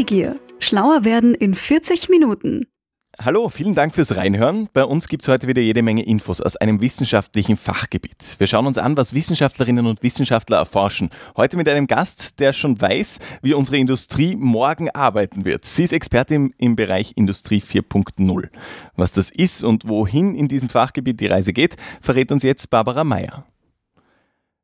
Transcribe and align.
Neugier. 0.00 0.40
Schlauer 0.60 1.04
werden 1.04 1.34
in 1.34 1.54
40 1.54 2.08
Minuten. 2.08 2.64
Hallo, 3.22 3.50
vielen 3.50 3.74
Dank 3.74 3.94
fürs 3.94 4.16
Reinhören. 4.16 4.70
Bei 4.72 4.82
uns 4.82 5.08
gibt 5.08 5.24
es 5.24 5.28
heute 5.28 5.46
wieder 5.46 5.60
jede 5.60 5.82
Menge 5.82 6.06
Infos 6.06 6.40
aus 6.40 6.56
einem 6.56 6.80
wissenschaftlichen 6.80 7.58
Fachgebiet. 7.58 8.36
Wir 8.38 8.46
schauen 8.46 8.66
uns 8.66 8.78
an, 8.78 8.96
was 8.96 9.12
Wissenschaftlerinnen 9.12 9.84
und 9.84 10.02
Wissenschaftler 10.02 10.56
erforschen. 10.56 11.10
Heute 11.36 11.58
mit 11.58 11.68
einem 11.68 11.86
Gast, 11.86 12.40
der 12.40 12.54
schon 12.54 12.80
weiß, 12.80 13.18
wie 13.42 13.52
unsere 13.52 13.76
Industrie 13.76 14.36
morgen 14.36 14.88
arbeiten 14.88 15.44
wird. 15.44 15.66
Sie 15.66 15.82
ist 15.82 15.92
Expertin 15.92 16.54
im 16.56 16.76
Bereich 16.76 17.12
Industrie 17.16 17.60
4.0. 17.60 18.48
Was 18.96 19.12
das 19.12 19.28
ist 19.28 19.62
und 19.62 19.86
wohin 19.86 20.34
in 20.34 20.48
diesem 20.48 20.70
Fachgebiet 20.70 21.20
die 21.20 21.26
Reise 21.26 21.52
geht, 21.52 21.76
verrät 22.00 22.32
uns 22.32 22.42
jetzt 22.42 22.70
Barbara 22.70 23.04
Meyer. 23.04 23.44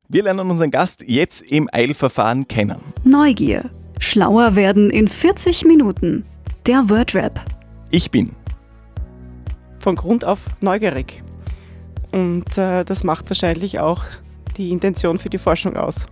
Wir 0.09 0.23
lernen 0.23 0.49
unseren 0.49 0.71
Gast 0.71 1.03
jetzt 1.05 1.43
im 1.43 1.69
Eilverfahren 1.71 2.47
kennen. 2.47 2.79
Neugier. 3.03 3.69
Schlauer 3.99 4.55
werden 4.55 4.89
in 4.89 5.07
40 5.07 5.65
Minuten. 5.65 6.25
Der 6.65 6.89
Wordrap. 6.89 7.39
Ich 7.91 8.11
bin 8.11 8.31
von 9.79 9.95
Grund 9.95 10.25
auf 10.25 10.41
neugierig. 10.59 11.23
Und 12.11 12.57
äh, 12.57 12.83
das 12.83 13.03
macht 13.03 13.29
wahrscheinlich 13.29 13.79
auch 13.79 14.03
die 14.57 14.71
Intention 14.71 15.17
für 15.17 15.29
die 15.29 15.37
Forschung 15.37 15.77
aus. 15.77 16.07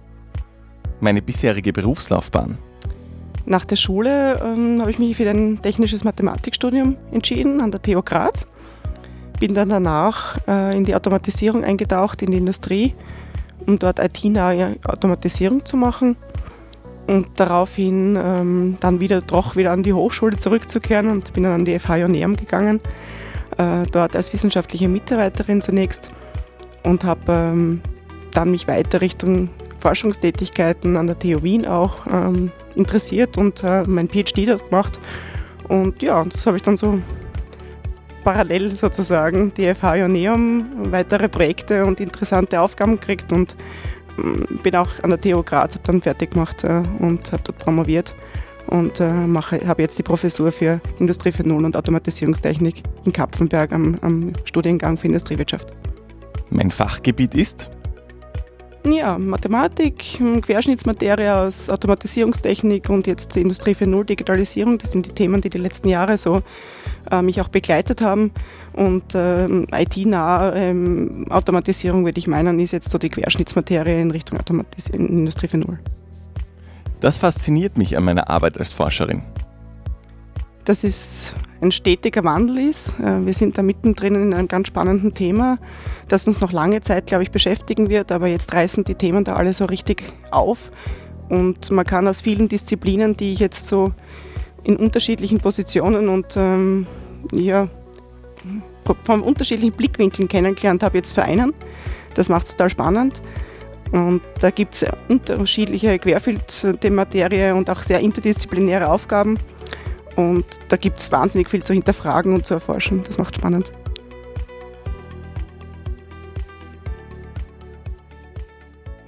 Meine 1.01 1.21
bisherige 1.21 1.73
Berufslaufbahn. 1.73 2.57
Nach 3.45 3.65
der 3.65 3.75
Schule 3.75 4.39
ähm, 4.41 4.79
habe 4.79 4.91
ich 4.91 4.99
mich 4.99 5.17
für 5.17 5.29
ein 5.29 5.61
technisches 5.61 6.03
Mathematikstudium 6.03 6.95
entschieden 7.11 7.61
an 7.61 7.71
der 7.71 7.81
TU 7.81 8.01
Graz. 8.01 8.47
Bin 9.39 9.53
dann 9.53 9.69
danach 9.69 10.37
äh, 10.47 10.75
in 10.75 10.85
die 10.85 10.95
Automatisierung 10.95 11.63
eingetaucht, 11.63 12.21
in 12.21 12.31
die 12.31 12.37
Industrie, 12.37 12.95
um 13.67 13.77
dort 13.77 13.99
IT-nahe 13.99 14.77
Automatisierung 14.85 15.65
zu 15.65 15.75
machen 15.75 16.15
und 17.07 17.27
daraufhin 17.35 18.17
ähm, 18.21 18.77
dann 18.79 18.99
wieder 18.99 19.21
doch 19.21 19.55
wieder 19.55 19.71
an 19.71 19.83
die 19.83 19.93
Hochschule 19.93 20.37
zurückzukehren 20.37 21.09
und 21.09 21.33
bin 21.33 21.43
dann 21.43 21.53
an 21.53 21.65
die 21.65 21.77
FH 21.77 21.97
Joneum 21.97 22.35
gegangen, 22.35 22.79
äh, 23.57 23.85
dort 23.91 24.15
als 24.15 24.33
wissenschaftliche 24.33 24.87
Mitarbeiterin 24.87 25.61
zunächst 25.61 26.11
und 26.83 27.03
habe 27.03 27.31
ähm, 27.31 27.81
dann 28.33 28.51
mich 28.51 28.67
weiter 28.67 29.01
Richtung 29.01 29.49
Forschungstätigkeiten 29.77 30.97
an 30.97 31.07
der 31.07 31.19
TU 31.19 31.43
Wien 31.43 31.65
auch 31.65 32.07
ähm, 32.11 32.51
interessiert 32.75 33.37
und 33.37 33.63
äh, 33.63 33.83
mein 33.83 34.07
PhD 34.07 34.47
dort 34.47 34.69
gemacht. 34.69 34.99
Und 35.67 36.01
ja, 36.01 36.23
das 36.23 36.45
habe 36.45 36.57
ich 36.57 36.63
dann 36.63 36.77
so 36.77 36.99
parallel 38.23 38.75
sozusagen 38.75 39.53
die 39.53 39.73
FH 39.73 39.95
Joneum, 39.95 40.91
weitere 40.91 41.29
Projekte 41.29 41.85
und 41.85 41.99
interessante 41.99 42.59
Aufgaben 42.59 42.99
gekriegt 42.99 43.31
und 43.31 43.55
bin 44.63 44.75
auch 44.75 44.89
an 45.03 45.09
der 45.09 45.21
TU 45.21 45.43
Graz, 45.43 45.75
habe 45.75 45.83
dann 45.85 46.01
fertig 46.01 46.31
gemacht 46.31 46.63
äh, 46.63 46.83
und 46.99 47.31
habe 47.31 47.43
dort 47.43 47.59
promoviert 47.59 48.15
und 48.67 48.99
äh, 48.99 49.09
habe 49.09 49.81
jetzt 49.81 49.97
die 49.99 50.03
Professur 50.03 50.51
für 50.51 50.79
Industrie 50.99 51.29
4.0 51.29 51.65
und 51.65 51.77
Automatisierungstechnik 51.77 52.83
in 53.05 53.13
Kapfenberg 53.13 53.71
am, 53.71 53.97
am 54.01 54.33
Studiengang 54.45 54.97
für 54.97 55.07
Industriewirtschaft. 55.07 55.73
Mein 56.49 56.71
Fachgebiet 56.71 57.35
ist? 57.35 57.69
Ja, 58.87 59.17
Mathematik, 59.17 60.19
Querschnittsmaterie 60.43 61.29
aus 61.29 61.71
Automatisierungstechnik 61.71 62.87
und 62.89 63.07
jetzt 63.07 63.35
Industrie 63.35 63.73
4.0, 63.73 64.03
Digitalisierung. 64.03 64.77
Das 64.77 64.91
sind 64.91 65.07
die 65.07 65.11
Themen, 65.11 65.41
die 65.41 65.49
die 65.49 65.57
letzten 65.57 65.89
Jahre 65.89 66.17
so 66.17 66.43
mich 67.21 67.41
auch 67.41 67.49
begleitet 67.49 68.01
haben. 68.01 68.31
Und 68.73 69.15
äh, 69.15 69.45
IT-nahe 69.45 70.53
ähm, 70.55 71.25
Automatisierung, 71.29 72.05
würde 72.05 72.17
ich 72.17 72.27
meinen, 72.27 72.59
ist 72.59 72.73
jetzt 72.73 72.89
so 72.89 72.97
die 72.97 73.09
Querschnittsmaterie 73.09 74.01
in 74.01 74.11
Richtung 74.11 74.39
Automatis 74.39 74.89
in 74.89 75.07
Industrie 75.07 75.47
4.0. 75.47 75.77
Das 76.99 77.17
fasziniert 77.17 77.77
mich 77.77 77.95
an 77.97 78.03
meiner 78.03 78.29
Arbeit 78.29 78.57
als 78.57 78.73
Forscherin. 78.73 79.21
Dass 80.65 80.83
es 80.83 81.35
ein 81.61 81.71
stetiger 81.71 82.23
Wandel 82.23 82.69
ist. 82.69 82.99
Äh, 82.99 83.25
wir 83.25 83.33
sind 83.33 83.57
da 83.57 83.63
mittendrin 83.63 84.15
in 84.15 84.33
einem 84.33 84.47
ganz 84.47 84.67
spannenden 84.67 85.13
Thema, 85.13 85.57
das 86.07 86.27
uns 86.27 86.41
noch 86.41 86.51
lange 86.51 86.81
Zeit, 86.81 87.07
glaube 87.07 87.23
ich, 87.23 87.31
beschäftigen 87.31 87.89
wird. 87.89 88.11
Aber 88.11 88.27
jetzt 88.27 88.53
reißen 88.53 88.83
die 88.83 88.95
Themen 88.95 89.23
da 89.23 89.35
alle 89.35 89.53
so 89.53 89.65
richtig 89.65 90.03
auf. 90.31 90.71
Und 91.29 91.71
man 91.71 91.85
kann 91.85 92.07
aus 92.07 92.21
vielen 92.21 92.47
Disziplinen, 92.47 93.17
die 93.17 93.33
ich 93.33 93.39
jetzt 93.39 93.67
so 93.67 93.93
in 94.65 94.75
unterschiedlichen 94.77 95.39
Positionen 95.39 96.09
und 96.09 96.35
ähm, 96.35 96.87
ja, 97.31 97.69
von 99.03 99.21
unterschiedlichen 99.21 99.75
Blickwinkeln 99.75 100.27
kennengelernt 100.27 100.83
habe, 100.83 100.97
jetzt 100.97 101.13
vereinen. 101.13 101.53
Das 102.15 102.29
macht 102.29 102.45
es 102.45 102.51
total 102.51 102.69
spannend. 102.69 103.21
Und 103.91 104.21
da 104.39 104.49
gibt 104.49 104.73
es 104.73 104.85
unterschiedliche 105.07 105.97
Querfeld 105.99 106.83
der 106.83 106.91
Materie 106.91 107.55
und 107.55 107.69
auch 107.69 107.81
sehr 107.81 107.99
interdisziplinäre 107.99 108.89
Aufgaben. 108.89 109.37
Und 110.15 110.45
da 110.69 110.77
gibt 110.77 110.99
es 110.99 111.11
wahnsinnig 111.11 111.49
viel 111.49 111.63
zu 111.63 111.73
hinterfragen 111.73 112.33
und 112.33 112.45
zu 112.45 112.55
erforschen. 112.55 113.03
Das 113.05 113.17
macht 113.17 113.35
spannend. 113.35 113.71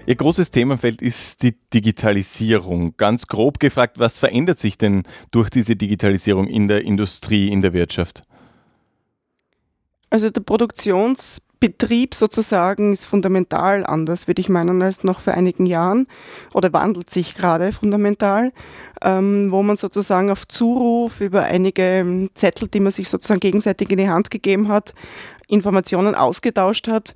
Ihr 0.08 0.16
großes 0.16 0.52
Themenfeld 0.52 1.02
ist 1.02 1.44
die 1.44 1.58
Digitalisierung. 1.74 2.96
Ganz 2.96 3.28
grob 3.28 3.60
gefragt, 3.60 4.00
was 4.00 4.18
verändert 4.18 4.58
sich 4.58 4.78
denn 4.78 5.04
durch 5.32 5.50
diese 5.50 5.76
Digitalisierung 5.76 6.48
in 6.48 6.70
der 6.70 6.86
Industrie, 6.86 7.50
in 7.50 7.62
der 7.62 7.74
Wirtschaft? 7.74 8.22
Also 10.10 10.30
der 10.30 10.42
Produktions- 10.42 11.40
Betrieb 11.60 12.14
sozusagen 12.14 12.94
ist 12.94 13.06
fundamental 13.06 13.84
anders, 13.84 14.28
würde 14.28 14.42
ich 14.42 14.48
meinen, 14.48 14.80
als 14.84 15.04
noch 15.04 15.20
vor 15.20 15.34
einigen 15.34 15.66
Jahren 15.66 16.06
oder 16.54 16.72
wandelt 16.72 17.10
sich 17.10 17.34
gerade 17.34 17.72
fundamental, 17.72 18.52
ähm, 19.02 19.52
wo 19.52 19.64
man 19.64 19.76
sozusagen 19.76 20.30
auf 20.30 20.48
Zuruf 20.48 21.20
über 21.20 21.46
einige 21.46 22.30
Zettel, 22.36 22.68
die 22.68 22.80
man 22.80 22.92
sich 22.92 23.10
sozusagen 23.10 23.40
gegenseitig 23.40 23.90
in 23.90 23.98
die 23.98 24.08
Hand 24.08 24.30
gegeben 24.30 24.68
hat, 24.68 24.94
Informationen 25.48 26.14
ausgetauscht 26.14 26.88
hat. 26.88 27.16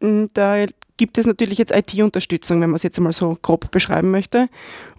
Da 0.00 0.64
gibt 0.96 1.18
es 1.18 1.26
natürlich 1.26 1.58
jetzt 1.58 1.72
IT-Unterstützung, 1.74 2.60
wenn 2.60 2.70
man 2.70 2.76
es 2.76 2.82
jetzt 2.82 2.98
einmal 2.98 3.12
so 3.12 3.36
grob 3.40 3.70
beschreiben 3.70 4.10
möchte. 4.10 4.48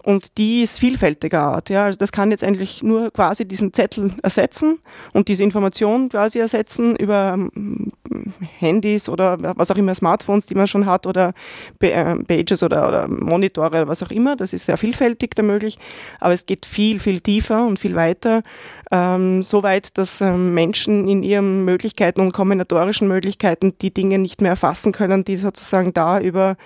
Und 0.04 0.36
die 0.36 0.62
ist 0.62 0.80
vielfältiger 0.80 1.40
Art. 1.40 1.70
Ja. 1.70 1.86
Also 1.86 1.98
das 1.98 2.12
kann 2.12 2.30
jetzt 2.30 2.44
eigentlich 2.44 2.82
nur 2.82 3.10
quasi 3.10 3.46
diesen 3.46 3.72
Zettel 3.72 4.12
ersetzen 4.22 4.78
und 5.14 5.28
diese 5.28 5.42
Information 5.42 6.10
quasi 6.10 6.40
ersetzen 6.40 6.94
über 6.96 7.34
ähm, 7.34 7.92
Handys 8.58 9.08
oder 9.08 9.38
was 9.56 9.70
auch 9.70 9.76
immer, 9.76 9.94
Smartphones, 9.94 10.44
die 10.44 10.54
man 10.54 10.66
schon 10.66 10.84
hat 10.84 11.06
oder 11.06 11.32
äh, 11.80 12.16
Pages 12.16 12.62
oder, 12.62 12.86
oder 12.86 13.08
Monitore 13.08 13.68
oder 13.68 13.88
was 13.88 14.02
auch 14.02 14.10
immer. 14.10 14.36
Das 14.36 14.52
ist 14.52 14.66
sehr 14.66 14.76
vielfältig 14.76 15.34
da 15.34 15.42
möglich. 15.42 15.78
Aber 16.20 16.34
es 16.34 16.44
geht 16.44 16.66
viel, 16.66 17.00
viel 17.00 17.20
tiefer 17.20 17.66
und 17.66 17.78
viel 17.78 17.94
weiter. 17.94 18.42
Ähm, 18.90 19.42
so 19.42 19.62
weit, 19.62 19.96
dass 19.98 20.20
ähm, 20.20 20.54
Menschen 20.54 21.08
in 21.08 21.22
ihren 21.22 21.64
Möglichkeiten 21.64 22.20
und 22.20 22.32
kombinatorischen 22.32 23.08
Möglichkeiten 23.08 23.72
die 23.80 23.92
Dinge 23.92 24.18
nicht 24.18 24.40
mehr 24.40 24.50
erfassen 24.50 24.92
können, 24.92 25.24
die 25.24 25.36
sozusagen 25.36 25.83
da 25.92 26.20
über 26.20 26.56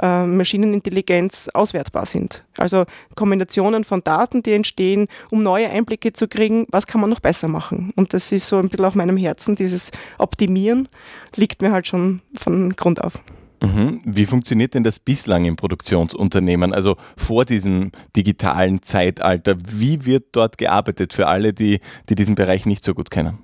äh, 0.00 0.24
Maschinenintelligenz 0.26 1.48
auswertbar 1.52 2.06
sind. 2.06 2.44
Also 2.58 2.84
Kombinationen 3.14 3.84
von 3.84 4.02
Daten, 4.02 4.42
die 4.42 4.52
entstehen, 4.52 5.08
um 5.30 5.42
neue 5.42 5.70
Einblicke 5.70 6.12
zu 6.12 6.28
kriegen, 6.28 6.66
was 6.70 6.86
kann 6.86 7.00
man 7.00 7.10
noch 7.10 7.20
besser 7.20 7.48
machen. 7.48 7.92
Und 7.96 8.14
das 8.14 8.32
ist 8.32 8.48
so 8.48 8.58
ein 8.58 8.68
bisschen 8.68 8.84
auf 8.84 8.94
meinem 8.94 9.16
Herzen, 9.16 9.56
dieses 9.56 9.90
Optimieren 10.18 10.88
liegt 11.36 11.62
mir 11.62 11.72
halt 11.72 11.86
schon 11.86 12.18
von 12.34 12.70
Grund 12.76 13.02
auf. 13.02 13.20
Mhm. 13.64 14.00
Wie 14.04 14.26
funktioniert 14.26 14.74
denn 14.74 14.84
das 14.84 14.98
bislang 14.98 15.44
im 15.44 15.56
Produktionsunternehmen, 15.56 16.72
also 16.74 16.96
vor 17.16 17.44
diesem 17.44 17.92
digitalen 18.14 18.82
Zeitalter? 18.82 19.56
Wie 19.66 20.04
wird 20.04 20.26
dort 20.32 20.58
gearbeitet 20.58 21.14
für 21.14 21.26
alle, 21.26 21.52
die, 21.52 21.80
die 22.08 22.14
diesen 22.14 22.34
Bereich 22.34 22.66
nicht 22.66 22.84
so 22.84 22.94
gut 22.94 23.10
kennen? 23.10 23.38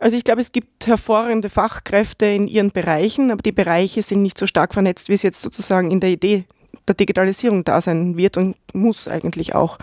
Also 0.00 0.16
ich 0.16 0.24
glaube, 0.24 0.40
es 0.40 0.52
gibt 0.52 0.86
hervorragende 0.86 1.48
Fachkräfte 1.48 2.26
in 2.26 2.48
ihren 2.48 2.70
Bereichen, 2.70 3.30
aber 3.30 3.42
die 3.42 3.52
Bereiche 3.52 4.02
sind 4.02 4.22
nicht 4.22 4.38
so 4.38 4.46
stark 4.46 4.74
vernetzt, 4.74 5.08
wie 5.08 5.14
es 5.14 5.22
jetzt 5.22 5.40
sozusagen 5.40 5.90
in 5.90 6.00
der 6.00 6.10
Idee 6.10 6.44
der 6.86 6.94
Digitalisierung 6.94 7.64
da 7.64 7.80
sein 7.80 8.16
wird 8.16 8.36
und 8.36 8.56
muss 8.74 9.08
eigentlich 9.08 9.54
auch. 9.54 9.78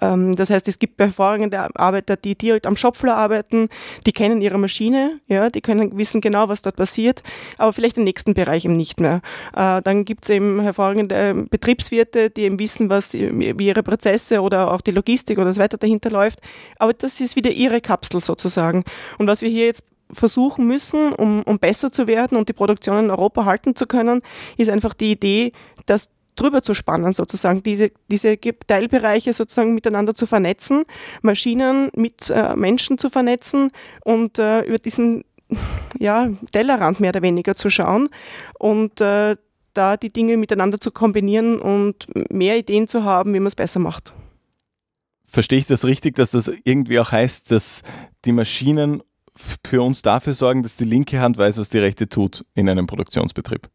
Ähm, 0.00 0.34
das 0.34 0.50
heißt, 0.50 0.68
es 0.68 0.78
gibt 0.78 1.00
hervorragende 1.00 1.74
Arbeiter, 1.76 2.16
die 2.16 2.36
direkt 2.36 2.66
am 2.66 2.76
Shopfloor 2.76 3.14
arbeiten, 3.14 3.68
die 4.06 4.12
kennen 4.12 4.40
ihre 4.40 4.58
Maschine, 4.58 5.20
ja, 5.26 5.50
die 5.50 5.60
können 5.60 5.96
wissen 5.98 6.20
genau, 6.20 6.48
was 6.48 6.62
dort 6.62 6.76
passiert, 6.76 7.22
aber 7.56 7.72
vielleicht 7.72 7.96
den 7.96 8.04
nächsten 8.04 8.34
Bereich 8.34 8.64
eben 8.64 8.76
nicht 8.76 9.00
mehr. 9.00 9.20
Äh, 9.54 9.82
dann 9.82 10.04
gibt 10.04 10.24
es 10.24 10.30
eben 10.30 10.60
hervorragende 10.60 11.46
Betriebswirte, 11.50 12.30
die 12.30 12.42
eben 12.42 12.58
wissen, 12.58 12.90
was, 12.90 13.14
wie 13.14 13.66
ihre 13.66 13.82
Prozesse 13.82 14.40
oder 14.40 14.72
auch 14.72 14.80
die 14.80 14.92
Logistik 14.92 15.38
oder 15.38 15.52
so 15.52 15.60
weiter 15.60 15.78
dahinter 15.78 16.10
läuft. 16.10 16.40
Aber 16.78 16.92
das 16.92 17.20
ist 17.20 17.36
wieder 17.36 17.50
ihre 17.50 17.80
Kapsel 17.80 18.20
sozusagen. 18.20 18.84
Und 19.18 19.26
was 19.26 19.42
wir 19.42 19.48
hier 19.48 19.66
jetzt 19.66 19.84
versuchen 20.10 20.66
müssen, 20.66 21.12
um, 21.12 21.42
um 21.42 21.58
besser 21.58 21.92
zu 21.92 22.06
werden 22.06 22.38
und 22.38 22.48
die 22.48 22.54
Produktion 22.54 23.04
in 23.04 23.10
Europa 23.10 23.44
halten 23.44 23.74
zu 23.74 23.86
können, 23.86 24.22
ist 24.56 24.70
einfach 24.70 24.94
die 24.94 25.12
Idee, 25.12 25.52
dass 25.86 26.10
drüber 26.40 26.62
zu 26.62 26.74
spannen, 26.74 27.12
sozusagen, 27.12 27.62
diese, 27.62 27.90
diese 28.10 28.38
Teilbereiche 28.66 29.32
sozusagen 29.32 29.74
miteinander 29.74 30.14
zu 30.14 30.26
vernetzen, 30.26 30.84
Maschinen 31.22 31.90
mit 31.94 32.30
äh, 32.30 32.54
Menschen 32.56 32.98
zu 32.98 33.10
vernetzen 33.10 33.70
und 34.04 34.38
äh, 34.38 34.62
über 34.62 34.78
diesen 34.78 35.24
ja, 35.98 36.28
Tellerrand 36.52 37.00
mehr 37.00 37.10
oder 37.10 37.22
weniger 37.22 37.54
zu 37.54 37.70
schauen 37.70 38.08
und 38.58 39.00
äh, 39.00 39.36
da 39.74 39.96
die 39.96 40.12
Dinge 40.12 40.36
miteinander 40.36 40.80
zu 40.80 40.90
kombinieren 40.90 41.60
und 41.60 42.06
mehr 42.32 42.58
Ideen 42.58 42.88
zu 42.88 43.04
haben, 43.04 43.32
wie 43.34 43.40
man 43.40 43.46
es 43.46 43.54
besser 43.54 43.80
macht. 43.80 44.12
Verstehe 45.24 45.58
ich 45.58 45.66
das 45.66 45.84
richtig, 45.84 46.16
dass 46.16 46.30
das 46.30 46.50
irgendwie 46.64 46.98
auch 46.98 47.12
heißt, 47.12 47.50
dass 47.50 47.82
die 48.24 48.32
Maschinen 48.32 49.02
für 49.36 49.82
uns 49.82 50.02
dafür 50.02 50.32
sorgen, 50.32 50.62
dass 50.62 50.76
die 50.76 50.84
linke 50.84 51.20
Hand 51.20 51.36
weiß, 51.36 51.58
was 51.58 51.68
die 51.68 51.78
rechte 51.78 52.08
tut 52.08 52.44
in 52.54 52.68
einem 52.68 52.86
Produktionsbetrieb? 52.86 53.68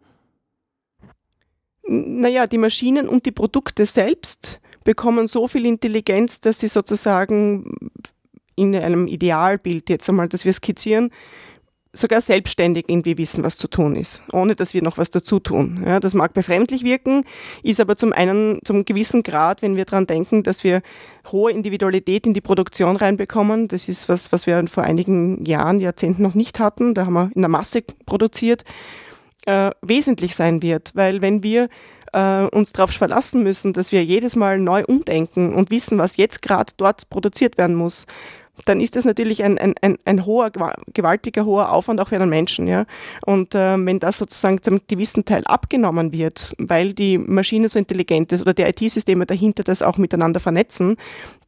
Naja, 1.88 2.48
die 2.48 2.58
Maschinen 2.58 3.08
und 3.08 3.26
die 3.26 3.32
Produkte 3.32 3.86
selbst 3.86 4.60
bekommen 4.84 5.28
so 5.28 5.48
viel 5.48 5.66
Intelligenz, 5.66 6.42
dass 6.42 6.60
sie 6.60 6.68
sozusagen 6.68 7.76
in 8.56 8.76
einem 8.76 9.08
Idealbild 9.08 9.90
jetzt 9.90 10.10
einmal, 10.10 10.30
das 10.30 10.46
wir 10.46 10.54
skizzieren, 10.54 11.10
sogar 11.96 12.22
selbstständig 12.22 12.86
irgendwie 12.88 13.18
wissen, 13.20 13.44
was 13.44 13.58
zu 13.58 13.68
tun 13.68 13.96
ist, 13.96 14.24
ohne 14.32 14.56
dass 14.56 14.74
wir 14.74 14.82
noch 14.82 14.98
was 14.98 15.12
dazu 15.12 15.40
tun. 15.40 15.84
Ja, 15.86 16.00
das 16.00 16.16
mag 16.16 16.34
befremdlich 16.34 16.84
wirken, 16.84 17.24
ist 17.62 17.80
aber 17.80 17.96
zum 17.96 18.14
einen 18.14 18.60
zum 18.64 18.84
gewissen 18.84 19.22
Grad, 19.22 19.62
wenn 19.62 19.76
wir 19.76 19.86
daran 19.86 20.08
denken, 20.08 20.42
dass 20.42 20.64
wir 20.64 20.82
hohe 21.32 21.52
Individualität 21.52 22.26
in 22.26 22.34
die 22.34 22.42
Produktion 22.42 22.96
reinbekommen. 22.96 23.68
Das 23.68 23.90
ist 23.90 24.10
was, 24.10 24.32
was 24.32 24.48
wir 24.48 24.66
vor 24.68 24.84
einigen 24.84 25.46
Jahren, 25.46 25.80
Jahrzehnten 25.80 26.24
noch 26.24 26.34
nicht 26.34 26.60
hatten. 26.60 26.96
Da 26.96 27.06
haben 27.06 27.14
wir 27.14 27.32
in 27.36 27.42
der 27.42 27.50
Masse 27.50 27.84
produziert. 28.08 28.64
Äh, 29.46 29.72
wesentlich 29.82 30.36
sein 30.36 30.62
wird, 30.62 30.92
weil 30.94 31.22
wenn 31.22 31.44
wir 31.44 31.68
äh, 32.14 32.46
uns 32.46 32.72
darauf 32.72 32.92
verlassen 32.92 33.44
müssen, 33.44 33.74
dass 33.74 33.92
wir 33.92 34.02
jedes 34.02 34.38
Mal 34.38 34.58
neu 34.58 34.86
umdenken 34.86 35.54
und 35.54 35.70
wissen, 35.70 35.98
was 35.98 36.16
jetzt 36.16 36.42
gerade 36.42 36.72
dort 36.78 37.10
produziert 37.10 37.58
werden 37.58 37.76
muss, 37.76 38.06
dann 38.66 38.80
ist 38.80 38.96
das 38.96 39.04
natürlich 39.04 39.44
ein, 39.44 39.58
ein, 39.58 39.74
ein, 39.82 39.98
ein 40.06 40.26
hoher, 40.26 40.52
gewaltiger 40.94 41.46
hoher 41.46 41.72
Aufwand 41.72 42.00
auch 42.00 42.10
für 42.10 42.16
einen 42.16 42.30
Menschen. 42.30 42.68
Ja? 42.68 42.86
Und 43.26 43.56
äh, 43.56 43.78
wenn 43.84 44.00
das 44.00 44.20
sozusagen 44.20 44.62
zum 44.62 44.82
gewissen 44.88 45.26
Teil 45.26 45.44
abgenommen 45.46 46.12
wird, 46.12 46.54
weil 46.60 46.94
die 46.94 47.18
Maschine 47.18 47.68
so 47.68 47.80
intelligent 47.80 48.32
ist 48.32 48.42
oder 48.42 48.54
die 48.54 48.64
IT-Systeme 48.64 49.26
dahinter 49.26 49.64
das 49.64 49.82
auch 49.82 49.98
miteinander 49.98 50.40
vernetzen, 50.40 50.98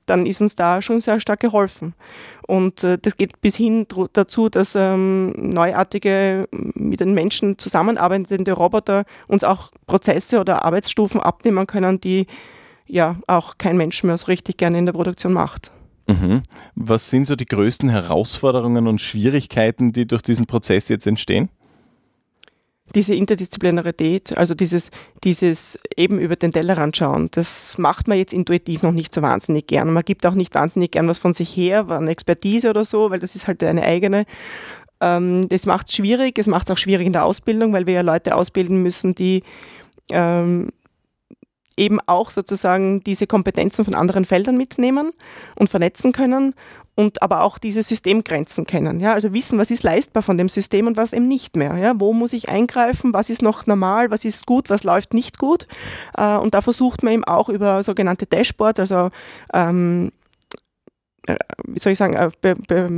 dann 0.07 0.25
ist 0.25 0.42
uns 0.42 0.56
da 0.56 0.81
schon 0.81 1.02
sehr 1.02 1.19
stark 1.19 1.40
geholfen. 1.40 1.94
Und 2.48 2.84
äh, 2.84 2.98
das 3.00 3.18
geht 3.18 3.40
bis 3.42 3.56
hin 3.56 3.88
dazu, 4.13 4.50
dass 4.50 4.75
ähm, 4.75 5.31
neuartige, 5.36 6.48
mit 6.51 7.00
den 7.00 7.13
Menschen 7.13 7.58
zusammenarbeitende 7.58 8.51
Roboter 8.54 9.06
uns 9.28 9.44
auch 9.44 9.72
Prozesse 9.88 10.40
oder 10.40 10.66
Arbeitsstufen 10.66 11.22
abnehmen 11.22 11.68
können, 11.68 12.01
die 12.01 12.28
ja 12.88 13.18
auch 13.28 13.58
kein 13.58 13.78
Mensch 13.78 14.04
mehr 14.04 14.18
so 14.18 14.28
richtig 14.28 14.58
gerne 14.58 14.78
in 14.78 14.86
der 14.86 14.94
Produktion 14.94 15.34
macht. 15.34 15.72
Mhm. 16.07 16.44
Was 16.75 17.10
sind 17.10 17.25
so 17.25 17.36
die 17.36 17.46
größten 17.46 17.90
Herausforderungen 17.90 18.88
und 18.88 19.02
Schwierigkeiten, 19.02 19.92
die 19.92 20.06
durch 20.06 20.22
diesen 20.22 20.46
Prozess 20.46 20.90
jetzt 20.90 21.07
entstehen? 21.07 21.50
Diese 22.94 23.16
Interdisziplinarität, 23.16 24.38
also 24.38 24.54
dieses, 24.54 24.92
dieses 25.24 25.80
eben 25.98 26.19
über 26.19 26.36
den 26.36 26.52
Tellerrand 26.52 26.96
schauen, 26.96 27.30
das 27.31 27.80
macht 27.80 28.07
man 28.07 28.18
jetzt 28.19 28.31
intuitiv 28.31 28.84
noch 28.84 28.92
nicht 28.92 29.13
so 29.13 29.24
wahnsinnig 29.24 29.66
gern. 29.66 29.92
Man 29.92 30.04
gibt 30.04 30.25
auch 30.28 30.36
nicht 30.36 30.54
wahnsinnig 30.54 30.92
gern 30.92 31.07
was 31.07 31.18
von 31.18 31.34
sich 31.34 31.57
her, 31.57 31.90
eine 31.90 32.12
Expertise 32.12 32.69
oder 32.69 32.86
so, 32.86 33.10
weil 33.10 33.19
das 33.19 33.36
ist 33.36 33.48
halt 33.48 33.63
eine 33.63 33.81
eigene. 33.81 34.25
Ähm, 35.01 35.50
das 35.50 35.66
macht 35.66 35.88
es 35.88 35.96
schwierig, 35.96 36.38
es 36.38 36.46
macht 36.46 36.69
es 36.69 36.74
auch 36.74 36.78
schwierig 36.78 37.08
in 37.08 37.13
der 37.13 37.25
Ausbildung, 37.25 37.74
weil 37.74 37.88
wir 37.88 37.96
ja 37.96 38.01
Leute 38.01 38.36
ausbilden 38.36 38.84
müssen, 38.84 39.16
die 39.16 39.42
ähm, 40.12 40.69
eben 41.77 42.00
auch 42.06 42.31
sozusagen 42.31 43.04
diese 43.04 43.27
Kompetenzen 43.27 43.86
von 43.86 43.95
anderen 43.95 44.25
Feldern 44.25 44.57
mitnehmen 44.57 45.12
und 45.56 45.69
vernetzen 45.69 46.12
können 46.12 46.54
und 46.95 47.22
aber 47.22 47.44
auch 47.44 47.57
diese 47.57 47.83
Systemgrenzen 47.83 48.66
kennen. 48.66 49.00
Ja? 49.00 49.13
Also 49.13 49.33
wissen, 49.33 49.60
was 49.60 49.69
ist 49.69 49.83
leistbar 49.83 50.24
von 50.24 50.38
dem 50.38 50.50
System 50.50 50.88
und 50.88 50.98
was 50.98 51.13
eben 51.13 51.27
nicht 51.27 51.56
mehr. 51.56 51.77
Ja? 51.77 51.94
Wo 51.98 52.13
muss 52.13 52.33
ich 52.33 52.50
eingreifen, 52.50 53.13
was 53.13 53.30
ist 53.30 53.42
noch 53.42 53.66
normal, 53.68 54.12
was 54.12 54.25
ist 54.25 54.48
gut, 54.48 54.69
was 54.69 54.83
läuft 54.83 55.13
nicht 55.13 55.38
gut. 55.38 55.68
Äh, 56.18 56.38
und 56.38 56.54
da 56.54 56.62
versucht 56.62 57.04
man 57.04 57.13
eben 57.13 57.24
auch 57.25 57.50
über 57.50 57.83
sogenannte 57.83 58.25
Dashboards, 58.25 58.80
also 58.80 59.10
ähm, 59.54 60.07
äh, 60.07 60.12
wie 61.68 61.80
soll 61.80 61.94
ich 61.94 61.98
sagen, 61.98 62.13
äh, 62.13 62.30
Be 62.42 62.56
Be 62.56 62.89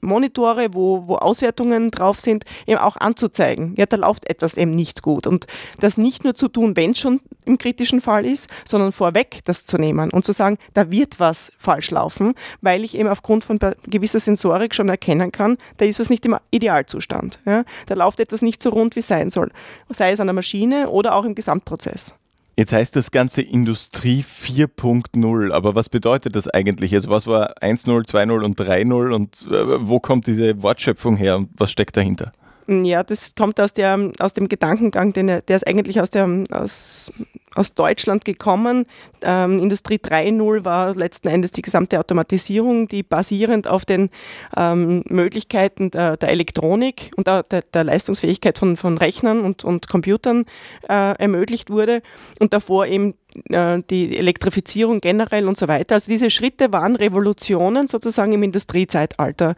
Monitore, 0.00 0.68
wo, 0.72 1.06
wo 1.06 1.16
Auswertungen 1.16 1.90
drauf 1.90 2.20
sind, 2.20 2.44
eben 2.66 2.78
auch 2.78 2.96
anzuzeigen. 2.96 3.74
Ja, 3.76 3.86
da 3.86 3.96
läuft 3.96 4.28
etwas 4.28 4.56
eben 4.56 4.72
nicht 4.72 5.02
gut. 5.02 5.26
Und 5.26 5.46
das 5.78 5.96
nicht 5.96 6.24
nur 6.24 6.34
zu 6.34 6.48
tun, 6.48 6.76
wenn 6.76 6.90
es 6.90 6.98
schon 6.98 7.20
im 7.44 7.58
kritischen 7.58 8.00
Fall 8.00 8.26
ist, 8.26 8.48
sondern 8.66 8.92
vorweg 8.92 9.40
das 9.44 9.66
zu 9.66 9.76
nehmen 9.78 10.10
und 10.10 10.24
zu 10.24 10.32
sagen, 10.32 10.58
da 10.74 10.90
wird 10.90 11.20
was 11.20 11.52
falsch 11.58 11.90
laufen, 11.90 12.34
weil 12.60 12.84
ich 12.84 12.96
eben 12.96 13.08
aufgrund 13.08 13.44
von 13.44 13.58
gewisser 13.86 14.20
Sensorik 14.20 14.74
schon 14.74 14.88
erkennen 14.88 15.32
kann, 15.32 15.56
da 15.76 15.84
ist 15.84 16.00
was 16.00 16.10
nicht 16.10 16.24
im 16.26 16.36
Idealzustand. 16.50 17.40
Ja, 17.46 17.64
da 17.86 17.94
läuft 17.94 18.20
etwas 18.20 18.42
nicht 18.42 18.62
so 18.62 18.70
rund, 18.70 18.96
wie 18.96 19.02
sein 19.02 19.30
soll. 19.30 19.50
Sei 19.88 20.12
es 20.12 20.20
an 20.20 20.26
der 20.26 20.34
Maschine 20.34 20.90
oder 20.90 21.14
auch 21.14 21.24
im 21.24 21.34
Gesamtprozess. 21.34 22.14
Jetzt 22.60 22.74
heißt 22.74 22.94
das 22.94 23.10
Ganze 23.10 23.40
Industrie 23.40 24.22
4.0, 24.22 25.50
aber 25.50 25.74
was 25.74 25.88
bedeutet 25.88 26.36
das 26.36 26.46
eigentlich? 26.46 26.94
Also 26.94 27.08
was 27.08 27.26
war 27.26 27.54
1.0, 27.62 28.06
2.0 28.06 28.44
und 28.44 28.60
3.0 28.60 29.14
und 29.14 29.48
äh, 29.50 29.88
wo 29.88 29.98
kommt 29.98 30.26
diese 30.26 30.62
Wortschöpfung 30.62 31.16
her 31.16 31.38
und 31.38 31.48
was 31.56 31.72
steckt 31.72 31.96
dahinter? 31.96 32.32
Ja, 32.68 33.02
das 33.02 33.34
kommt 33.34 33.58
aus, 33.62 33.72
der, 33.72 34.12
aus 34.18 34.34
dem 34.34 34.46
Gedankengang, 34.46 35.14
den, 35.14 35.28
der 35.28 35.56
ist 35.56 35.66
eigentlich 35.66 36.02
aus, 36.02 36.10
der, 36.10 36.28
aus 36.50 37.10
aus 37.54 37.74
Deutschland 37.74 38.24
gekommen. 38.24 38.86
Ähm, 39.22 39.58
Industrie 39.58 39.96
3.0 39.96 40.64
war 40.64 40.94
letzten 40.94 41.28
Endes 41.28 41.52
die 41.52 41.62
gesamte 41.62 41.98
Automatisierung, 41.98 42.88
die 42.88 43.02
basierend 43.02 43.66
auf 43.66 43.84
den 43.84 44.10
ähm, 44.56 45.02
Möglichkeiten 45.08 45.90
der, 45.90 46.16
der, 46.16 46.30
Elektronik 46.30 47.10
und 47.16 47.26
der, 47.26 47.42
der, 47.42 47.84
Leistungsfähigkeit 47.84 48.58
von, 48.58 48.76
von 48.76 48.98
Rechnern 48.98 49.40
und, 49.40 49.64
und 49.64 49.88
Computern 49.88 50.44
äh, 50.88 51.16
ermöglicht 51.18 51.70
wurde 51.70 52.02
und 52.38 52.52
davor 52.52 52.86
eben 52.86 53.14
die 53.34 54.16
Elektrifizierung 54.16 55.00
generell 55.00 55.46
und 55.46 55.56
so 55.56 55.68
weiter. 55.68 55.94
Also 55.94 56.10
diese 56.10 56.30
Schritte 56.30 56.72
waren 56.72 56.96
Revolutionen 56.96 57.86
sozusagen 57.86 58.32
im 58.32 58.42
Industriezeitalter. 58.42 59.54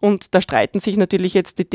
Und 0.00 0.34
da 0.34 0.40
streiten 0.40 0.80
sich 0.80 0.96
natürlich 0.96 1.34
jetzt 1.34 1.58
die, 1.58 1.66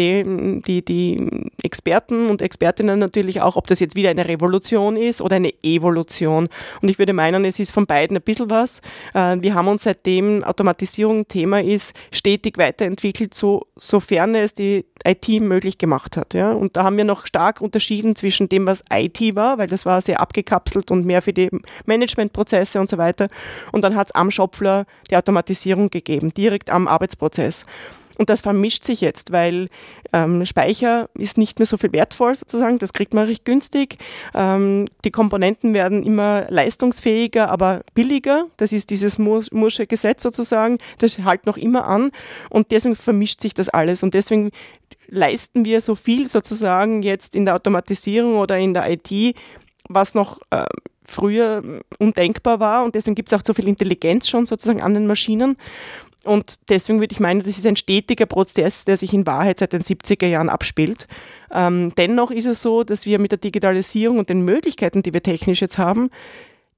die, 0.65 0.85
die 0.85 1.49
Experten 1.63 2.29
und 2.29 2.41
Expertinnen 2.41 2.99
natürlich 2.99 3.41
auch, 3.41 3.55
ob 3.55 3.67
das 3.67 3.79
jetzt 3.79 3.95
wieder 3.95 4.09
eine 4.09 4.27
Revolution 4.27 4.95
ist 4.95 5.21
oder 5.21 5.37
eine 5.37 5.53
Evolution. 5.63 6.49
Und 6.81 6.89
ich 6.89 6.99
würde 6.99 7.13
meinen, 7.13 7.45
es 7.45 7.59
ist 7.59 7.71
von 7.71 7.85
beiden 7.85 8.17
ein 8.17 8.23
bisschen 8.23 8.49
was. 8.49 8.81
Äh, 9.13 9.37
wir 9.39 9.55
haben 9.55 9.67
uns 9.67 9.83
seitdem 9.83 10.43
Automatisierung 10.43 11.27
Thema 11.27 11.61
ist, 11.61 11.95
stetig 12.11 12.57
weiterentwickelt, 12.57 13.33
so, 13.33 13.67
sofern 13.75 14.35
es 14.35 14.53
die 14.53 14.85
IT 15.05 15.27
möglich 15.41 15.77
gemacht 15.77 16.17
hat. 16.17 16.33
Ja? 16.33 16.51
Und 16.51 16.77
da 16.77 16.83
haben 16.83 16.97
wir 16.97 17.05
noch 17.05 17.25
stark 17.25 17.61
unterschieden 17.61 18.15
zwischen 18.15 18.49
dem, 18.49 18.67
was 18.67 18.83
IT 18.91 19.35
war, 19.35 19.57
weil 19.57 19.67
das 19.67 19.85
war 19.85 20.01
sehr 20.01 20.19
abgekapselt 20.19 20.91
und 20.91 21.05
mehr 21.05 21.21
für 21.21 21.33
die 21.33 21.38
Managementprozesse 21.85 22.79
und 22.79 22.89
so 22.89 22.97
weiter. 22.97 23.29
Und 23.71 23.83
dann 23.83 23.95
hat 23.95 24.07
es 24.07 24.15
am 24.15 24.31
Schopfler 24.31 24.85
die 25.09 25.15
Automatisierung 25.15 25.89
gegeben, 25.89 26.33
direkt 26.33 26.69
am 26.69 26.87
Arbeitsprozess. 26.87 27.65
Und 28.19 28.29
das 28.29 28.41
vermischt 28.41 28.83
sich 28.83 28.99
jetzt, 28.99 29.31
weil 29.31 29.69
ähm, 30.11 30.45
Speicher 30.45 31.09
ist 31.13 31.37
nicht 31.37 31.57
mehr 31.57 31.65
so 31.65 31.77
viel 31.77 31.93
wertvoll 31.93 32.35
sozusagen, 32.35 32.77
das 32.77 32.91
kriegt 32.91 33.13
man 33.13 33.25
recht 33.25 33.45
günstig. 33.45 33.97
Ähm, 34.35 34.89
die 35.05 35.11
Komponenten 35.11 35.73
werden 35.73 36.03
immer 36.03 36.45
leistungsfähiger, 36.49 37.49
aber 37.49 37.81
billiger. 37.93 38.47
Das 38.57 38.73
ist 38.73 38.89
dieses 38.89 39.17
Mursche 39.19 39.87
Gesetz 39.87 40.21
sozusagen, 40.21 40.79
das 40.97 41.17
hält 41.19 41.45
noch 41.45 41.55
immer 41.55 41.87
an 41.87 42.11
und 42.49 42.71
deswegen 42.71 42.97
vermischt 42.97 43.39
sich 43.39 43.53
das 43.53 43.69
alles 43.69 44.03
und 44.03 44.13
deswegen 44.13 44.51
leisten 45.07 45.63
wir 45.63 45.79
so 45.79 45.95
viel 45.95 46.27
sozusagen 46.27 47.03
jetzt 47.03 47.35
in 47.35 47.45
der 47.45 47.55
Automatisierung 47.55 48.35
oder 48.35 48.57
in 48.57 48.73
der 48.73 48.91
IT, 48.91 49.37
was 49.87 50.13
noch 50.13 50.39
äh, 50.49 50.65
früher 51.09 51.81
undenkbar 51.97 52.59
war 52.59 52.83
und 52.83 52.95
deswegen 52.95 53.15
gibt 53.15 53.31
es 53.31 53.37
auch 53.37 53.43
so 53.45 53.53
viel 53.53 53.67
Intelligenz 53.67 54.29
schon 54.29 54.45
sozusagen 54.45 54.81
an 54.81 54.93
den 54.93 55.07
Maschinen. 55.07 55.57
Und 56.25 56.69
deswegen 56.69 56.99
würde 56.99 57.13
ich 57.13 57.19
meinen, 57.19 57.39
das 57.39 57.57
ist 57.57 57.65
ein 57.65 57.77
stetiger 57.77 58.25
Prozess, 58.25 58.83
der 58.83 58.97
sich 58.97 59.13
in 59.13 59.25
Wahrheit 59.25 59.59
seit 59.59 59.71
den 59.71 59.81
70er 59.81 60.27
Jahren 60.27 60.49
abspielt. 60.49 61.07
Ähm, 61.51 61.93
dennoch 61.97 62.29
ist 62.29 62.45
es 62.45 62.61
so, 62.61 62.83
dass 62.83 63.05
wir 63.05 63.19
mit 63.19 63.31
der 63.31 63.39
Digitalisierung 63.39 64.19
und 64.19 64.29
den 64.29 64.41
Möglichkeiten, 64.41 65.01
die 65.01 65.13
wir 65.13 65.23
technisch 65.23 65.61
jetzt 65.61 65.77
haben, 65.77 66.09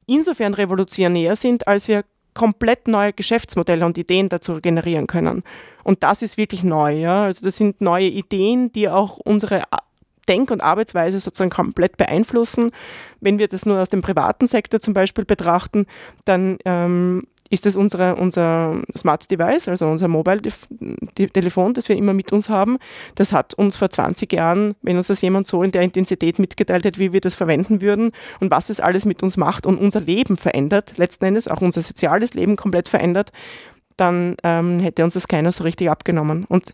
insofern 0.05 0.53
revolutionär 0.53 1.35
sind, 1.35 1.67
als 1.67 1.87
wir 1.87 2.03
komplett 2.33 2.87
neue 2.87 3.13
Geschäftsmodelle 3.13 3.85
und 3.85 3.97
Ideen 3.97 4.29
dazu 4.29 4.61
generieren 4.61 5.07
können. 5.07 5.43
Und 5.83 6.03
das 6.03 6.21
ist 6.21 6.37
wirklich 6.37 6.63
neu. 6.63 6.93
Ja? 6.93 7.23
Also 7.23 7.43
das 7.43 7.57
sind 7.57 7.81
neue 7.81 8.07
Ideen, 8.07 8.71
die 8.71 8.89
auch 8.89 9.17
unsere 9.17 9.63
Denk- 10.27 10.51
und 10.51 10.61
Arbeitsweise 10.61 11.19
sozusagen 11.19 11.49
komplett 11.49 11.97
beeinflussen. 11.97 12.71
Wenn 13.19 13.39
wir 13.39 13.47
das 13.47 13.65
nur 13.65 13.79
aus 13.79 13.89
dem 13.89 14.01
privaten 14.01 14.47
Sektor 14.47 14.79
zum 14.79 14.93
Beispiel 14.93 15.25
betrachten, 15.25 15.85
dann 16.25 16.57
ähm, 16.65 17.23
ist 17.51 17.65
das 17.65 17.75
unsere, 17.75 18.15
unser 18.15 18.81
Smart 18.97 19.29
Device, 19.29 19.67
also 19.67 19.87
unser 19.87 20.07
Mobile-Telefon, 20.07 21.73
das 21.73 21.89
wir 21.89 21.97
immer 21.97 22.13
mit 22.13 22.31
uns 22.31 22.47
haben. 22.47 22.77
Das 23.15 23.33
hat 23.33 23.53
uns 23.53 23.75
vor 23.75 23.89
20 23.89 24.31
Jahren, 24.31 24.73
wenn 24.81 24.95
uns 24.95 25.07
das 25.07 25.21
jemand 25.21 25.47
so 25.47 25.61
in 25.61 25.71
der 25.71 25.81
Intensität 25.81 26.39
mitgeteilt 26.39 26.85
hat, 26.85 26.97
wie 26.97 27.11
wir 27.11 27.19
das 27.19 27.35
verwenden 27.35 27.81
würden 27.81 28.13
und 28.39 28.51
was 28.51 28.69
es 28.69 28.79
alles 28.79 29.05
mit 29.05 29.21
uns 29.21 29.35
macht 29.35 29.65
und 29.65 29.79
unser 29.79 29.99
Leben 29.99 30.37
verändert, 30.37 30.97
letzten 30.97 31.25
Endes 31.25 31.49
auch 31.49 31.61
unser 31.61 31.81
soziales 31.81 32.33
Leben 32.33 32.55
komplett 32.55 32.87
verändert, 32.87 33.31
dann 33.97 34.37
ähm, 34.43 34.79
hätte 34.79 35.03
uns 35.03 35.15
das 35.15 35.27
keiner 35.27 35.51
so 35.51 35.63
richtig 35.65 35.89
abgenommen. 35.89 36.45
Und 36.47 36.71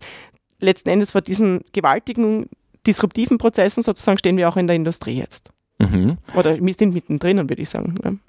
letzten 0.59 0.89
Endes 0.89 1.11
vor 1.11 1.21
diesen 1.21 1.61
gewaltigen 1.73 2.49
disruptiven 2.87 3.37
Prozessen 3.37 3.83
sozusagen 3.83 4.17
stehen 4.17 4.37
wir 4.37 4.49
auch 4.49 4.57
in 4.57 4.67
der 4.67 4.75
Industrie 4.75 5.17
jetzt. 5.17 5.51
Mhm. 5.79 6.17
Oder 6.35 6.59
wir 6.59 6.73
sind 6.73 6.93
mittendrin, 6.93 7.37
würde 7.37 7.61
ich 7.61 7.69
sagen. 7.69 8.21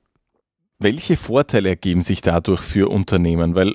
Welche 0.78 1.16
Vorteile 1.16 1.70
ergeben 1.70 2.02
sich 2.02 2.20
dadurch 2.20 2.60
für 2.60 2.90
Unternehmen? 2.90 3.54
Weil 3.54 3.74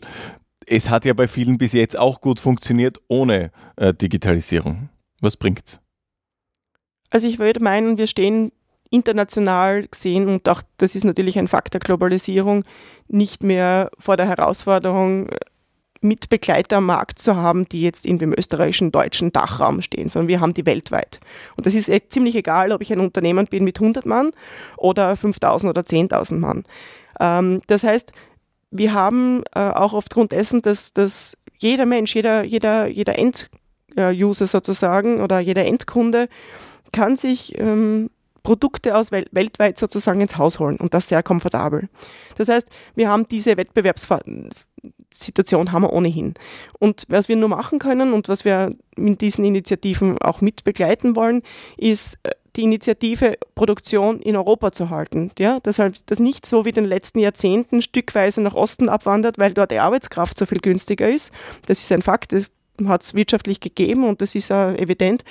es 0.68 0.90
hat 0.90 1.06
ja 1.06 1.14
bei 1.14 1.28
vielen 1.28 1.58
bis 1.58 1.74
jetzt 1.74 1.98
auch 1.98 2.22
gut 2.22 2.40
funktioniert 2.40 3.00
ohne 3.08 3.52
äh, 3.76 3.94
Digitalisierung. 3.94 4.90
Was 5.20 5.38
bringt's? 5.38 5.80
Also 7.10 7.28
ich 7.28 7.40
würde 7.40 7.64
meinen, 7.64 7.98
wir 7.98 8.08
stehen 8.08 8.52
international 8.90 9.88
gesehen 9.88 10.28
und 10.28 10.48
auch 10.48 10.62
das 10.78 10.96
ist 10.96 11.04
natürlich 11.04 11.40
ein 11.40 11.48
Fakt 11.48 11.74
der 11.74 11.80
Globalisierung 11.82 12.64
nicht 13.08 13.44
mehr 13.44 13.90
vor 13.98 14.18
der 14.18 14.28
Herausforderung 14.28 15.30
Mitbegleiter 16.04 16.78
am 16.78 16.86
Markt 16.86 17.20
zu 17.20 17.36
haben, 17.36 17.68
die 17.70 17.82
jetzt 17.82 18.06
in 18.06 18.18
dem 18.18 18.34
österreichischen, 18.38 18.92
deutschen 18.92 19.32
Dachraum 19.32 19.82
stehen, 19.82 20.10
sondern 20.10 20.28
wir 20.28 20.42
haben 20.42 20.54
die 20.54 20.66
weltweit. 20.66 21.20
Und 21.56 21.66
das 21.66 21.76
ist 21.76 21.90
e- 21.90 22.08
ziemlich 22.08 22.36
egal, 22.36 22.72
ob 22.72 22.82
ich 22.82 22.92
ein 22.92 23.00
Unternehmen 23.00 23.46
bin 23.48 23.64
mit 23.64 23.80
100 23.80 24.06
Mann 24.06 24.32
oder 24.78 25.16
5000 25.16 25.70
oder 25.70 25.82
10.000 25.82 26.36
Mann. 26.36 26.64
Ähm, 27.20 27.62
das 27.68 27.84
heißt, 27.84 28.12
wir 28.72 28.94
haben 28.94 29.44
äh, 29.54 29.60
auch 29.60 29.94
aufgrund 29.94 30.32
dessen, 30.32 30.62
dass, 30.62 30.94
dass 30.94 31.38
jeder 31.58 31.86
Mensch, 31.86 32.14
jeder, 32.16 32.44
jeder, 32.44 32.88
jeder 32.88 33.18
End-User 33.18 34.48
sozusagen 34.48 35.22
oder 35.22 35.40
jeder 35.40 35.66
Endkunde 35.66 36.28
kann 36.92 37.16
sich 37.16 37.58
ähm, 37.60 38.10
Produkte 38.44 38.96
aus 38.96 39.12
wel 39.12 39.26
weltweit 39.32 39.78
sozusagen 39.78 40.22
ins 40.22 40.38
Haus 40.38 40.60
holen 40.60 40.78
und 40.78 40.94
das 40.94 41.10
sehr 41.10 41.24
komfortabel. 41.24 41.90
Das 42.36 42.48
heißt, 42.50 42.68
wir 42.96 43.10
haben 43.10 43.28
diese 43.28 43.58
Wettbewerbssituation 43.58 45.72
haben 45.72 45.84
wir 45.84 45.94
ohnehin. 45.94 46.36
Und 46.78 47.06
was 47.08 47.30
wir 47.30 47.38
nur 47.38 47.50
machen 47.50 47.80
können 47.80 48.14
und 48.14 48.28
was 48.28 48.46
wir 48.46 48.76
in 48.98 49.18
diesen 49.18 49.46
Initiativen 49.46 50.20
auch 50.20 50.42
mit 50.42 50.66
begleiten 50.66 51.16
wollen, 51.16 51.42
ist 51.78 52.20
äh, 52.24 52.32
die 52.56 52.64
Initiative 52.64 53.36
Produktion 53.56 54.20
in 54.20 54.36
Europa 54.36 54.72
zu 54.72 54.92
halten. 54.92 55.32
Ja, 55.40 55.60
deshalb 55.60 55.96
das 56.06 56.20
nicht 56.20 56.46
so 56.46 56.66
wie 56.66 56.70
in 56.70 56.76
den 56.76 56.86
letzten 56.86 57.18
Jahrzehnten 57.20 57.82
stückweise 57.82 58.42
nach 58.42 58.54
Osten 58.54 58.90
abwandert, 58.90 59.40
weil 59.40 59.54
dort 59.54 59.72
die 59.72 59.80
Arbeitskraft 59.80 60.38
so 60.38 60.46
viel 60.46 60.60
günstiger 60.60 61.10
ist. 61.10 61.32
Das 61.66 61.82
ist 61.82 61.92
ein 61.92 62.04
Fakt. 62.04 62.32
Das 62.32 62.52
hat 62.86 63.04
es 63.04 63.14
wirtschaftlich 63.14 63.60
gegeben 63.60 64.04
und 64.08 64.22
das 64.22 64.36
ist 64.36 64.52
auch 64.52 64.74
evident. 64.74 65.24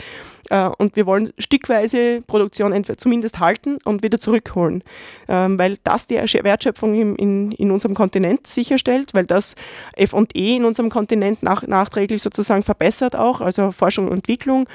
Äh, 0.50 0.68
und 0.78 0.96
wir 0.96 1.06
wollen 1.06 1.32
stückweise 1.38 2.22
Produktion 2.26 2.72
entweder 2.72 2.98
zumindest 2.98 3.40
halten 3.40 3.78
und 3.84 4.02
wieder 4.02 4.20
zurückholen, 4.20 4.84
ähm, 5.28 5.58
weil 5.58 5.78
das 5.84 6.06
die 6.06 6.16
Wertschöpfung 6.16 6.94
in, 6.94 7.16
in, 7.16 7.52
in 7.52 7.70
unserem 7.70 7.94
Kontinent 7.94 8.46
sicherstellt, 8.46 9.14
weil 9.14 9.26
das 9.26 9.54
F&E 9.96 10.56
in 10.56 10.64
unserem 10.64 10.90
Kontinent 10.90 11.42
nach, 11.42 11.66
nachträglich 11.66 12.22
sozusagen 12.22 12.62
verbessert 12.62 13.16
auch, 13.16 13.40
also 13.40 13.72
Forschung 13.72 14.08
und 14.08 14.22
Entwicklung 14.22 14.68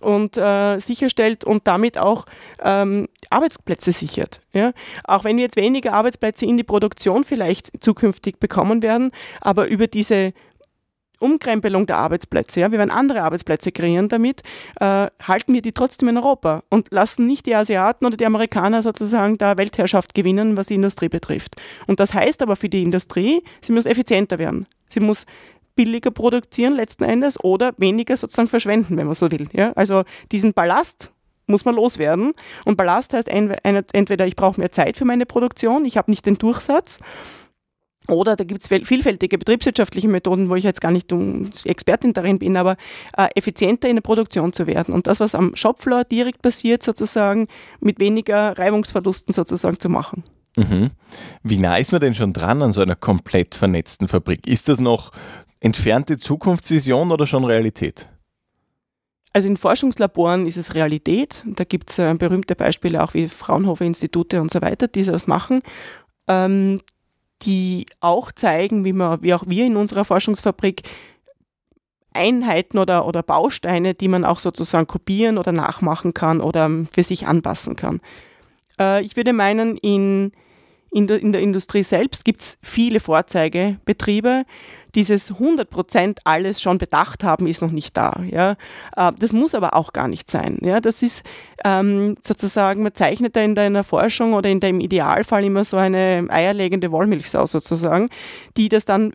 und 0.00 0.36
äh, 0.36 0.78
sicherstellt 0.78 1.44
und 1.44 1.66
damit 1.66 1.98
auch 1.98 2.26
ähm, 2.62 3.08
Arbeitsplätze 3.30 3.92
sichert. 3.92 4.42
Ja? 4.52 4.72
Auch 5.04 5.24
wenn 5.24 5.36
wir 5.36 5.44
jetzt 5.44 5.56
weniger 5.56 5.94
Arbeitsplätze 5.94 6.46
in 6.46 6.56
die 6.56 6.62
Produktion 6.62 7.24
vielleicht 7.24 7.70
zukünftig 7.82 8.38
bekommen 8.38 8.82
werden, 8.82 9.10
aber 9.40 9.66
über 9.68 9.86
diese 9.86 10.32
Umkrempelung 11.22 11.86
der 11.86 11.96
Arbeitsplätze, 11.96 12.60
ja, 12.60 12.70
wir 12.70 12.78
werden 12.78 12.90
andere 12.90 13.22
Arbeitsplätze 13.22 13.72
kreieren 13.72 14.08
damit, 14.08 14.42
äh, 14.80 15.06
halten 15.22 15.54
wir 15.54 15.62
die 15.62 15.72
trotzdem 15.72 16.08
in 16.08 16.16
Europa 16.16 16.62
und 16.68 16.88
lassen 16.90 17.26
nicht 17.26 17.46
die 17.46 17.54
Asiaten 17.54 18.04
oder 18.06 18.16
die 18.16 18.26
Amerikaner 18.26 18.82
sozusagen 18.82 19.38
da 19.38 19.56
Weltherrschaft 19.56 20.14
gewinnen, 20.14 20.56
was 20.56 20.66
die 20.66 20.74
Industrie 20.74 21.08
betrifft. 21.08 21.56
Und 21.86 22.00
das 22.00 22.14
heißt 22.14 22.42
aber 22.42 22.56
für 22.56 22.68
die 22.68 22.82
Industrie, 22.82 23.42
sie 23.60 23.72
muss 23.72 23.86
effizienter 23.86 24.38
werden. 24.38 24.66
Sie 24.88 25.00
muss 25.00 25.26
billiger 25.74 26.10
produzieren 26.10 26.74
letzten 26.74 27.04
Endes 27.04 27.42
oder 27.42 27.72
weniger 27.78 28.16
sozusagen 28.16 28.48
verschwenden, 28.48 28.96
wenn 28.96 29.06
man 29.06 29.14
so 29.14 29.30
will. 29.30 29.48
Ja? 29.52 29.72
Also 29.72 30.04
diesen 30.30 30.52
Ballast 30.52 31.12
muss 31.46 31.64
man 31.64 31.74
loswerden. 31.74 32.32
Und 32.64 32.76
Ballast 32.76 33.12
heißt 33.12 33.28
entweder 33.28 34.26
ich 34.26 34.36
brauche 34.36 34.60
mehr 34.60 34.72
Zeit 34.72 34.96
für 34.96 35.04
meine 35.04 35.26
Produktion, 35.26 35.84
ich 35.84 35.96
habe 35.96 36.10
nicht 36.10 36.26
den 36.26 36.36
Durchsatz 36.36 37.00
oder 38.08 38.36
da 38.36 38.44
gibt 38.44 38.62
es 38.62 38.68
vielfältige 38.68 39.38
betriebswirtschaftliche 39.38 40.08
Methoden, 40.08 40.48
wo 40.48 40.56
ich 40.56 40.64
jetzt 40.64 40.80
gar 40.80 40.90
nicht 40.90 41.12
Expertin 41.64 42.12
darin 42.12 42.38
bin, 42.38 42.56
aber 42.56 42.76
äh, 43.16 43.28
effizienter 43.34 43.88
in 43.88 43.96
der 43.96 44.02
Produktion 44.02 44.52
zu 44.52 44.66
werden 44.66 44.92
und 44.92 45.06
das, 45.06 45.20
was 45.20 45.34
am 45.34 45.54
Shopfloor 45.54 46.04
direkt 46.04 46.42
passiert, 46.42 46.82
sozusagen 46.82 47.48
mit 47.80 48.00
weniger 48.00 48.58
Reibungsverlusten 48.58 49.32
sozusagen 49.32 49.78
zu 49.78 49.88
machen. 49.88 50.24
Mhm. 50.56 50.90
Wie 51.42 51.58
nah 51.58 51.76
ist 51.76 51.92
man 51.92 52.00
denn 52.00 52.14
schon 52.14 52.32
dran 52.32 52.62
an 52.62 52.72
so 52.72 52.82
einer 52.82 52.96
komplett 52.96 53.54
vernetzten 53.54 54.08
Fabrik? 54.08 54.46
Ist 54.46 54.68
das 54.68 54.80
noch 54.80 55.12
entfernte 55.60 56.18
Zukunftsvision 56.18 57.10
oder 57.10 57.26
schon 57.26 57.44
Realität? 57.44 58.08
Also 59.32 59.48
in 59.48 59.56
Forschungslaboren 59.56 60.46
ist 60.46 60.58
es 60.58 60.74
Realität. 60.74 61.42
Da 61.46 61.64
gibt 61.64 61.90
es 61.90 61.98
äh, 61.98 62.12
berühmte 62.14 62.54
Beispiele 62.54 63.02
auch 63.02 63.14
wie 63.14 63.28
Fraunhofer 63.28 63.84
Institute 63.84 64.40
und 64.40 64.50
so 64.50 64.60
weiter, 64.60 64.88
die 64.88 65.04
das 65.04 65.26
machen. 65.26 65.62
Ähm, 66.28 66.82
die 67.42 67.86
auch 68.00 68.32
zeigen, 68.32 68.84
wie, 68.84 68.92
man, 68.92 69.22
wie 69.22 69.34
auch 69.34 69.44
wir 69.46 69.66
in 69.66 69.76
unserer 69.76 70.04
Forschungsfabrik 70.04 70.82
Einheiten 72.14 72.78
oder, 72.78 73.06
oder 73.06 73.22
Bausteine, 73.22 73.94
die 73.94 74.08
man 74.08 74.24
auch 74.24 74.38
sozusagen 74.38 74.86
kopieren 74.86 75.38
oder 75.38 75.52
nachmachen 75.52 76.14
kann 76.14 76.40
oder 76.40 76.70
für 76.92 77.02
sich 77.02 77.26
anpassen 77.26 77.76
kann. 77.76 78.00
Äh, 78.78 79.02
ich 79.04 79.16
würde 79.16 79.32
meinen, 79.32 79.76
in, 79.78 80.32
in, 80.90 81.06
der, 81.06 81.20
in 81.20 81.32
der 81.32 81.40
Industrie 81.40 81.82
selbst 81.82 82.24
gibt 82.24 82.42
es 82.42 82.58
viele 82.62 83.00
Vorzeigebetriebe, 83.00 84.44
dieses 84.94 85.32
100% 85.32 86.18
alles 86.24 86.60
schon 86.60 86.78
bedacht 86.78 87.24
haben, 87.24 87.46
ist 87.46 87.62
noch 87.62 87.70
nicht 87.70 87.96
da. 87.96 88.22
Ja. 88.30 88.52
Äh, 88.96 89.12
das 89.18 89.32
muss 89.32 89.54
aber 89.54 89.74
auch 89.74 89.92
gar 89.92 90.08
nicht 90.08 90.30
sein. 90.30 90.58
Ja. 90.62 90.80
Das 90.80 91.02
ist 91.02 91.22
ähm, 91.64 92.16
sozusagen, 92.22 92.82
man 92.82 92.94
zeichnet 92.94 93.36
da 93.36 93.42
in 93.42 93.54
der 93.54 93.84
Forschung 93.84 94.34
oder 94.34 94.50
in 94.50 94.60
dem 94.60 94.80
Idealfall 94.80 95.44
immer 95.44 95.64
so 95.64 95.76
eine 95.76 96.26
eierlegende 96.28 96.90
Wollmilchsau 96.92 97.46
sozusagen, 97.46 98.08
die 98.56 98.68
das 98.68 98.84
dann 98.84 99.12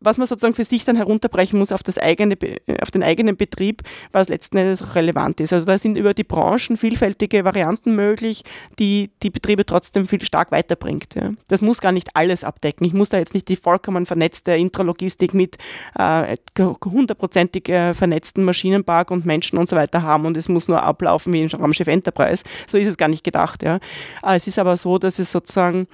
was 0.00 0.18
man 0.18 0.26
sozusagen 0.26 0.54
für 0.54 0.64
sich 0.64 0.84
dann 0.84 0.96
herunterbrechen 0.96 1.58
muss 1.58 1.72
auf, 1.72 1.82
das 1.82 1.98
eigene, 1.98 2.36
auf 2.80 2.90
den 2.90 3.02
eigenen 3.02 3.36
Betrieb, 3.36 3.82
was 4.12 4.28
letzten 4.28 4.56
Endes 4.56 4.82
auch 4.82 4.94
relevant 4.94 5.40
ist. 5.40 5.52
Also 5.52 5.66
da 5.66 5.76
sind 5.78 5.96
über 5.96 6.14
die 6.14 6.24
Branchen 6.24 6.76
vielfältige 6.76 7.44
Varianten 7.44 7.94
möglich, 7.94 8.44
die 8.78 9.10
die 9.22 9.30
Betriebe 9.30 9.66
trotzdem 9.66 10.08
viel 10.08 10.24
stark 10.24 10.52
weiterbringt. 10.52 11.14
Ja. 11.14 11.32
Das 11.48 11.60
muss 11.60 11.80
gar 11.80 11.92
nicht 11.92 12.08
alles 12.14 12.44
abdecken. 12.44 12.86
Ich 12.86 12.94
muss 12.94 13.10
da 13.10 13.18
jetzt 13.18 13.34
nicht 13.34 13.48
die 13.48 13.56
vollkommen 13.56 14.06
vernetzte 14.06 14.52
Intralogistik 14.52 15.34
mit 15.34 15.58
äh, 15.98 16.36
hundertprozentig 16.58 17.68
äh, 17.68 17.94
vernetzten 17.94 18.44
Maschinenpark 18.44 19.10
und 19.10 19.26
Menschen 19.26 19.58
und 19.58 19.68
so 19.68 19.76
weiter 19.76 20.02
haben 20.02 20.24
und 20.24 20.36
es 20.36 20.48
muss 20.48 20.68
nur 20.68 20.82
ablaufen 20.82 21.32
wie 21.32 21.42
in 21.42 21.48
Raumschiff 21.48 21.88
Enterprise. 21.88 22.44
So 22.66 22.78
ist 22.78 22.86
es 22.86 22.96
gar 22.96 23.08
nicht 23.08 23.24
gedacht. 23.24 23.62
Ja. 23.62 23.76
Äh, 24.22 24.36
es 24.36 24.46
ist 24.46 24.58
aber 24.58 24.76
so, 24.76 24.98
dass 24.98 25.18
es 25.18 25.30
sozusagen 25.30 25.86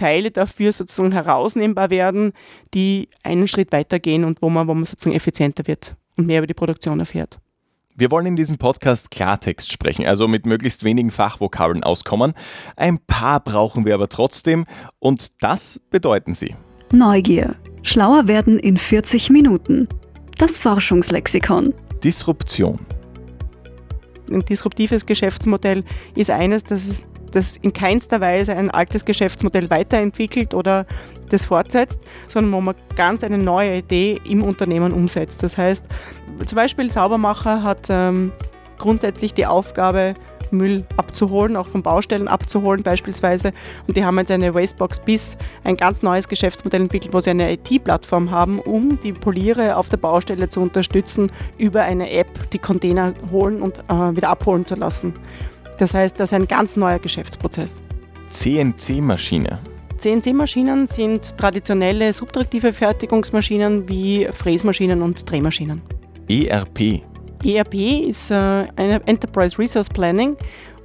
Teile 0.00 0.30
dafür 0.30 0.72
sozusagen 0.72 1.12
herausnehmbar 1.12 1.90
werden, 1.90 2.32
die 2.72 3.08
einen 3.22 3.46
Schritt 3.46 3.70
weitergehen 3.70 4.24
und 4.24 4.40
wo 4.40 4.48
man, 4.48 4.66
wo 4.66 4.74
man 4.74 4.86
sozusagen 4.86 5.14
effizienter 5.14 5.66
wird 5.66 5.94
und 6.16 6.26
mehr 6.26 6.38
über 6.38 6.46
die 6.46 6.54
Produktion 6.54 7.00
erfährt. 7.00 7.38
Wir 7.96 8.10
wollen 8.10 8.24
in 8.24 8.36
diesem 8.36 8.56
Podcast 8.56 9.10
Klartext 9.10 9.70
sprechen, 9.70 10.06
also 10.06 10.26
mit 10.26 10.46
möglichst 10.46 10.84
wenigen 10.84 11.10
Fachvokabeln 11.10 11.84
auskommen. 11.84 12.32
Ein 12.76 12.98
paar 12.98 13.40
brauchen 13.40 13.84
wir 13.84 13.92
aber 13.92 14.08
trotzdem 14.08 14.64
und 15.00 15.42
das 15.42 15.80
bedeuten 15.90 16.34
sie. 16.34 16.54
Neugier. 16.92 17.56
Schlauer 17.82 18.26
werden 18.26 18.58
in 18.58 18.78
40 18.78 19.28
Minuten. 19.28 19.86
Das 20.38 20.58
Forschungslexikon. 20.58 21.74
Disruption. 22.02 22.78
Ein 24.30 24.40
disruptives 24.46 25.04
Geschäftsmodell 25.04 25.84
ist 26.14 26.30
eines, 26.30 26.64
das 26.64 26.86
es 26.86 27.06
das 27.30 27.56
in 27.58 27.72
keinster 27.72 28.20
Weise 28.20 28.56
ein 28.56 28.70
altes 28.70 29.04
Geschäftsmodell 29.04 29.70
weiterentwickelt 29.70 30.54
oder 30.54 30.86
das 31.28 31.46
fortsetzt, 31.46 32.00
sondern 32.28 32.52
wo 32.52 32.60
man 32.60 32.74
ganz 32.96 33.24
eine 33.24 33.38
neue 33.38 33.78
Idee 33.78 34.20
im 34.28 34.42
Unternehmen 34.42 34.92
umsetzt. 34.92 35.42
Das 35.42 35.56
heißt, 35.56 35.84
zum 36.44 36.56
Beispiel 36.56 36.90
Saubermacher 36.90 37.62
hat 37.62 37.88
ähm, 37.88 38.32
grundsätzlich 38.78 39.34
die 39.34 39.46
Aufgabe, 39.46 40.14
Müll 40.52 40.84
abzuholen, 40.96 41.56
auch 41.56 41.66
von 41.66 41.82
Baustellen 41.82 42.28
abzuholen 42.28 42.82
beispielsweise. 42.82 43.52
Und 43.86 43.96
die 43.96 44.04
haben 44.04 44.18
jetzt 44.18 44.30
eine 44.30 44.54
Wastebox 44.54 45.00
bis 45.00 45.36
ein 45.64 45.76
ganz 45.76 46.02
neues 46.02 46.28
Geschäftsmodell 46.28 46.82
entwickelt, 46.82 47.14
wo 47.14 47.20
sie 47.20 47.30
eine 47.30 47.52
IT-Plattform 47.52 48.30
haben, 48.30 48.58
um 48.58 48.98
die 49.00 49.12
Poliere 49.12 49.76
auf 49.76 49.88
der 49.88 49.98
Baustelle 49.98 50.48
zu 50.48 50.60
unterstützen, 50.60 51.30
über 51.58 51.82
eine 51.82 52.10
App 52.10 52.50
die 52.50 52.58
Container 52.58 53.14
holen 53.30 53.62
und 53.62 53.78
äh, 53.88 54.16
wieder 54.16 54.30
abholen 54.30 54.66
zu 54.66 54.74
lassen. 54.74 55.14
Das 55.80 55.94
heißt, 55.94 56.20
das 56.20 56.28
ist 56.28 56.34
ein 56.34 56.46
ganz 56.46 56.76
neuer 56.76 56.98
Geschäftsprozess. 56.98 57.80
CNC-Maschine. 58.28 59.58
CNC-Maschinen 59.96 60.86
sind 60.86 61.38
traditionelle 61.38 62.12
subtraktive 62.12 62.74
Fertigungsmaschinen 62.74 63.88
wie 63.88 64.28
Fräsmaschinen 64.30 65.00
und 65.00 65.30
Drehmaschinen. 65.30 65.80
ERP. 66.28 67.00
ERP 67.44 67.74
ist 68.08 68.30
äh, 68.30 68.64
Enterprise 68.76 69.58
Resource 69.58 69.88
Planning 69.88 70.36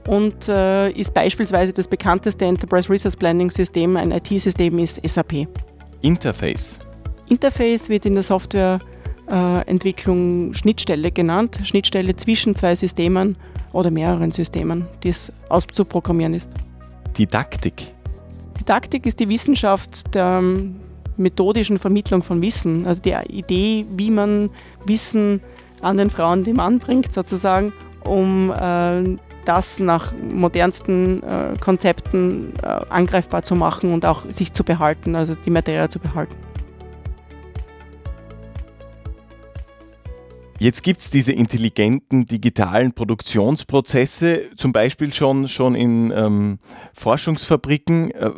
und 0.08 0.48
äh, 0.48 0.92
ist 0.92 1.14
beispielsweise 1.14 1.74
das 1.74 1.90
bekannteste 1.90 2.46
Enterprise 2.46 2.90
Resource 2.90 3.18
Planning 3.18 3.50
System, 3.50 3.98
ein 3.98 4.12
IT-System 4.12 4.80
ist 4.80 5.06
SAP. 5.06 5.46
Interface. 6.04 6.80
Interface 7.28 7.90
wird 7.90 8.06
in 8.06 8.14
der 8.14 8.24
Softwareentwicklung 8.24 10.52
äh, 10.52 10.54
Schnittstelle 10.54 11.12
genannt, 11.12 11.60
Schnittstelle 11.66 12.16
zwischen 12.16 12.56
zwei 12.56 12.76
Systemen 12.76 13.36
oder 13.76 13.92
mehreren 13.92 14.32
Systemen, 14.32 14.88
die 15.04 15.10
es 15.10 15.32
auszuprogrammieren 15.50 16.34
ist. 16.34 16.50
Didaktik. 17.18 17.94
Didaktik 18.58 19.06
ist 19.06 19.20
die 19.20 19.28
Wissenschaft 19.28 20.16
der 20.16 20.40
ähm, 20.40 20.78
methodischen 21.18 21.78
Vermittlung 21.78 22.22
von 22.22 22.42
Wissen, 22.42 22.88
also 22.88 23.02
die 23.02 23.14
Idee, 23.28 23.86
wie 23.98 24.10
man 24.12 24.50
Wissen 24.86 25.42
an 25.82 25.98
den 25.98 26.10
Frauen 26.10 26.46
den 26.46 26.56
Mann 26.56 26.80
bringt, 26.80 27.14
sozusagen, 27.14 27.74
um 28.06 28.52
äh, 28.52 29.18
das 29.44 29.80
nach 29.80 30.14
modernsten 30.14 31.22
äh, 31.22 31.58
Konzepten 31.60 32.54
äh, 32.64 32.68
angreifbar 32.90 33.44
zu 33.44 33.56
machen 33.56 33.94
und 33.94 34.06
auch 34.06 34.24
sich 34.30 34.54
zu 34.54 34.64
behalten, 34.64 35.16
also 35.16 35.36
die 35.36 35.50
Materie 35.50 35.90
zu 35.90 36.00
behalten. 36.00 36.36
Jetzt 40.66 40.82
gibt 40.82 41.00
es 41.00 41.12
diese 41.12 41.32
intelligenten 41.32 42.26
digitalen 42.26 42.92
Produktionsprozesse, 42.92 44.50
zum 44.58 44.74
Beispiel 44.74 45.14
schon, 45.14 45.48
schon 45.48 45.76
in 45.76 46.10
ähm, 46.10 46.58
Forschungsfabriken. 46.96 48.10
Äh, 48.10 48.32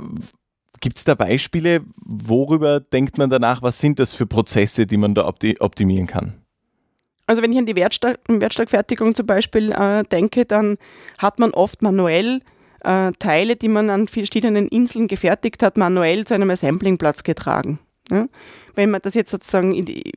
gibt 0.81 0.97
es 0.97 1.05
da 1.05 1.15
Beispiele? 1.15 1.85
Worüber 2.03 2.81
denkt 2.81 3.17
man 3.17 3.29
danach? 3.29 3.61
Was 3.61 3.79
sind 3.79 3.97
das 3.97 4.13
für 4.13 4.25
Prozesse, 4.25 4.85
die 4.85 4.97
man 4.97 5.15
da 5.15 5.25
optimieren 5.25 6.05
kann? 6.05 6.33
Also 7.27 7.41
wenn 7.41 7.53
ich 7.53 7.59
an 7.59 7.65
die 7.65 7.77
Wertstofffertigung 7.77 9.15
zum 9.15 9.25
Beispiel 9.25 9.71
äh, 9.71 10.03
denke, 10.03 10.43
dann 10.43 10.75
hat 11.19 11.39
man 11.39 11.51
oft 11.51 11.81
manuell 11.81 12.41
äh, 12.83 13.13
Teile, 13.19 13.55
die 13.55 13.69
man 13.69 13.89
an 13.89 14.09
verschiedenen 14.09 14.67
Inseln 14.67 15.07
gefertigt 15.07 15.63
hat, 15.63 15.77
manuell 15.77 16.25
zu 16.25 16.33
einem 16.33 16.49
Assemblingplatz 16.49 17.23
getragen. 17.23 17.79
Ja? 18.11 18.27
Wenn 18.75 18.91
man 18.91 19.01
das 19.01 19.13
jetzt 19.13 19.31
sozusagen 19.31 19.85
die, 19.85 20.11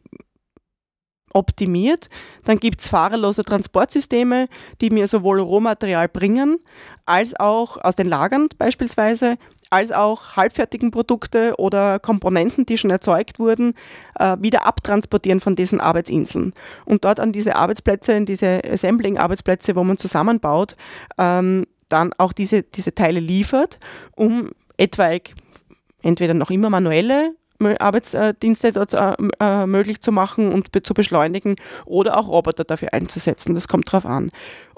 optimiert, 1.33 2.09
dann 2.45 2.59
gibt 2.59 2.81
es 2.81 2.89
fahrerlose 2.89 3.45
Transportsysteme, 3.45 4.49
die 4.81 4.91
mir 4.91 5.07
sowohl 5.07 5.41
Rohmaterial 5.41 6.09
bringen, 6.09 6.59
als 7.07 7.39
auch 7.39 7.77
aus 7.79 7.97
den 7.97 8.07
Lagern 8.07 8.49
beispielsweise, 8.59 9.37
als 9.71 9.93
auch 9.93 10.37
halbfertigen 10.37 10.91
Produkte 10.91 11.55
oder 11.59 12.01
Komponenten, 12.01 12.67
die 12.67 12.77
schon 12.77 12.91
erzeugt 12.91 13.39
wurden, 13.39 13.75
äh, 14.19 14.37
wieder 14.41 14.67
abtransportieren 14.67 15.41
von 15.41 15.55
diesen 15.55 15.81
Arbeitsinseln. 15.81 16.53
Und 16.85 17.05
dort 17.05 17.21
an 17.21 17.33
diese 17.33 17.57
Arbeitsplätze, 17.57 18.13
in 18.13 18.27
diese 18.27 18.63
Assembling-Arbeitsplätze, 18.65 19.77
wo 19.77 19.85
man 19.85 19.97
zusammenbaut, 19.97 20.77
ähm, 21.19 21.67
dann 21.89 22.13
auch 22.19 22.33
diese, 22.33 22.63
diese 22.63 22.95
Teile 22.95 23.21
liefert, 23.21 23.79
um 24.17 24.51
etwaig 24.77 25.35
entweder 26.03 26.35
noch 26.35 26.51
immer 26.51 26.71
manuelle 26.71 27.35
Arbeitsdienste 27.61 28.73
dort 28.73 28.95
äh, 28.95 29.15
äh, 29.41 29.67
möglich 29.67 30.01
zu 30.01 30.13
machen 30.13 30.53
und 30.53 30.69
zu 30.87 30.95
beschleunigen 30.95 31.57
oder 31.85 32.19
auch 32.19 32.29
Roboter 32.29 32.65
dafür 32.65 32.93
einzusetzen. 32.93 33.55
Das 33.55 33.69
kommt 33.69 33.91
drauf 33.91 34.07
an. 34.07 34.31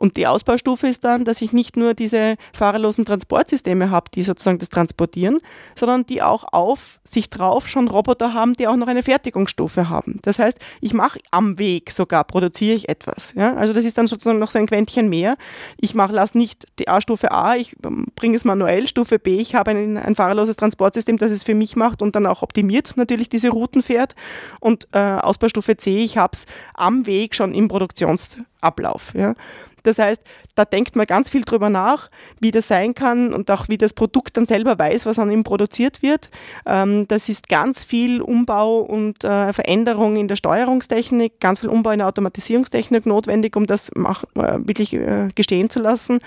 Und 0.03 0.17
die 0.17 0.27
Ausbaustufe 0.27 0.89
ist 0.89 1.05
dann, 1.05 1.25
dass 1.25 1.41
ich 1.43 1.53
nicht 1.53 1.77
nur 1.77 1.95
diese 1.95 2.35
fahrerlosen 2.53 3.05
Transportsysteme 3.05 3.91
habe, 3.91 4.11
die 4.13 4.25
sozusagen 4.25 4.59
das 4.59 4.69
transportieren, 4.69 5.39
sondern 5.79 6.05
die 6.05 6.23
auch 6.23 6.43
auf 6.51 6.99
sich 7.05 7.31
drauf 7.31 7.69
schon 7.69 7.87
Roboter 7.87 8.35
haben, 8.35 8.55
die 8.55 8.67
auch 8.67 8.75
noch 8.75 8.89
eine 8.89 9.05
Fertigungsstufe 9.05 9.89
haben. 9.89 10.19
Das 10.23 10.41
heißt, 10.41 10.59
ich 10.81 10.93
mache 10.93 11.21
am 11.31 11.57
Weg 11.61 11.93
sogar, 11.93 12.25
produziere 12.25 12.75
ich 12.75 12.89
etwas. 12.89 13.33
Ja? 13.35 13.55
Also 13.55 13.73
das 13.73 13.85
ist 13.85 13.97
dann 13.97 14.09
sozusagen 14.09 14.41
noch 14.41 14.51
so 14.51 14.59
ein 14.59 14.67
Quäntchen 14.67 15.09
mehr. 15.09 15.37
Ich 15.77 15.95
lasse 15.95 16.37
nicht 16.37 16.65
die 16.81 16.89
A-Stufe 16.89 17.31
A, 17.31 17.55
ich 17.55 17.77
ähm, 17.87 18.07
bringe 18.17 18.35
es 18.35 18.45
manuell, 18.45 18.89
Stufe 18.89 19.21
B, 19.21 19.39
ich 19.39 19.55
habe 19.55 19.71
ein, 19.71 19.97
ein 19.97 20.17
fahrerloses 20.17 20.57
Transportsystem, 20.57 21.17
das 21.17 21.31
es 21.31 21.45
für 21.45 21.55
mich 21.55 21.77
macht 21.77 22.03
und 22.03 22.17
dann 22.17 22.27
auch 22.27 22.43
optimiert 22.43 22.97
natürlich 22.97 23.29
diese 23.29 23.51
Routen 23.51 23.83
fährt. 23.83 24.17
Und 24.59 24.89
äh, 24.91 24.99
Ausbaustufe 24.99 25.77
C, 25.77 26.01
ich 26.01 26.17
habe 26.17 26.33
es 26.33 26.47
am 26.75 27.07
Weg 27.07 27.37
schon 27.37 27.55
im 27.55 27.69
Produktionsablauf. 27.69 29.15
Ja? 29.15 29.37
Das 29.83 29.99
heißt, 29.99 30.23
da 30.55 30.65
denkt 30.65 30.97
man 30.97 31.07
ganz 31.07 31.29
viel 31.29 31.43
drüber 31.43 31.71
nach, 31.71 32.11
wie 32.41 32.51
das 32.51 32.69
sein 32.69 32.95
kann 32.95 33.33
und 33.33 33.51
auch 33.51 33.69
wie 33.69 33.79
das 33.79 33.95
Produkt 33.95 34.37
dann 34.37 34.47
selber 34.47 34.79
weiß, 34.79 35.07
was 35.07 35.19
an 35.19 35.31
ihm 35.31 35.45
produziert 35.45 36.03
wird. 36.03 36.31
Ähm, 36.67 37.07
das 37.09 37.29
ist 37.29 37.49
ganz 37.49 37.85
viel 37.85 38.21
Umbau 38.21 38.81
und 38.81 39.25
äh, 39.25 39.53
Veränderung 39.53 40.17
in 40.17 40.29
der 40.29 40.37
Steuerungstechnik, 40.37 41.41
ganz 41.41 41.61
viel 41.61 41.69
Umbau 41.69 41.91
in 41.91 41.99
der 41.99 42.09
Automatisierungstechnik 42.09 43.07
notwendig, 43.07 43.57
um 43.57 43.67
das 43.67 43.89
äh, 43.91 43.95
wirklich 44.35 44.93
äh, 44.93 45.29
gestehen 45.35 45.71
zu 45.71 45.81
lassen. 45.81 46.21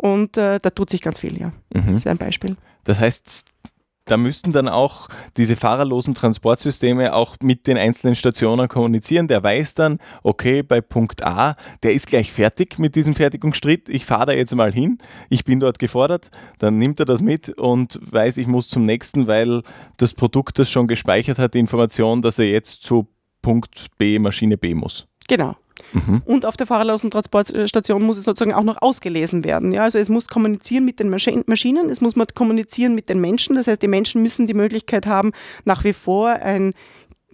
Und 0.00 0.36
da 0.36 0.60
tut 0.60 0.90
sich 0.90 1.02
ganz 1.02 1.18
viel, 1.18 1.40
ja. 1.40 1.48
Mhm. 1.74 1.86
Das 1.86 1.94
ist 1.94 2.06
ein 2.06 2.18
Beispiel. 2.18 2.56
Das 2.84 3.00
heißt, 3.00 3.46
da 4.08 4.16
müssten 4.16 4.52
dann 4.52 4.68
auch 4.68 5.08
diese 5.36 5.56
fahrerlosen 5.56 6.14
Transportsysteme 6.14 7.14
auch 7.14 7.36
mit 7.42 7.66
den 7.66 7.76
einzelnen 7.76 8.16
Stationen 8.16 8.68
kommunizieren. 8.68 9.28
Der 9.28 9.42
weiß 9.42 9.74
dann, 9.74 9.98
okay, 10.22 10.62
bei 10.62 10.80
Punkt 10.80 11.24
A, 11.24 11.54
der 11.82 11.92
ist 11.92 12.08
gleich 12.08 12.32
fertig 12.32 12.78
mit 12.78 12.94
diesem 12.94 13.14
Fertigungsschritt. 13.14 13.88
Ich 13.88 14.04
fahre 14.04 14.26
da 14.26 14.32
jetzt 14.32 14.54
mal 14.54 14.72
hin. 14.72 14.98
Ich 15.28 15.44
bin 15.44 15.60
dort 15.60 15.78
gefordert. 15.78 16.30
Dann 16.58 16.78
nimmt 16.78 17.00
er 17.00 17.06
das 17.06 17.22
mit 17.22 17.50
und 17.50 17.98
weiß, 18.02 18.38
ich 18.38 18.46
muss 18.46 18.68
zum 18.68 18.86
nächsten, 18.86 19.26
weil 19.26 19.62
das 19.96 20.14
Produkt 20.14 20.58
das 20.58 20.70
schon 20.70 20.88
gespeichert 20.88 21.38
hat, 21.38 21.54
die 21.54 21.58
Information, 21.58 22.22
dass 22.22 22.38
er 22.38 22.46
jetzt 22.46 22.82
zu 22.82 23.08
Punkt 23.42 23.86
B, 23.98 24.18
Maschine 24.18 24.56
B 24.56 24.74
muss. 24.74 25.06
Genau. 25.28 25.56
Mhm. 25.92 26.22
Und 26.24 26.46
auf 26.46 26.56
der 26.56 26.66
fahrerlosen 26.66 27.10
Transportstation 27.10 28.02
muss 28.02 28.18
es 28.18 28.24
sozusagen 28.24 28.54
auch 28.54 28.62
noch 28.62 28.80
ausgelesen 28.82 29.44
werden. 29.44 29.72
Ja? 29.72 29.84
Also 29.84 29.98
es 29.98 30.08
muss 30.08 30.28
kommunizieren 30.28 30.84
mit 30.84 31.00
den 31.00 31.08
Maschinen, 31.10 31.90
es 31.90 32.00
muss 32.00 32.14
kommunizieren 32.34 32.94
mit 32.94 33.08
den 33.08 33.20
Menschen. 33.20 33.56
Das 33.56 33.66
heißt, 33.66 33.82
die 33.82 33.88
Menschen 33.88 34.22
müssen 34.22 34.46
die 34.46 34.54
Möglichkeit 34.54 35.06
haben, 35.06 35.32
nach 35.64 35.84
wie 35.84 35.92
vor 35.92 36.30
ein 36.30 36.74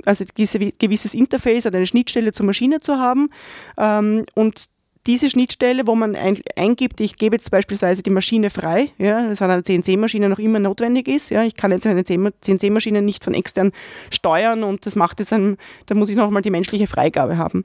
also 0.05 0.25
gewisses 0.35 1.15
Interface 1.15 1.67
oder 1.67 1.77
eine 1.77 1.87
Schnittstelle 1.87 2.33
zur 2.33 2.47
Maschine 2.47 2.81
zu 2.81 2.99
haben. 2.99 3.31
Ähm, 3.79 4.27
und 4.35 4.67
diese 5.07 5.29
Schnittstelle, 5.29 5.87
wo 5.87 5.95
man 5.95 6.17
ein, 6.17 6.39
eingibt, 6.57 7.01
ich 7.01 7.17
gebe 7.17 7.37
jetzt 7.37 7.51
beispielsweise 7.51 8.03
die 8.03 8.11
Maschine 8.11 8.51
frei, 8.51 8.91
ja, 8.99 9.27
das 9.29 9.43
an 9.43 9.51
einer 9.51 9.63
CNC-Maschine 9.63 10.29
noch 10.29 10.39
immer 10.39 10.59
notwendig 10.59 11.09
ist. 11.09 11.31
Ja, 11.31 11.43
ich 11.45 11.55
kann 11.55 11.71
jetzt 11.73 11.87
eine 11.87 12.05
CNC-Maschine 12.05 13.03
nicht 13.03 13.23
von 13.23 13.35
extern 13.35 13.73
steuern 14.11 14.63
und 14.63 14.87
das 14.87 14.97
macht 14.97 15.21
jetzt 15.21 15.33
ein, 15.33 15.59
da 15.87 15.95
muss 15.95 16.09
ich 16.09 16.17
nochmal 16.17 16.43
die 16.43 16.51
menschliche 16.51 16.87
Freigabe 16.87 17.37
haben. 17.37 17.65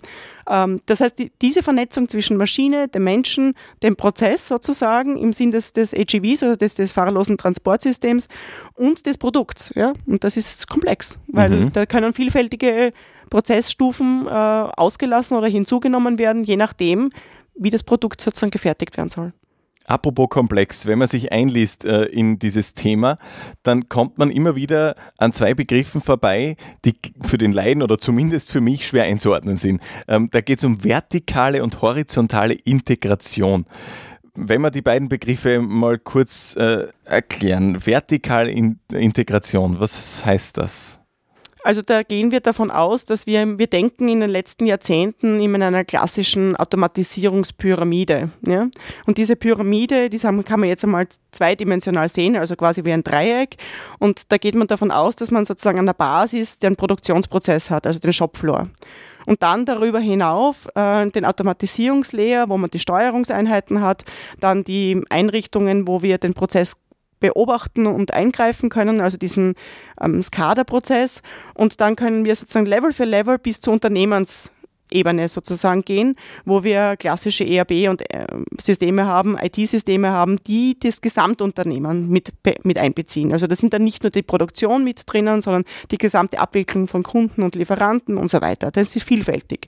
Ähm, 0.50 0.82
das 0.86 1.00
heißt, 1.00 1.18
die, 1.18 1.32
diese 1.42 1.64
Vernetzung 1.64 2.10
zwischen 2.10 2.36
Maschine, 2.36 2.88
dem 2.88 3.04
Menschen, 3.04 3.54
dem 3.84 3.96
Prozess 3.96 4.48
sozusagen 4.48 5.18
im 5.18 5.32
Sinn 5.32 5.52
des, 5.52 5.74
des 5.74 5.94
AGVs, 5.94 6.44
also 6.44 6.56
des, 6.56 6.76
des 6.76 6.92
fahrerlosen 6.92 7.38
Transportsystems 7.38 8.28
und 8.76 9.06
des 9.06 9.18
Produkts. 9.18 9.72
Ja, 9.76 9.94
und 10.06 10.24
das 10.24 10.36
ist 10.36 10.68
komplex, 10.68 11.20
weil 11.28 11.50
mhm. 11.50 11.74
da 11.74 11.86
können 11.86 12.14
vielfältige 12.14 12.92
Prozessstufen 13.30 14.28
äh, 14.28 14.30
ausgelassen 14.30 15.38
oder 15.38 15.48
hinzugenommen 15.48 16.20
werden, 16.20 16.44
je 16.44 16.58
nachdem, 16.58 17.12
wie 17.56 17.70
das 17.70 17.84
Produkt 17.84 18.22
sozusagen 18.22 18.52
gefertigt 18.52 18.98
werden 18.98 19.10
soll. 19.10 19.34
Apropos 19.90 20.30
komplex, 20.30 20.86
wenn 20.86 21.00
man 21.00 21.08
sich 21.08 21.32
einliest 21.32 21.84
äh, 21.84 22.04
in 22.04 22.38
dieses 22.38 22.76
Thema, 22.76 23.18
dann 23.64 23.90
kommt 23.90 24.20
man 24.20 24.30
immer 24.30 24.56
wieder 24.56 24.96
an 25.18 25.34
zwei 25.34 25.56
Begriffen 25.56 26.00
vorbei, 26.00 26.58
die 26.86 26.94
für 27.24 27.40
den 27.40 27.54
Laien 27.54 27.82
oder 27.82 27.98
zumindest 27.98 28.52
für 28.52 28.62
mich 28.62 28.86
schwer 28.86 29.06
einzuordnen 29.06 29.58
sind. 29.58 29.82
Ähm, 30.08 30.30
da 30.32 30.42
geht 30.42 30.60
es 30.60 30.64
um 30.64 30.84
vertikale 30.84 31.64
und 31.64 31.82
horizontale 31.82 32.54
Integration. 32.54 33.66
Wenn 34.36 34.62
wir 34.62 34.70
die 34.70 34.84
beiden 34.84 35.10
Begriffe 35.10 35.60
mal 35.60 35.98
kurz 35.98 36.56
äh, 36.56 36.88
erklären. 37.06 37.84
Vertikale 37.84 38.52
in 38.52 38.80
Integration, 38.92 39.80
was 39.80 40.24
heißt 40.24 40.58
das? 40.60 40.99
Also 41.64 41.82
da 41.82 42.04
gehen 42.04 42.32
wir 42.32 42.40
davon 42.40 42.72
aus, 42.72 43.06
dass 43.06 43.28
wir, 43.28 43.60
wir 43.60 43.68
denken 43.68 44.08
in 44.08 44.22
den 44.22 44.30
letzten 44.30 44.66
Jahrzehnten 44.66 45.42
in 45.42 45.62
einer 45.62 45.84
klassischen 45.84 46.56
Automatisierungspyramide. 46.56 48.30
Ja? 48.48 48.68
Und 49.06 49.18
diese 49.18 49.36
Pyramide, 49.36 50.10
die 50.10 50.20
kann 50.20 50.60
man 50.60 50.70
jetzt 50.70 50.86
einmal 50.86 51.08
zweidimensional 51.32 52.08
sehen, 52.08 52.38
also 52.38 52.56
quasi 52.56 52.86
wie 52.86 52.94
ein 52.94 53.04
Dreieck. 53.04 53.58
Und 54.00 54.32
da 54.32 54.38
geht 54.38 54.56
man 54.56 54.68
davon 54.68 54.92
aus, 54.92 55.18
dass 55.18 55.32
man 55.32 55.44
sozusagen 55.44 55.80
an 55.80 55.86
der 55.86 55.94
Basis 55.94 56.60
den 56.60 56.78
Produktionsprozess 56.78 57.70
hat, 57.70 57.86
also 57.86 58.00
den 58.00 58.14
Shopfloor. 58.14 58.70
Und 59.26 59.44
dann 59.44 59.66
darüber 59.66 60.00
hinauf 60.00 60.70
äh, 60.76 61.08
den 61.12 61.26
Automatisierungslayer, 61.26 62.48
wo 62.50 62.58
man 62.58 62.72
die 62.72 62.80
Steuerungseinheiten 62.80 63.82
hat, 63.82 64.06
dann 64.40 64.64
die 64.64 65.04
Einrichtungen, 65.10 65.88
wo 65.88 66.02
wir 66.02 66.18
den 66.18 66.34
Prozess 66.34 66.78
beobachten 67.20 67.88
und 67.88 68.14
eingreifen 68.14 68.70
können, 68.70 69.02
also 69.02 69.18
diesen 69.18 69.56
ähm, 70.02 70.22
SCADA-Prozess. 70.22 71.22
Und 71.54 71.82
dann 71.82 71.96
können 71.96 72.26
wir 72.26 72.36
sozusagen 72.36 72.66
Level 72.66 72.94
für 72.94 73.06
Level 73.06 73.38
bis 73.38 73.62
zur 73.62 73.74
Unternehmensebene 73.74 75.28
sozusagen 75.28 75.84
gehen, 75.84 76.16
wo 76.46 76.64
wir 76.64 76.96
klassische 76.98 77.46
ERB 77.46 77.90
und 77.90 78.02
äh, 78.14 78.26
Systeme 78.60 79.06
haben, 79.06 79.38
IT-Systeme 79.38 80.10
haben, 80.10 80.38
die 80.48 80.78
das 80.80 81.02
Gesamtunternehmen 81.02 82.10
mit, 82.10 82.34
mit 82.64 82.78
einbeziehen. 82.78 83.34
Also 83.34 83.48
da 83.48 83.56
sind 83.56 83.74
dann 83.74 83.84
nicht 83.84 84.04
nur 84.04 84.12
die 84.12 84.24
Produktion 84.24 84.84
mit 84.84 85.04
drinnen, 85.06 85.42
sondern 85.42 85.66
die 85.92 85.98
gesamte 85.98 86.40
Abwicklung 86.40 86.88
von 86.88 87.04
Kunden 87.04 87.44
und 87.44 87.56
Lieferanten 87.56 88.18
und 88.18 88.32
so 88.32 88.42
weiter. 88.42 88.72
Das 88.72 88.96
ist 88.96 89.04
vielfältig. 89.04 89.68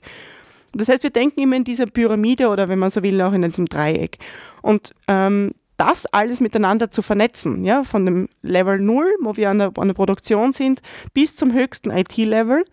Das 0.74 0.88
heißt, 0.88 1.02
wir 1.02 1.10
denken 1.10 1.40
immer 1.40 1.56
in 1.56 1.64
dieser 1.64 1.86
Pyramide 1.86 2.48
oder 2.48 2.68
wenn 2.68 2.78
man 2.78 2.90
so 2.90 3.02
will, 3.02 3.20
auch 3.20 3.32
in 3.32 3.42
diesem 3.42 3.66
Dreieck. 3.66 4.18
Und 4.62 4.94
ähm, 5.06 5.52
das 5.76 6.06
alles 6.06 6.40
miteinander 6.40 6.90
zu 6.90 7.02
vernetzen, 7.02 7.64
ja, 7.64 7.84
von 7.84 8.04
dem 8.04 8.28
Level 8.42 8.78
0, 8.78 9.04
wo 9.20 9.36
wir 9.36 9.50
an 9.50 9.58
der, 9.58 9.72
an 9.76 9.88
der 9.88 9.94
Produktion 9.94 10.52
sind, 10.52 10.80
bis 11.14 11.36
zum 11.36 11.52
höchsten 11.52 11.90
IT-Level, 11.90 12.64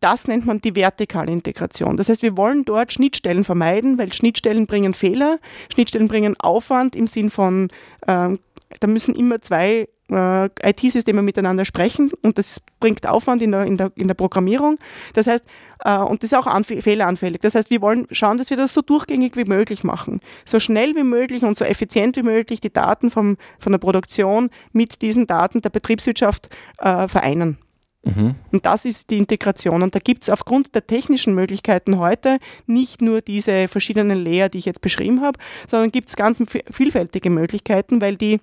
das 0.00 0.26
nennt 0.26 0.46
man 0.46 0.60
die 0.60 0.74
vertikale 0.74 1.32
Integration. 1.32 1.96
Das 1.96 2.08
heißt, 2.08 2.22
wir 2.22 2.36
wollen 2.36 2.64
dort 2.64 2.92
Schnittstellen 2.92 3.44
vermeiden, 3.44 3.98
weil 3.98 4.12
Schnittstellen 4.12 4.66
bringen 4.66 4.94
Fehler, 4.94 5.38
Schnittstellen 5.72 6.08
bringen 6.08 6.34
Aufwand 6.38 6.96
im 6.96 7.06
Sinn 7.06 7.30
von, 7.30 7.68
ähm, 8.06 8.38
da 8.80 8.86
müssen 8.86 9.14
immer 9.14 9.40
zwei 9.40 9.88
äh, 10.10 10.46
IT-Systeme 10.62 11.22
miteinander 11.22 11.64
sprechen 11.64 12.10
und 12.22 12.38
das 12.38 12.60
bringt 12.80 13.06
Aufwand 13.06 13.42
in 13.42 13.52
der, 13.52 13.64
in 13.64 13.76
der, 13.76 13.92
in 13.96 14.08
der 14.08 14.14
Programmierung. 14.14 14.78
Das 15.14 15.26
heißt, 15.26 15.44
äh, 15.84 15.98
und 15.98 16.22
das 16.22 16.32
ist 16.32 16.38
auch 16.38 16.48
fehleranfällig. 16.64 17.40
Das 17.40 17.54
heißt, 17.54 17.70
wir 17.70 17.80
wollen 17.80 18.06
schauen, 18.10 18.38
dass 18.38 18.50
wir 18.50 18.56
das 18.56 18.72
so 18.72 18.82
durchgängig 18.82 19.36
wie 19.36 19.44
möglich 19.44 19.84
machen. 19.84 20.20
So 20.44 20.60
schnell 20.60 20.94
wie 20.94 21.02
möglich 21.02 21.44
und 21.44 21.56
so 21.56 21.64
effizient 21.64 22.16
wie 22.16 22.22
möglich 22.22 22.60
die 22.60 22.72
Daten 22.72 23.10
vom, 23.10 23.36
von 23.58 23.72
der 23.72 23.78
Produktion 23.78 24.50
mit 24.72 25.02
diesen 25.02 25.26
Daten 25.26 25.60
der 25.60 25.70
Betriebswirtschaft 25.70 26.48
äh, 26.78 27.08
vereinen. 27.08 27.58
Mhm. 28.06 28.36
Und 28.52 28.64
das 28.64 28.84
ist 28.84 29.10
die 29.10 29.18
Integration. 29.18 29.82
Und 29.82 29.94
da 29.94 29.98
gibt 29.98 30.22
es 30.22 30.30
aufgrund 30.30 30.74
der 30.74 30.86
technischen 30.86 31.34
Möglichkeiten 31.34 31.98
heute 31.98 32.38
nicht 32.66 33.02
nur 33.02 33.20
diese 33.20 33.66
verschiedenen 33.66 34.24
Layer, 34.24 34.48
die 34.48 34.58
ich 34.58 34.64
jetzt 34.64 34.80
beschrieben 34.80 35.22
habe, 35.22 35.38
sondern 35.66 35.90
gibt 35.90 36.08
es 36.08 36.16
ganz 36.16 36.40
vielfältige 36.70 37.30
Möglichkeiten, 37.30 38.00
weil 38.00 38.16
die 38.16 38.40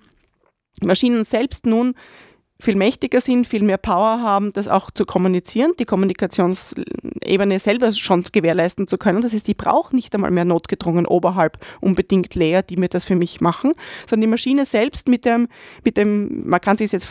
Maschinen 0.82 1.24
selbst 1.24 1.66
nun 1.66 1.94
viel 2.60 2.76
mächtiger 2.76 3.20
sind, 3.20 3.46
viel 3.46 3.62
mehr 3.62 3.78
Power 3.78 4.20
haben, 4.20 4.52
das 4.52 4.68
auch 4.68 4.90
zu 4.90 5.04
kommunizieren, 5.04 5.72
die 5.78 5.84
Kommunikationsebene 5.84 7.58
selber 7.58 7.92
schon 7.92 8.24
gewährleisten 8.30 8.86
zu 8.86 8.96
können. 8.96 9.22
Das 9.22 9.34
heißt, 9.34 9.48
ich 9.48 9.56
brauche 9.56 9.94
nicht 9.94 10.14
einmal 10.14 10.30
mehr 10.30 10.44
notgedrungen 10.44 11.06
oberhalb 11.06 11.58
unbedingt 11.80 12.34
Layer, 12.34 12.62
die 12.62 12.76
mir 12.76 12.88
das 12.88 13.04
für 13.04 13.16
mich 13.16 13.40
machen, 13.40 13.72
sondern 14.08 14.22
die 14.22 14.26
Maschine 14.28 14.66
selbst 14.66 15.08
mit 15.08 15.24
dem, 15.24 15.48
mit 15.84 15.96
dem, 15.96 16.48
man 16.48 16.60
kann 16.60 16.76
sich 16.76 16.92
jetzt 16.92 17.08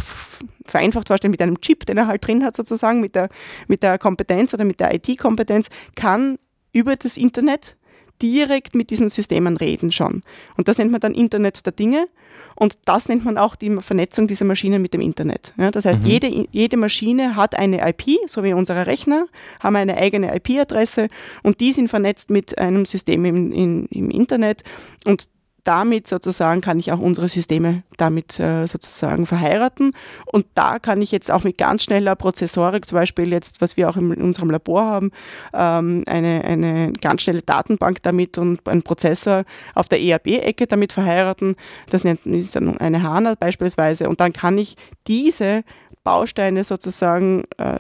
vereinfacht 0.66 1.10
vorstellen, 1.10 1.32
mit 1.32 1.42
einem 1.42 1.60
Chip, 1.60 1.86
den 1.86 1.98
er 1.98 2.08
halt 2.08 2.26
drin 2.26 2.44
hat 2.44 2.56
sozusagen, 2.56 3.02
mit 3.02 3.16
der, 3.16 3.30
mit 3.68 3.84
der 3.84 3.98
Kompetenz 3.98 4.54
oder 4.54 4.66
mit 4.66 4.80
der 4.80 4.94
IT-Kompetenz, 4.94 5.70
kann 5.96 6.38
über 6.72 6.96
das 6.96 7.18
Internet 7.18 7.78
direkt 8.22 8.76
mit 8.76 8.90
diesen 8.90 9.10
Systemen 9.10 9.58
reden 9.58 9.92
schon. 9.92 10.22
Und 10.56 10.68
das 10.68 10.78
nennt 10.78 10.92
man 10.92 11.02
dann 11.02 11.14
Internet 11.14 11.66
der 11.66 11.74
Dinge. 11.74 12.08
Und 12.56 12.78
das 12.86 13.08
nennt 13.08 13.26
man 13.26 13.38
auch 13.38 13.56
die 13.56 13.70
Vernetzung 13.82 14.28
dieser 14.28 14.46
Maschinen 14.46 14.82
mit 14.82 14.94
dem 14.94 15.02
Internet. 15.02 15.54
Ja, 15.58 15.72
das 15.72 15.86
heißt, 15.86 16.02
mhm. 16.02 16.08
jede, 16.08 16.48
jede 16.52 16.78
Maschine 16.78 17.36
hat 17.36 17.58
eine 17.58 17.88
IP, 17.88 18.18
so 18.28 18.44
wie 18.44 18.54
unsere 18.54 18.86
Rechner, 18.86 19.26
haben 19.60 19.76
eine 19.76 19.98
eigene 19.98 20.36
IP-Adresse 20.36 21.08
und 21.42 21.60
die 21.60 21.72
sind 21.72 21.90
vernetzt 21.90 22.30
mit 22.30 22.58
einem 22.58 22.86
System 22.86 23.26
im, 23.26 23.52
in, 23.52 23.86
im 23.88 24.10
Internet. 24.10 24.64
Und 25.06 25.26
damit 25.64 26.08
sozusagen 26.08 26.62
kann 26.62 26.80
ich 26.80 26.92
auch 26.92 27.00
unsere 27.00 27.30
Systeme 27.30 27.84
damit 27.98 28.40
äh, 28.40 28.66
sozusagen 28.68 29.26
verheiraten. 29.26 29.94
Und 30.26 30.46
da 30.56 30.80
kann 30.80 31.02
ich 31.02 31.12
jetzt 31.12 31.32
auch 31.32 31.44
mit 31.44 31.58
ganz 31.58 31.84
schneller 31.84 32.16
Prozessorik, 32.16 32.86
zum 32.86 32.98
Beispiel 32.98 33.32
jetzt, 33.32 33.62
was 33.62 33.78
wir 33.78 33.90
auch 33.90 33.96
in 33.96 34.14
unserem 34.22 34.50
Labor 34.50 34.86
haben, 34.86 35.12
ähm, 35.54 36.04
eine, 36.06 36.44
eine 36.44 36.94
ganz 36.94 37.22
schnelle 37.22 37.42
Datenbank 37.42 38.04
damit 38.04 38.38
und 38.38 38.68
einen 38.68 38.84
Prozessor 38.84 39.46
auf 39.74 39.88
der 39.88 40.02
ERB-Ecke 40.02 40.68
damit 40.68 40.92
verheiraten. 40.92 41.56
Das 41.90 42.04
nennt 42.04 42.26
ist 42.26 42.56
dann 42.56 42.78
eine 42.78 43.04
HANA 43.04 43.36
beispielsweise. 43.40 44.10
Und 44.10 44.20
dann 44.20 44.34
kann 44.34 44.58
ich 44.58 44.76
diese 45.08 45.64
Bausteine 46.04 46.64
sozusagen 46.64 47.44
äh, 47.58 47.80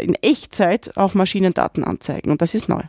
in 0.00 0.14
Echtzeit 0.14 0.96
auch 0.96 1.14
Maschinendaten 1.14 1.84
anzeigen. 1.84 2.30
Und 2.30 2.40
das 2.40 2.54
ist 2.54 2.68
neu. 2.68 2.82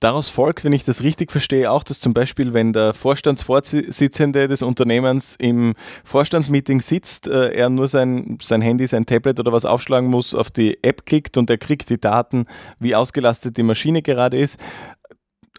Daraus 0.00 0.30
folgt, 0.30 0.64
wenn 0.64 0.72
ich 0.72 0.82
das 0.82 1.02
richtig 1.02 1.30
verstehe, 1.30 1.70
auch, 1.70 1.82
dass 1.82 2.00
zum 2.00 2.14
Beispiel, 2.14 2.54
wenn 2.54 2.72
der 2.72 2.94
Vorstandsvorsitzende 2.94 4.48
des 4.48 4.62
Unternehmens 4.62 5.36
im 5.36 5.74
Vorstandsmeeting 6.04 6.80
sitzt, 6.80 7.28
äh, 7.28 7.52
er 7.52 7.68
nur 7.68 7.86
sein, 7.86 8.38
sein 8.40 8.62
Handy, 8.62 8.86
sein 8.86 9.04
Tablet 9.04 9.38
oder 9.38 9.52
was 9.52 9.66
aufschlagen 9.66 10.08
muss, 10.08 10.34
auf 10.34 10.50
die 10.50 10.82
App 10.82 11.04
klickt 11.04 11.36
und 11.36 11.50
er 11.50 11.58
kriegt 11.58 11.90
die 11.90 12.00
Daten, 12.00 12.46
wie 12.78 12.94
ausgelastet 12.94 13.58
die 13.58 13.62
Maschine 13.62 14.00
gerade 14.00 14.38
ist 14.38 14.58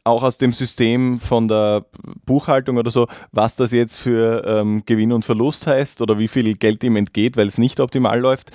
auch 0.04 0.24
aus 0.24 0.38
dem 0.38 0.52
System 0.52 1.20
von 1.20 1.48
der 1.48 1.86
Buchhaltung 2.26 2.78
oder 2.78 2.92
so, 2.92 3.08
was 3.32 3.56
das 3.56 3.72
jetzt 3.72 3.98
für 3.98 4.44
ähm, 4.46 4.84
Gewinn 4.86 5.12
und 5.12 5.26
Verlust 5.26 5.68
heißt 5.68 6.02
oder 6.02 6.18
wie 6.18 6.28
viel 6.28 6.56
Geld 6.56 6.84
ihm 6.84 6.96
entgeht, 6.96 7.38
weil 7.38 7.48
es 7.48 7.58
nicht 7.58 7.80
optimal 7.80 8.20
läuft. 8.20 8.50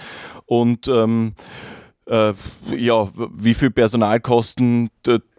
Und 0.47 0.89
ähm, 0.89 1.35
äh, 2.07 2.33
ja, 2.77 3.09
wie 3.35 3.55
viel 3.55 3.71
Personalkosten 3.71 4.91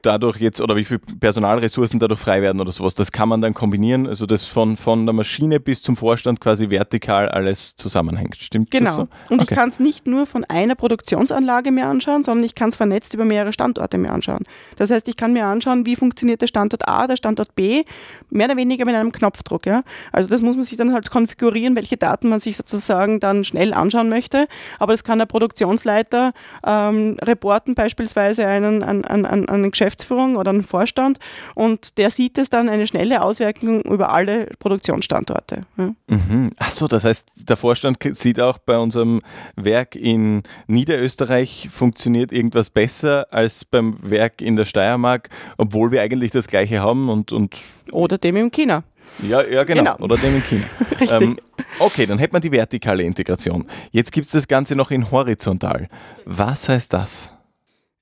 dadurch 0.01 0.38
jetzt 0.38 0.62
oder 0.62 0.75
wie 0.75 0.83
viel 0.83 0.99
Personalressourcen 0.99 1.99
dadurch 1.99 2.19
frei 2.19 2.41
werden 2.41 2.62
oder 2.62 2.71
sowas. 2.71 2.95
Das 2.95 3.12
kann 3.12 3.29
man 3.29 3.41
dann 3.41 3.53
kombinieren, 3.53 4.07
also 4.07 4.25
das 4.25 4.45
von, 4.45 4.77
von 4.77 5.05
der 5.05 5.13
Maschine 5.13 5.60
bis 5.60 5.81
zum 5.81 5.95
Vorstand 5.95 6.39
quasi 6.39 6.69
vertikal 6.69 7.27
alles 7.29 7.75
zusammenhängt. 7.75 8.38
Stimmt 8.38 8.71
genau. 8.71 8.86
das 8.86 8.95
so? 8.95 9.01
Und 9.29 9.41
okay. 9.41 9.47
ich 9.49 9.49
kann 9.49 9.69
es 9.69 9.79
nicht 9.79 10.07
nur 10.07 10.25
von 10.25 10.43
einer 10.45 10.75
Produktionsanlage 10.75 11.71
mir 11.71 11.88
anschauen, 11.88 12.23
sondern 12.23 12.45
ich 12.45 12.55
kann 12.55 12.69
es 12.69 12.75
vernetzt 12.75 13.13
über 13.13 13.25
mehrere 13.25 13.53
Standorte 13.53 13.97
mir 13.97 14.12
anschauen. 14.12 14.43
Das 14.77 14.91
heißt, 14.91 15.07
ich 15.07 15.17
kann 15.17 15.33
mir 15.33 15.45
anschauen, 15.45 15.86
wie 15.86 15.95
funktioniert 15.95 16.41
der 16.41 16.47
Standort 16.47 16.88
A, 16.88 17.07
der 17.07 17.17
Standort 17.17 17.55
B, 17.55 17.83
mehr 18.29 18.47
oder 18.47 18.57
weniger 18.57 18.86
mit 18.86 18.95
einem 18.95 19.12
Knopfdruck. 19.12 19.65
Ja? 19.65 19.83
Also 20.12 20.29
das 20.29 20.41
muss 20.41 20.55
man 20.55 20.63
sich 20.63 20.77
dann 20.77 20.93
halt 20.93 21.10
konfigurieren, 21.10 21.75
welche 21.75 21.97
Daten 21.97 22.29
man 22.29 22.39
sich 22.39 22.55
sozusagen 22.55 23.19
dann 23.19 23.43
schnell 23.43 23.73
anschauen 23.73 24.10
möchte. 24.10 24.47
Aber 24.79 24.93
das 24.93 25.03
kann 25.03 25.19
der 25.19 25.25
Produktionsleiter 25.25 26.33
ähm, 26.65 27.17
reporten, 27.21 27.75
beispielsweise 27.75 28.45
einen, 28.45 28.83
an, 28.83 29.03
an 29.03 29.49
einen 29.49 29.71
Geschäft 29.71 29.87
Geschäftsführung 29.88 30.36
oder 30.36 30.52
einen 30.52 30.63
Vorstand 30.63 31.17
und 31.56 31.97
der 31.97 32.10
sieht 32.10 32.38
es 32.38 32.50
dann 32.50 32.67
eine 32.67 32.88
schnelle 32.88 33.21
Auswirkung 33.21 33.82
über 33.82 34.12
alle 34.12 34.47
Produktionsstandorte. 34.60 35.62
Ja. 35.78 35.93
Mhm. 36.08 36.52
Achso, 36.58 36.88
das 36.88 37.06
heißt, 37.06 37.28
der 37.36 37.56
Vorstand 37.56 37.97
sieht 38.12 38.39
auch 38.39 38.58
bei 38.58 38.78
unserem 38.78 39.21
Werk 39.56 39.95
in 39.95 40.43
Niederösterreich 40.67 41.69
funktioniert 41.71 42.32
irgendwas 42.32 42.69
besser 42.69 43.28
als 43.32 43.63
beim 43.63 43.97
Werk 44.02 44.41
in 44.41 44.58
der 44.58 44.65
Steiermark, 44.65 45.30
obwohl 45.58 45.91
wir 45.91 46.02
eigentlich 46.02 46.32
das 46.32 46.47
gleiche 46.47 46.82
haben 46.82 47.10
und, 47.10 47.32
und 47.32 47.56
oder 47.91 48.17
dem 48.17 48.36
in 48.36 48.52
China. 48.52 48.84
Ja, 49.19 49.41
ja 49.41 49.63
genau. 49.63 49.84
genau. 49.84 49.97
Oder 50.04 50.17
dem 50.17 50.36
in 50.36 50.43
China. 50.43 50.65
Richtig. 50.91 51.12
Ähm, 51.12 51.38
okay, 51.80 52.06
dann 52.06 52.19
hätte 52.19 52.34
man 52.34 52.41
die 52.41 52.52
vertikale 52.52 53.04
Integration. 53.04 53.65
Jetzt 53.91 54.12
gibt 54.12 54.26
es 54.26 54.34
das 54.34 54.47
Ganze 54.47 54.76
noch 54.76 54.91
in 54.91 55.10
horizontal. 55.10 55.88
Was 56.26 56.67
heißt 56.67 56.91
das? 56.91 57.32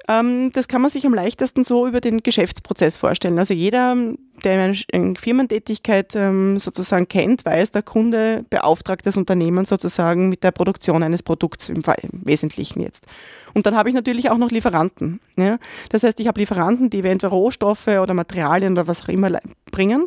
Ähm, 0.08 0.52
das 0.52 0.68
kann 0.68 0.82
man 0.82 0.92
sich 0.92 1.06
am 1.06 1.14
leichtesten 1.14 1.64
so 1.64 1.88
über 1.88 2.00
den 2.00 2.22
Geschäftsprozess 2.22 2.98
vorstellen. 2.98 3.40
Also 3.40 3.54
jeder, 3.54 3.96
der 4.44 4.76
eine 4.94 5.16
Firmentätigkeit 5.16 6.16
ähm, 6.16 6.60
sozusagen 6.60 7.08
kennt, 7.08 7.46
weiß, 7.46 7.72
der 7.72 7.82
Kunde 7.82 8.46
beauftragt 8.50 9.06
das 9.06 9.18
Unternehmen 9.18 9.66
sozusagen 9.66 10.30
mit 10.30 10.44
der 10.44 10.52
Produktion 10.52 11.02
eines 11.02 11.24
Produkts 11.24 11.70
im, 11.70 11.82
Wesentlichen 12.12 12.82
jetzt. 12.82 13.08
Und 13.54 13.66
dann 13.66 13.76
habe 13.76 13.90
ich 13.90 13.96
natürlich 13.96 14.30
auch 14.30 14.38
noch 14.38 14.52
Lieferanten. 14.52 15.22
Ja? 15.38 15.58
Das 15.90 16.04
heißt, 16.04 16.20
ich 16.20 16.28
habe 16.28 16.40
Lieferanten, 16.40 16.90
die 16.90 17.00
entweder 17.00 17.30
Rohstoffe 17.30 17.88
oder 17.88 18.14
Materialien 18.14 18.74
oder 18.74 18.88
was 18.88 19.02
auch 19.02 19.10
immer 19.10 19.40
bringen 19.72 20.06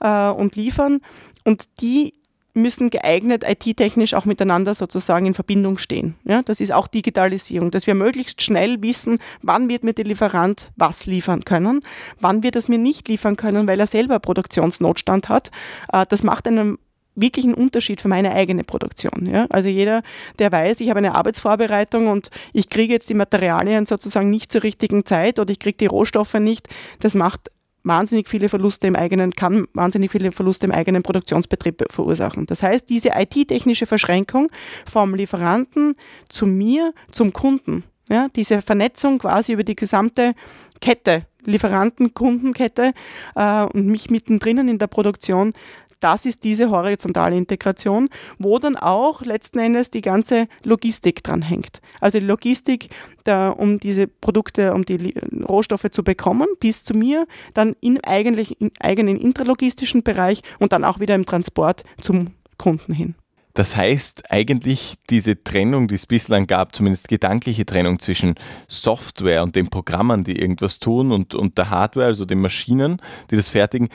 äh, 0.00 0.28
und 0.28 0.56
liefern. 0.56 1.00
Und 1.44 1.80
die 1.80 2.12
müssen 2.58 2.90
geeignet 2.90 3.44
IT-technisch 3.46 4.14
auch 4.14 4.24
miteinander 4.24 4.74
sozusagen 4.74 5.26
in 5.26 5.34
Verbindung 5.34 5.78
stehen. 5.78 6.14
Ja, 6.24 6.42
das 6.42 6.60
ist 6.60 6.72
auch 6.72 6.88
Digitalisierung, 6.88 7.70
dass 7.70 7.86
wir 7.86 7.94
möglichst 7.94 8.42
schnell 8.42 8.82
wissen, 8.82 9.18
wann 9.42 9.68
wird 9.68 9.84
mir 9.84 9.94
der 9.94 10.04
Lieferant 10.04 10.70
was 10.76 11.06
liefern 11.06 11.44
können, 11.44 11.80
wann 12.20 12.42
wird 12.42 12.56
es 12.56 12.68
mir 12.68 12.78
nicht 12.78 13.08
liefern 13.08 13.36
können, 13.36 13.66
weil 13.66 13.80
er 13.80 13.86
selber 13.86 14.18
Produktionsnotstand 14.18 15.28
hat. 15.28 15.50
Äh, 15.92 16.04
das 16.08 16.22
macht 16.22 16.46
einen 16.46 16.78
wirklichen 17.20 17.54
Unterschied 17.54 18.00
für 18.00 18.08
meine 18.08 18.32
eigene 18.32 18.64
Produktion. 18.64 19.26
Ja? 19.26 19.46
Also 19.50 19.68
jeder, 19.68 20.02
der 20.38 20.52
weiß, 20.52 20.80
ich 20.80 20.90
habe 20.90 20.98
eine 20.98 21.14
Arbeitsvorbereitung 21.14 22.08
und 22.08 22.30
ich 22.52 22.68
kriege 22.68 22.92
jetzt 22.92 23.10
die 23.10 23.14
Materialien 23.14 23.86
sozusagen 23.86 24.30
nicht 24.30 24.52
zur 24.52 24.62
richtigen 24.62 25.04
Zeit 25.04 25.38
oder 25.38 25.50
ich 25.50 25.58
kriege 25.58 25.76
die 25.76 25.86
Rohstoffe 25.86 26.34
nicht, 26.34 26.68
das 27.00 27.14
macht 27.14 27.50
wahnsinnig 27.84 28.28
viele 28.28 28.48
Verluste 28.48 28.86
im 28.86 28.96
eigenen, 28.96 29.32
kann 29.32 29.66
wahnsinnig 29.72 30.10
viele 30.10 30.32
Verluste 30.32 30.66
im 30.66 30.72
eigenen 30.72 31.02
Produktionsbetrieb 31.02 31.84
verursachen. 31.90 32.46
Das 32.46 32.62
heißt, 32.62 32.88
diese 32.88 33.10
IT-technische 33.14 33.86
Verschränkung 33.86 34.48
vom 34.90 35.14
Lieferanten 35.14 35.94
zu 36.28 36.46
mir, 36.46 36.92
zum 37.12 37.32
Kunden, 37.32 37.84
ja, 38.08 38.28
diese 38.34 38.62
Vernetzung 38.62 39.18
quasi 39.18 39.52
über 39.52 39.64
die 39.64 39.76
gesamte 39.76 40.34
Kette, 40.80 41.26
Lieferanten-Kundenkette 41.44 42.92
äh, 43.34 43.64
und 43.64 43.86
mich 43.86 44.10
mittendrin 44.10 44.68
in 44.68 44.78
der 44.78 44.86
Produktion, 44.86 45.52
das 46.00 46.26
ist 46.26 46.44
diese 46.44 46.70
horizontale 46.70 47.36
Integration, 47.36 48.08
wo 48.38 48.58
dann 48.58 48.76
auch 48.76 49.22
letzten 49.22 49.58
Endes 49.58 49.90
die 49.90 50.00
ganze 50.00 50.48
Logistik 50.64 51.22
dran 51.22 51.42
hängt. 51.42 51.80
Also 52.00 52.18
die 52.18 52.26
Logistik, 52.26 52.88
da, 53.24 53.50
um 53.50 53.80
diese 53.80 54.06
Produkte, 54.06 54.74
um 54.74 54.84
die 54.84 55.14
Rohstoffe 55.48 55.90
zu 55.90 56.04
bekommen, 56.04 56.48
bis 56.60 56.84
zu 56.84 56.94
mir, 56.94 57.26
dann 57.54 57.74
in 57.80 58.02
eigentlich 58.04 58.60
im 58.60 58.70
eigenen 58.80 59.16
intralogistischen 59.16 60.02
Bereich 60.02 60.42
und 60.58 60.72
dann 60.72 60.84
auch 60.84 61.00
wieder 61.00 61.14
im 61.14 61.26
Transport 61.26 61.82
zum 62.00 62.28
Kunden 62.56 62.92
hin. 62.92 63.14
Das 63.58 63.74
heißt 63.74 64.30
eigentlich 64.30 64.94
diese 65.10 65.42
Trennung, 65.42 65.88
die 65.88 65.96
es 65.96 66.06
bislang 66.06 66.46
gab, 66.46 66.76
zumindest 66.76 67.08
gedankliche 67.08 67.66
Trennung 67.66 67.98
zwischen 67.98 68.36
Software 68.68 69.42
und 69.42 69.56
den 69.56 69.68
Programmen, 69.68 70.22
die 70.22 70.38
irgendwas 70.38 70.78
tun 70.78 71.10
und, 71.10 71.34
und 71.34 71.58
der 71.58 71.68
Hardware, 71.68 72.06
also 72.06 72.24
den 72.24 72.40
Maschinen, 72.40 73.02
die 73.32 73.36
das 73.36 73.48
fertigen, 73.48 73.88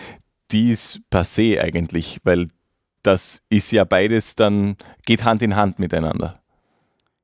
die 0.54 0.72
ist 0.72 1.02
passé 1.12 1.60
eigentlich, 1.60 2.20
weil 2.24 2.48
das 3.02 3.44
ist 3.50 3.72
ja 3.72 3.84
beides 3.84 4.36
dann, 4.36 4.78
geht 5.06 5.26
Hand 5.26 5.42
in 5.42 5.56
Hand 5.56 5.80
miteinander. 5.80 6.36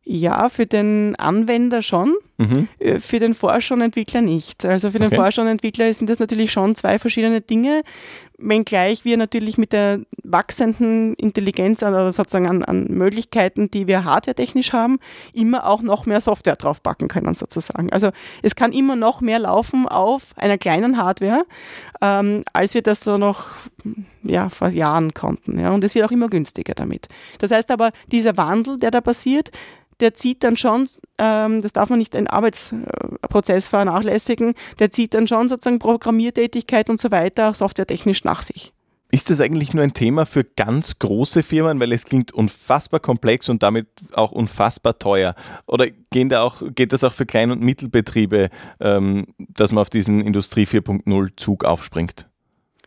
Ja, 0.04 0.50
für 0.50 0.66
den 0.66 1.16
Anwender 1.16 1.82
schon. 1.82 2.16
Mhm. 2.40 2.70
Äh, 2.80 3.00
für 3.00 3.20
den 3.20 3.34
Forscher 3.34 3.76
und 3.76 3.82
Entwickler 3.82 4.22
nicht. 4.22 4.66
Also 4.66 4.92
für 4.92 5.00
den 5.00 5.08
okay. 5.08 5.18
Forscher 5.18 5.42
und 5.42 5.50
Entwickler 5.50 5.94
sind 5.94 6.10
das 6.10 6.20
natürlich 6.20 6.54
schon 6.54 6.74
zwei 6.74 6.98
verschiedene 6.98 7.42
Dinge, 7.42 7.82
wenngleich 8.38 9.04
wir 9.04 9.18
natürlich 9.18 9.58
mit 9.58 9.74
der 9.74 10.00
wachsenden 10.24 11.16
Intelligenz 11.16 11.84
oder 11.84 12.14
sozusagen 12.14 12.48
an, 12.48 12.64
an 12.64 12.86
Möglichkeiten, 12.88 13.70
die 13.70 13.88
wir 13.88 14.06
hardwaretechnisch 14.06 14.72
haben, 14.72 15.00
immer 15.34 15.68
auch 15.68 15.82
noch 15.82 16.06
mehr 16.06 16.22
Software 16.22 16.56
draufpacken 16.56 17.10
können 17.10 17.36
sozusagen. 17.36 17.92
Also 17.92 18.12
es 18.42 18.56
kann 18.56 18.72
immer 18.72 18.96
noch 18.96 19.20
mehr 19.20 19.40
laufen 19.40 19.86
auf 19.86 20.34
einer 20.38 20.58
kleinen 20.58 20.96
Hardware, 20.96 21.46
ähm, 22.02 22.44
als 22.54 22.74
wir 22.74 22.82
das 22.82 23.02
so 23.02 23.18
noch 23.18 23.48
ja, 24.24 24.48
vor 24.48 24.70
Jahren 24.70 25.14
konnten. 25.14 25.60
Ja. 25.60 25.72
Und 25.72 25.84
es 25.84 25.94
wird 25.94 26.06
auch 26.06 26.12
immer 26.12 26.30
günstiger 26.30 26.74
damit. 26.74 27.10
Das 27.40 27.52
heißt 27.52 27.70
aber, 27.70 27.92
dieser 28.14 28.38
Wandel, 28.38 28.78
der 28.78 28.92
da 28.92 29.02
passiert, 29.02 29.52
der 30.00 30.14
zieht 30.14 30.44
dann 30.44 30.56
schon, 30.56 30.90
ähm, 31.18 31.62
das 31.62 31.74
darf 31.74 31.90
man 31.90 32.00
nicht 32.00 32.16
Arbeitsprozess 32.34 33.68
vernachlässigen, 33.68 34.54
der 34.80 34.92
zieht 34.92 35.14
dann 35.14 35.28
schon 35.28 35.50
sozusagen 35.50 35.80
Programmiertätigkeit 35.80 36.90
und 36.90 37.00
so 37.00 37.12
weiter 37.12 37.50
auch 37.50 37.56
softwaretechnisch 37.56 38.24
nach 38.24 38.42
sich. 38.42 38.74
Ist 39.12 39.32
das 39.32 39.40
eigentlich 39.40 39.74
nur 39.74 39.84
ein 39.84 39.94
Thema 39.94 40.28
für 40.28 40.44
ganz 40.44 41.00
große 41.00 41.42
Firmen, 41.42 41.80
weil 41.80 41.92
es 41.92 42.06
klingt 42.06 42.32
unfassbar 42.32 43.00
komplex 43.00 43.50
und 43.50 43.64
damit 43.64 43.88
auch 44.12 44.32
unfassbar 44.32 45.00
teuer? 45.00 45.34
Oder 45.66 45.88
gehen 46.12 46.30
da 46.30 46.44
auch, 46.44 46.62
geht 46.76 46.94
das 46.94 47.04
auch 47.04 47.14
für 47.14 47.26
Klein- 47.26 47.50
und 47.52 47.62
Mittelbetriebe, 47.62 48.50
ähm, 48.80 49.26
dass 49.40 49.72
man 49.72 49.82
auf 49.82 49.90
diesen 49.90 50.22
Industrie 50.22 50.66
4.0 50.66 51.30
Zug 51.38 51.66
aufspringt? 51.66 52.28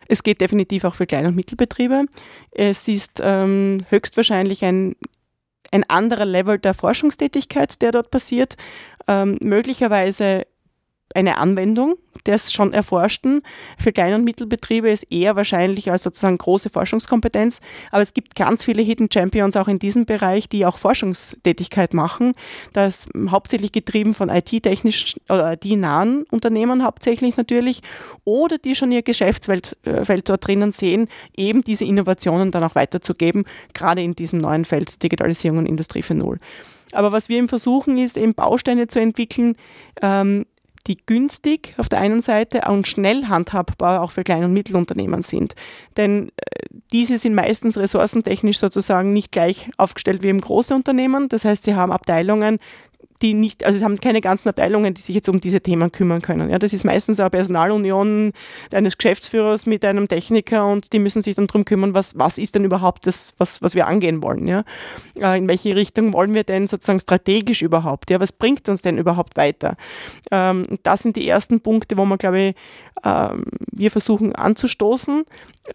Es 0.06 0.22
geht 0.22 0.40
definitiv 0.40 0.84
auch 0.84 0.94
für 0.94 1.06
Klein- 1.06 1.26
und 1.26 1.34
Mittelbetriebe. 1.34 2.04
Es 2.52 2.86
ist 2.86 3.20
ähm, 3.20 3.84
höchstwahrscheinlich 3.88 4.64
ein 4.64 4.94
ein 5.72 5.88
anderer 5.88 6.26
Level 6.26 6.58
der 6.58 6.74
Forschungstätigkeit, 6.74 7.80
der 7.80 7.92
dort 7.92 8.10
passiert, 8.10 8.56
ähm, 9.08 9.38
möglicherweise 9.40 10.46
eine 11.14 11.38
Anwendung 11.38 11.96
des 12.26 12.52
schon 12.52 12.72
Erforschten. 12.72 13.42
Für 13.78 13.92
Klein- 13.92 14.14
und 14.14 14.24
Mittelbetriebe 14.24 14.90
ist 14.90 15.10
eher 15.10 15.36
wahrscheinlich 15.36 15.90
als 15.90 16.02
sozusagen 16.02 16.38
große 16.38 16.70
Forschungskompetenz. 16.70 17.60
Aber 17.90 18.02
es 18.02 18.14
gibt 18.14 18.34
ganz 18.34 18.64
viele 18.64 18.82
Hidden 18.82 19.08
Champions 19.12 19.56
auch 19.56 19.68
in 19.68 19.78
diesem 19.78 20.04
Bereich, 20.04 20.48
die 20.48 20.66
auch 20.66 20.78
Forschungstätigkeit 20.78 21.94
machen. 21.94 22.34
Das 22.72 23.06
hauptsächlich 23.30 23.72
getrieben 23.72 24.14
von 24.14 24.28
IT-technisch 24.28 25.16
oder 25.28 25.52
IT-nahen 25.52 26.24
Unternehmen 26.30 26.84
hauptsächlich 26.84 27.36
natürlich 27.36 27.82
oder 28.24 28.58
die 28.58 28.76
schon 28.76 28.92
ihr 28.92 29.02
Geschäftsfeld 29.02 29.76
äh, 29.84 30.22
dort 30.22 30.46
drinnen 30.46 30.72
sehen, 30.72 31.08
eben 31.36 31.62
diese 31.62 31.84
Innovationen 31.84 32.50
dann 32.50 32.64
auch 32.64 32.74
weiterzugeben, 32.74 33.44
gerade 33.74 34.02
in 34.02 34.14
diesem 34.14 34.38
neuen 34.38 34.64
Feld 34.64 35.02
Digitalisierung 35.02 35.58
und 35.58 35.66
Industrie 35.66 36.02
4.0. 36.02 36.38
Aber 36.92 37.12
was 37.12 37.28
wir 37.28 37.38
eben 37.38 37.48
versuchen, 37.48 37.98
ist 37.98 38.16
eben 38.16 38.34
Bausteine 38.34 38.86
zu 38.86 39.00
entwickeln, 39.00 39.56
ähm, 40.00 40.46
die 40.86 40.96
günstig 41.06 41.74
auf 41.78 41.88
der 41.88 42.00
einen 42.00 42.22
Seite 42.22 42.62
und 42.68 42.88
schnell 42.88 43.26
handhabbar 43.26 44.02
auch 44.02 44.10
für 44.10 44.24
Klein- 44.24 44.44
und 44.44 44.52
Mittelunternehmen 44.52 45.22
sind. 45.22 45.54
Denn 45.96 46.28
äh, 46.36 46.66
diese 46.92 47.18
sind 47.18 47.34
meistens 47.34 47.78
ressourcentechnisch 47.78 48.58
sozusagen 48.58 49.12
nicht 49.12 49.32
gleich 49.32 49.70
aufgestellt 49.76 50.22
wie 50.22 50.28
im 50.28 50.40
großen 50.40 50.74
Unternehmen. 50.74 51.28
Das 51.28 51.44
heißt, 51.44 51.64
sie 51.64 51.74
haben 51.74 51.92
Abteilungen, 51.92 52.58
die 53.22 53.34
nicht, 53.34 53.64
also 53.64 53.76
es 53.78 53.84
haben 53.84 54.00
keine 54.00 54.20
ganzen 54.20 54.48
Abteilungen, 54.48 54.94
die 54.94 55.00
sich 55.00 55.14
jetzt 55.14 55.28
um 55.28 55.40
diese 55.40 55.60
Themen 55.60 55.92
kümmern 55.92 56.20
können. 56.20 56.50
Ja, 56.50 56.58
das 56.58 56.72
ist 56.72 56.84
meistens 56.84 57.20
eine 57.20 57.30
Personalunion 57.30 58.32
eines 58.72 58.98
Geschäftsführers 58.98 59.66
mit 59.66 59.84
einem 59.84 60.08
Techniker 60.08 60.66
und 60.66 60.92
die 60.92 60.98
müssen 60.98 61.22
sich 61.22 61.36
dann 61.36 61.46
darum 61.46 61.64
kümmern, 61.64 61.94
was, 61.94 62.18
was 62.18 62.38
ist 62.38 62.54
denn 62.54 62.64
überhaupt 62.64 63.06
das, 63.06 63.34
was, 63.38 63.62
was 63.62 63.74
wir 63.74 63.86
angehen 63.86 64.22
wollen. 64.22 64.46
Ja? 64.46 64.64
Äh, 65.18 65.38
in 65.38 65.48
welche 65.48 65.76
Richtung 65.76 66.12
wollen 66.12 66.34
wir 66.34 66.44
denn 66.44 66.66
sozusagen 66.66 67.00
strategisch 67.00 67.62
überhaupt? 67.62 68.10
Ja? 68.10 68.20
Was 68.20 68.32
bringt 68.32 68.68
uns 68.68 68.82
denn 68.82 68.98
überhaupt 68.98 69.36
weiter? 69.36 69.76
Ähm, 70.30 70.64
das 70.82 71.02
sind 71.02 71.16
die 71.16 71.28
ersten 71.28 71.60
Punkte, 71.60 71.96
wo 71.96 72.04
man, 72.04 72.18
glaube 72.18 72.40
ich, 72.40 72.54
ähm, 73.04 73.44
wir 73.70 73.90
versuchen 73.90 74.34
anzustoßen 74.34 75.24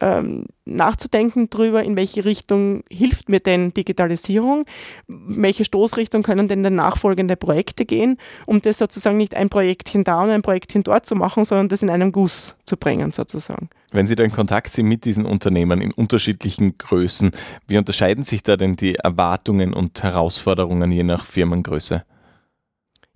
ähm, 0.01 0.45
nachzudenken 0.67 1.49
darüber, 1.49 1.83
in 1.83 1.95
welche 1.95 2.25
Richtung 2.25 2.83
hilft 2.89 3.29
mir 3.29 3.39
denn 3.39 3.73
Digitalisierung, 3.73 4.65
welche 5.07 5.65
Stoßrichtung 5.65 6.23
können 6.23 6.47
denn 6.47 6.61
nachfolgende 6.75 7.35
Projekte 7.35 7.85
gehen, 7.85 8.17
um 8.45 8.61
das 8.61 8.77
sozusagen 8.77 9.17
nicht 9.17 9.35
ein 9.35 9.49
Projektchen 9.49 10.03
da 10.03 10.23
und 10.23 10.29
ein 10.29 10.41
Projektchen 10.41 10.83
dort 10.83 11.05
zu 11.05 11.15
machen, 11.15 11.45
sondern 11.45 11.69
das 11.69 11.83
in 11.83 11.89
einem 11.89 12.11
Guss 12.11 12.55
zu 12.65 12.77
bringen 12.77 13.11
sozusagen. 13.11 13.69
Wenn 13.91 14.05
Sie 14.05 14.15
da 14.15 14.23
in 14.23 14.31
Kontakt 14.31 14.71
sind 14.71 14.87
mit 14.87 15.05
diesen 15.05 15.25
Unternehmen 15.25 15.81
in 15.81 15.91
unterschiedlichen 15.93 16.77
Größen, 16.77 17.31
wie 17.67 17.77
unterscheiden 17.77 18.23
sich 18.23 18.43
da 18.43 18.57
denn 18.57 18.75
die 18.75 18.95
Erwartungen 18.95 19.73
und 19.73 20.03
Herausforderungen 20.03 20.91
je 20.91 21.03
nach 21.03 21.23
Firmengröße? 21.23 22.03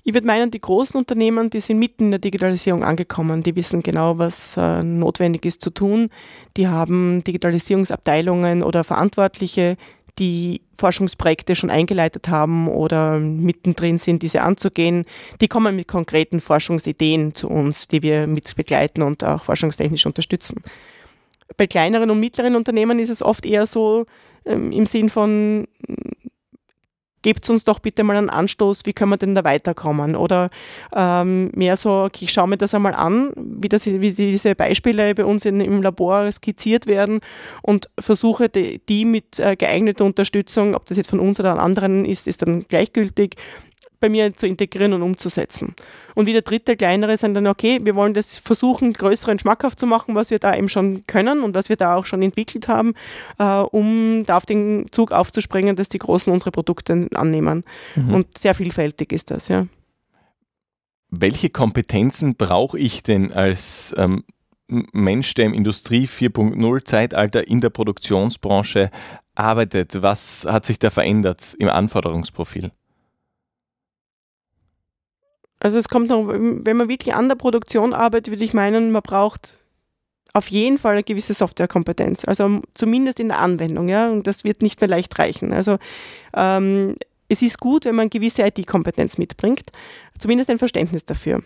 Ich 0.03 0.13
würde 0.15 0.25
meinen, 0.25 0.49
die 0.49 0.59
großen 0.59 0.97
Unternehmen, 0.97 1.51
die 1.51 1.59
sind 1.59 1.77
mitten 1.77 2.05
in 2.05 2.11
der 2.11 2.19
Digitalisierung 2.19 2.83
angekommen. 2.83 3.43
Die 3.43 3.55
wissen 3.55 3.83
genau, 3.83 4.17
was 4.17 4.57
äh, 4.57 4.81
notwendig 4.81 5.45
ist 5.45 5.61
zu 5.61 5.69
tun. 5.69 6.09
Die 6.57 6.67
haben 6.67 7.23
Digitalisierungsabteilungen 7.23 8.63
oder 8.63 8.83
Verantwortliche, 8.83 9.77
die 10.17 10.61
Forschungsprojekte 10.75 11.55
schon 11.55 11.69
eingeleitet 11.69 12.29
haben 12.29 12.67
oder 12.67 13.19
mittendrin 13.19 13.99
sind, 13.99 14.23
diese 14.23 14.41
anzugehen. 14.41 15.05
Die 15.39 15.47
kommen 15.47 15.75
mit 15.75 15.87
konkreten 15.87 16.39
Forschungsideen 16.39 17.35
zu 17.35 17.49
uns, 17.49 17.87
die 17.87 18.01
wir 18.01 18.25
mit 18.25 18.55
begleiten 18.55 19.03
und 19.03 19.23
auch 19.23 19.43
forschungstechnisch 19.43 20.07
unterstützen. 20.07 20.61
Bei 21.57 21.67
kleineren 21.67 22.09
und 22.09 22.19
mittleren 22.19 22.55
Unternehmen 22.55 22.97
ist 22.97 23.09
es 23.09 23.21
oft 23.21 23.45
eher 23.45 23.67
so 23.67 24.05
ähm, 24.45 24.71
im 24.71 24.85
Sinn 24.87 25.09
von, 25.09 25.67
gebt 27.21 27.49
uns 27.49 27.63
doch 27.63 27.79
bitte 27.79 28.03
mal 28.03 28.17
einen 28.17 28.29
Anstoß, 28.29 28.85
wie 28.85 28.93
können 28.93 29.11
wir 29.11 29.17
denn 29.17 29.35
da 29.35 29.43
weiterkommen? 29.43 30.15
Oder 30.15 30.49
ähm, 30.95 31.51
mehr 31.53 31.77
so, 31.77 32.03
okay, 32.03 32.25
ich 32.25 32.33
schaue 32.33 32.47
mir 32.47 32.57
das 32.57 32.73
einmal 32.73 32.93
an, 32.93 33.31
wie, 33.35 33.69
das, 33.69 33.85
wie 33.85 34.11
diese 34.11 34.55
Beispiele 34.55 35.13
bei 35.15 35.25
uns 35.25 35.45
in, 35.45 35.61
im 35.61 35.81
Labor 35.81 36.31
skizziert 36.31 36.87
werden 36.87 37.19
und 37.61 37.89
versuche 37.99 38.49
die, 38.49 38.79
die 38.87 39.05
mit 39.05 39.39
äh, 39.39 39.55
geeigneter 39.55 40.05
Unterstützung, 40.05 40.75
ob 40.75 40.85
das 40.85 40.97
jetzt 40.97 41.09
von 41.09 41.19
uns 41.19 41.39
oder 41.39 41.51
an 41.51 41.59
anderen 41.59 42.05
ist, 42.05 42.27
ist 42.27 42.41
dann 42.41 42.65
gleichgültig, 42.67 43.35
bei 44.01 44.09
mir 44.09 44.35
zu 44.35 44.47
integrieren 44.47 44.91
und 44.91 45.01
umzusetzen. 45.01 45.75
Und 46.15 46.25
wieder 46.25 46.41
dritte, 46.41 46.75
kleinere 46.75 47.15
sind 47.15 47.35
dann, 47.35 47.47
okay, 47.47 47.79
wir 47.81 47.95
wollen 47.95 48.13
das 48.13 48.37
versuchen, 48.37 48.91
größeren 48.91 49.39
schmackhaft 49.39 49.79
zu 49.79 49.87
machen, 49.87 50.15
was 50.15 50.31
wir 50.31 50.39
da 50.39 50.55
eben 50.55 50.67
schon 50.67 51.05
können 51.07 51.41
und 51.41 51.55
was 51.55 51.69
wir 51.69 51.77
da 51.77 51.95
auch 51.95 52.05
schon 52.05 52.21
entwickelt 52.21 52.67
haben, 52.67 52.93
äh, 53.39 53.43
um 53.43 54.25
da 54.25 54.35
auf 54.37 54.45
den 54.45 54.87
Zug 54.91 55.13
aufzuspringen, 55.13 55.77
dass 55.77 55.87
die 55.87 55.99
Großen 55.99 56.33
unsere 56.33 56.51
Produkte 56.51 57.07
annehmen. 57.13 57.63
Mhm. 57.95 58.13
Und 58.13 58.37
sehr 58.37 58.53
vielfältig 58.53 59.13
ist 59.13 59.31
das, 59.31 59.47
ja. 59.47 59.67
Welche 61.09 61.49
Kompetenzen 61.49 62.35
brauche 62.35 62.79
ich 62.79 63.03
denn 63.03 63.31
als 63.33 63.93
ähm, 63.97 64.23
Mensch, 64.67 65.33
der 65.33 65.45
im 65.45 65.53
Industrie 65.53 66.07
4.0 66.07 66.85
Zeitalter 66.85 67.47
in 67.47 67.59
der 67.59 67.69
Produktionsbranche 67.69 68.89
arbeitet? 69.35 70.01
Was 70.01 70.47
hat 70.49 70.65
sich 70.65 70.79
da 70.79 70.89
verändert 70.89 71.55
im 71.59 71.69
Anforderungsprofil? 71.69 72.71
Also 75.61 75.77
es 75.77 75.89
kommt 75.89 76.09
noch, 76.09 76.27
wenn 76.27 76.75
man 76.75 76.89
wirklich 76.89 77.13
an 77.13 77.29
der 77.29 77.35
Produktion 77.35 77.93
arbeitet, 77.93 78.31
würde 78.31 78.43
ich 78.43 78.53
meinen, 78.55 78.91
man 78.91 79.03
braucht 79.03 79.57
auf 80.33 80.47
jeden 80.47 80.79
Fall 80.79 80.93
eine 80.93 81.03
gewisse 81.03 81.35
Softwarekompetenz, 81.35 82.25
also 82.25 82.61
zumindest 82.73 83.19
in 83.19 83.27
der 83.27 83.39
Anwendung, 83.39 83.87
ja, 83.87 84.09
und 84.09 84.25
das 84.25 84.43
wird 84.43 84.63
nicht 84.63 84.81
mehr 84.81 84.89
leicht 84.89 85.19
reichen. 85.19 85.53
Also 85.53 85.77
ähm, 86.35 86.95
es 87.29 87.43
ist 87.43 87.59
gut, 87.59 87.85
wenn 87.85 87.93
man 87.93 88.09
gewisse 88.09 88.41
IT-Kompetenz 88.41 89.19
mitbringt, 89.19 89.71
zumindest 90.17 90.49
ein 90.49 90.57
Verständnis 90.57 91.05
dafür. 91.05 91.43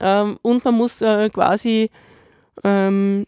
Ähm, 0.00 0.38
und 0.42 0.64
man 0.64 0.74
muss 0.74 1.00
äh, 1.00 1.28
quasi 1.28 1.90
ähm, 2.62 3.26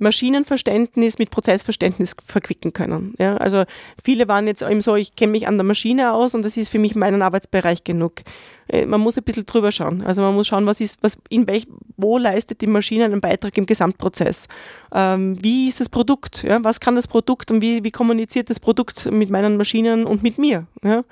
Maschinenverständnis 0.00 1.18
mit 1.18 1.30
Prozessverständnis 1.30 2.16
verquicken 2.24 2.72
können. 2.72 3.14
Ja, 3.18 3.36
also 3.36 3.64
viele 4.02 4.26
waren 4.28 4.46
jetzt 4.46 4.62
eben 4.62 4.80
so, 4.80 4.96
ich 4.96 5.14
kenne 5.14 5.32
mich 5.32 5.46
an 5.46 5.56
der 5.56 5.64
Maschine 5.64 6.12
aus 6.12 6.34
und 6.34 6.42
das 6.42 6.56
ist 6.56 6.70
für 6.70 6.78
mich 6.78 6.94
meinen 6.94 7.22
Arbeitsbereich 7.22 7.84
genug. 7.84 8.22
Äh, 8.68 8.86
man 8.86 9.00
muss 9.00 9.16
ein 9.16 9.24
bisschen 9.24 9.46
drüber 9.46 9.72
schauen. 9.72 10.02
Also 10.02 10.22
man 10.22 10.34
muss 10.34 10.46
schauen, 10.46 10.66
was 10.66 10.80
ist, 10.80 11.02
was, 11.02 11.18
in 11.28 11.46
welch, 11.46 11.66
wo 12.00 12.18
leistet 12.18 12.60
die 12.60 12.66
Maschine 12.66 13.04
einen 13.04 13.20
Beitrag 13.20 13.56
im 13.58 13.66
Gesamtprozess? 13.66 14.48
Ähm, 14.92 15.36
wie 15.42 15.68
ist 15.68 15.80
das 15.80 15.88
Produkt? 15.88 16.42
Ja, 16.42 16.62
was 16.64 16.80
kann 16.80 16.96
das 16.96 17.08
Produkt 17.08 17.50
und 17.50 17.60
wie, 17.62 17.84
wie 17.84 17.90
kommuniziert 17.90 18.50
das 18.50 18.60
Produkt 18.60 19.10
mit 19.10 19.30
meinen 19.30 19.56
Maschinen 19.56 20.04
und 20.04 20.22
mit 20.22 20.38
mir? 20.38 20.66
Ja? 20.82 21.04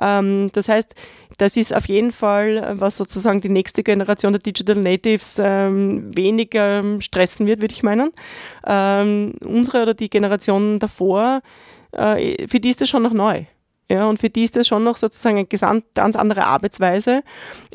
Ähm, 0.00 0.50
das 0.52 0.68
heißt, 0.68 0.94
das 1.38 1.56
ist 1.56 1.74
auf 1.74 1.86
jeden 1.88 2.12
Fall, 2.12 2.74
was 2.78 2.96
sozusagen 2.96 3.40
die 3.40 3.48
nächste 3.48 3.82
Generation 3.82 4.32
der 4.32 4.42
Digital 4.42 4.76
Natives 4.76 5.40
ähm, 5.42 6.16
weniger 6.16 7.00
stressen 7.00 7.46
wird, 7.46 7.60
würde 7.60 7.74
ich 7.74 7.82
meinen. 7.82 8.12
Ähm, 8.66 9.34
unsere 9.44 9.82
oder 9.82 9.94
die 9.94 10.10
Generation 10.10 10.78
davor, 10.78 11.42
äh, 11.92 12.46
für 12.46 12.60
die 12.60 12.70
ist 12.70 12.80
das 12.80 12.88
schon 12.88 13.02
noch 13.02 13.12
neu. 13.12 13.44
Ja, 13.90 14.06
und 14.06 14.18
für 14.18 14.30
die 14.30 14.44
ist 14.44 14.56
das 14.56 14.66
schon 14.66 14.82
noch 14.82 14.96
sozusagen 14.96 15.36
eine 15.36 15.46
ganz 15.94 16.16
andere 16.16 16.44
Arbeitsweise. 16.44 17.22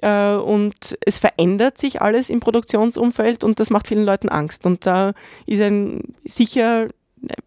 Äh, 0.01 0.33
und 0.33 0.97
es 1.05 1.19
verändert 1.19 1.77
sich 1.77 2.01
alles 2.01 2.29
im 2.29 2.39
Produktionsumfeld 2.39 3.43
und 3.43 3.59
das 3.59 3.69
macht 3.69 3.87
vielen 3.87 4.05
Leuten 4.05 4.29
Angst. 4.29 4.65
Und 4.65 4.85
da 4.85 5.13
ist 5.45 5.61
ein 5.61 6.15
sicher 6.25 6.87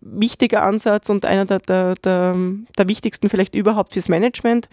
wichtiger 0.00 0.62
Ansatz 0.62 1.08
und 1.08 1.24
einer 1.24 1.44
der, 1.44 1.58
der, 1.60 1.94
der, 1.96 2.36
der 2.76 2.88
wichtigsten 2.88 3.28
vielleicht 3.28 3.54
überhaupt 3.54 3.92
fürs 3.94 4.08
Management, 4.08 4.68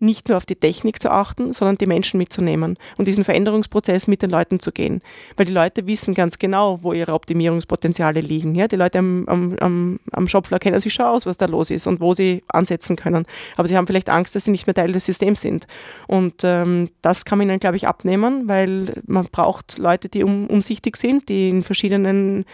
nicht 0.00 0.28
nur 0.28 0.38
auf 0.38 0.46
die 0.46 0.56
Technik 0.56 1.00
zu 1.00 1.10
achten, 1.10 1.52
sondern 1.52 1.76
die 1.76 1.86
Menschen 1.86 2.18
mitzunehmen 2.18 2.76
und 2.96 3.06
diesen 3.06 3.22
Veränderungsprozess 3.22 4.08
mit 4.08 4.22
den 4.22 4.30
Leuten 4.30 4.58
zu 4.58 4.72
gehen. 4.72 5.02
Weil 5.36 5.46
die 5.46 5.52
Leute 5.52 5.86
wissen 5.86 6.14
ganz 6.14 6.38
genau, 6.38 6.78
wo 6.82 6.92
ihre 6.92 7.12
Optimierungspotenziale 7.12 8.20
liegen. 8.20 8.54
Ja, 8.54 8.66
die 8.66 8.76
Leute 8.76 8.98
am, 8.98 9.28
am, 9.28 10.00
am 10.10 10.28
Shopfloor 10.28 10.58
kennen 10.58 10.80
sich 10.80 10.94
schon 10.94 11.06
aus, 11.06 11.26
was 11.26 11.36
da 11.36 11.46
los 11.46 11.70
ist 11.70 11.86
und 11.86 12.00
wo 12.00 12.14
sie 12.14 12.42
ansetzen 12.48 12.96
können. 12.96 13.26
Aber 13.56 13.68
sie 13.68 13.76
haben 13.76 13.86
vielleicht 13.86 14.08
Angst, 14.08 14.34
dass 14.34 14.44
sie 14.44 14.50
nicht 14.50 14.66
mehr 14.66 14.74
Teil 14.74 14.92
des 14.92 15.04
Systems 15.04 15.42
sind. 15.42 15.66
Und 16.06 16.42
ähm, 16.44 16.88
das 17.02 17.24
kann 17.24 17.38
man 17.38 17.48
ihnen, 17.48 17.60
glaube 17.60 17.76
ich, 17.76 17.86
abnehmen, 17.86 18.48
weil 18.48 18.94
man 19.06 19.26
braucht 19.30 19.78
Leute, 19.78 20.08
die 20.08 20.24
um, 20.24 20.46
umsichtig 20.46 20.96
sind, 20.96 21.28
die 21.28 21.50
in 21.50 21.62
verschiedenen 21.62 22.46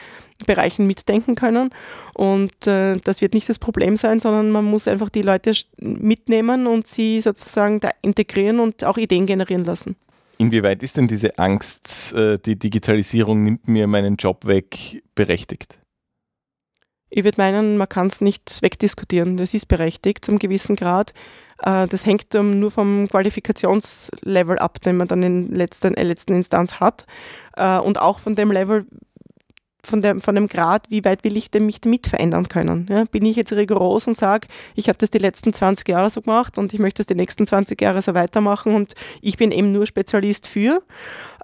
Bereichen 0.44 0.86
mitdenken 0.86 1.34
können. 1.34 1.70
Und 2.14 2.66
äh, 2.66 2.96
das 2.96 3.20
wird 3.20 3.34
nicht 3.34 3.48
das 3.48 3.58
Problem 3.58 3.96
sein, 3.96 4.20
sondern 4.20 4.50
man 4.50 4.64
muss 4.64 4.88
einfach 4.88 5.08
die 5.08 5.22
Leute 5.22 5.52
mitnehmen 5.78 6.66
und 6.66 6.86
sie 6.86 7.20
sozusagen 7.20 7.80
da 7.80 7.90
integrieren 8.02 8.60
und 8.60 8.84
auch 8.84 8.98
Ideen 8.98 9.26
generieren 9.26 9.64
lassen. 9.64 9.96
Inwieweit 10.38 10.82
ist 10.82 10.98
denn 10.98 11.08
diese 11.08 11.38
Angst, 11.38 12.12
äh, 12.14 12.38
die 12.38 12.58
Digitalisierung 12.58 13.42
nimmt 13.42 13.68
mir 13.68 13.86
meinen 13.86 14.16
Job 14.16 14.46
weg, 14.46 15.02
berechtigt? 15.14 15.78
Ich 17.08 17.24
würde 17.24 17.40
meinen, 17.40 17.78
man 17.78 17.88
kann 17.88 18.08
es 18.08 18.20
nicht 18.20 18.60
wegdiskutieren. 18.60 19.36
Das 19.36 19.54
ist 19.54 19.66
berechtigt 19.66 20.24
zum 20.24 20.38
gewissen 20.38 20.76
Grad. 20.76 21.14
Äh, 21.62 21.86
das 21.86 22.04
hängt 22.04 22.34
nur 22.34 22.70
vom 22.70 23.08
Qualifikationslevel 23.08 24.58
ab, 24.58 24.80
den 24.82 24.98
man 24.98 25.08
dann 25.08 25.22
in 25.22 25.54
letzter, 25.54 25.96
in 25.96 26.06
letzter 26.06 26.34
Instanz 26.34 26.80
hat. 26.80 27.06
Äh, 27.56 27.78
und 27.78 27.98
auch 27.98 28.18
von 28.18 28.34
dem 28.34 28.50
Level, 28.50 28.86
von, 29.86 30.02
der, 30.02 30.18
von 30.20 30.34
dem 30.34 30.48
Grad, 30.48 30.90
wie 30.90 31.04
weit 31.04 31.24
will 31.24 31.36
ich 31.36 31.50
denn 31.50 31.64
mich 31.64 31.80
damit 31.80 32.06
verändern 32.06 32.48
können? 32.48 32.86
Ja, 32.90 33.04
bin 33.04 33.24
ich 33.24 33.36
jetzt 33.36 33.52
rigoros 33.52 34.06
und 34.06 34.16
sage, 34.16 34.48
ich 34.74 34.88
habe 34.88 34.98
das 34.98 35.10
die 35.10 35.18
letzten 35.18 35.52
20 35.52 35.88
Jahre 35.88 36.10
so 36.10 36.20
gemacht 36.20 36.58
und 36.58 36.74
ich 36.74 36.80
möchte 36.80 36.98
das 36.98 37.06
die 37.06 37.14
nächsten 37.14 37.46
20 37.46 37.80
Jahre 37.80 38.02
so 38.02 38.14
weitermachen 38.14 38.74
und 38.74 38.94
ich 39.22 39.36
bin 39.36 39.52
eben 39.52 39.72
nur 39.72 39.86
Spezialist 39.86 40.48
für, 40.48 40.82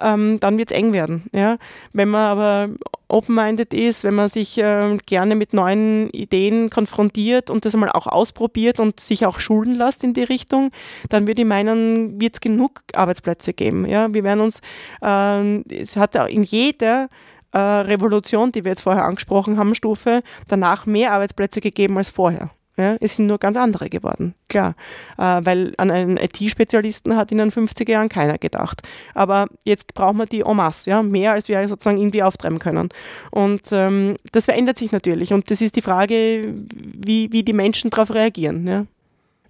ähm, 0.01 0.39
dann 0.39 0.57
wird 0.57 0.71
es 0.71 0.77
eng 0.77 0.93
werden. 0.93 1.23
Ja? 1.31 1.57
Wenn 1.93 2.09
man 2.09 2.21
aber 2.21 2.69
open-minded 3.07 3.73
ist, 3.73 4.03
wenn 4.03 4.15
man 4.15 4.27
sich 4.27 4.57
äh, 4.57 4.97
gerne 5.05 5.35
mit 5.35 5.53
neuen 5.53 6.09
Ideen 6.09 6.69
konfrontiert 6.69 7.49
und 7.49 7.63
das 7.63 7.73
einmal 7.73 7.91
auch 7.91 8.07
ausprobiert 8.07 8.79
und 8.79 8.99
sich 8.99 9.25
auch 9.25 9.39
schulen 9.39 9.75
lässt 9.75 10.03
in 10.03 10.13
die 10.13 10.23
Richtung, 10.23 10.71
dann 11.09 11.27
würde 11.27 11.43
ich 11.43 11.47
meinen, 11.47 12.19
wird 12.19 12.35
es 12.35 12.41
genug 12.41 12.81
Arbeitsplätze 12.93 13.53
geben. 13.53 13.85
Ja? 13.85 14.13
Wir 14.13 14.23
werden 14.23 14.41
uns, 14.41 14.61
äh, 15.01 15.61
es 15.73 15.95
hat 15.95 16.15
in 16.29 16.43
jeder 16.43 17.07
äh, 17.53 17.57
Revolution, 17.57 18.51
die 18.51 18.63
wir 18.63 18.71
jetzt 18.71 18.81
vorher 18.81 19.05
angesprochen 19.05 19.57
haben, 19.57 19.75
Stufe, 19.75 20.21
danach 20.47 20.85
mehr 20.85 21.13
Arbeitsplätze 21.13 21.61
gegeben 21.61 21.97
als 21.97 22.09
vorher. 22.09 22.49
Ja, 22.75 22.97
es 22.99 23.17
sind 23.17 23.27
nur 23.27 23.37
ganz 23.37 23.55
andere 23.55 23.87
geworden, 23.87 24.33
klar. 24.49 24.75
Äh, 25.19 25.41
weil 25.43 25.75
an 25.77 25.91
einen 25.91 26.17
IT-Spezialisten 26.17 27.15
hat 27.15 27.31
in 27.31 27.37
den 27.37 27.51
50er 27.51 27.91
Jahren 27.91 28.09
keiner 28.09 28.39
gedacht. 28.39 28.81
Aber 29.13 29.47
jetzt 29.63 29.93
brauchen 29.93 30.17
wir 30.17 30.25
die 30.25 30.41
en 30.41 30.55
masse, 30.55 30.89
ja, 30.89 31.03
mehr 31.03 31.33
als 31.33 31.49
wir 31.49 31.67
sozusagen 31.67 31.99
irgendwie 31.99 32.23
auftreiben 32.23 32.57
können. 32.57 32.89
Und 33.29 33.69
ähm, 33.71 34.15
das 34.31 34.45
verändert 34.45 34.79
sich 34.79 34.91
natürlich. 34.91 35.33
Und 35.33 35.51
das 35.51 35.61
ist 35.61 35.75
die 35.75 35.83
Frage, 35.83 36.51
wie, 36.73 37.31
wie 37.31 37.43
die 37.43 37.53
Menschen 37.53 37.91
darauf 37.91 38.11
reagieren. 38.11 38.67
Ja. 38.67 38.87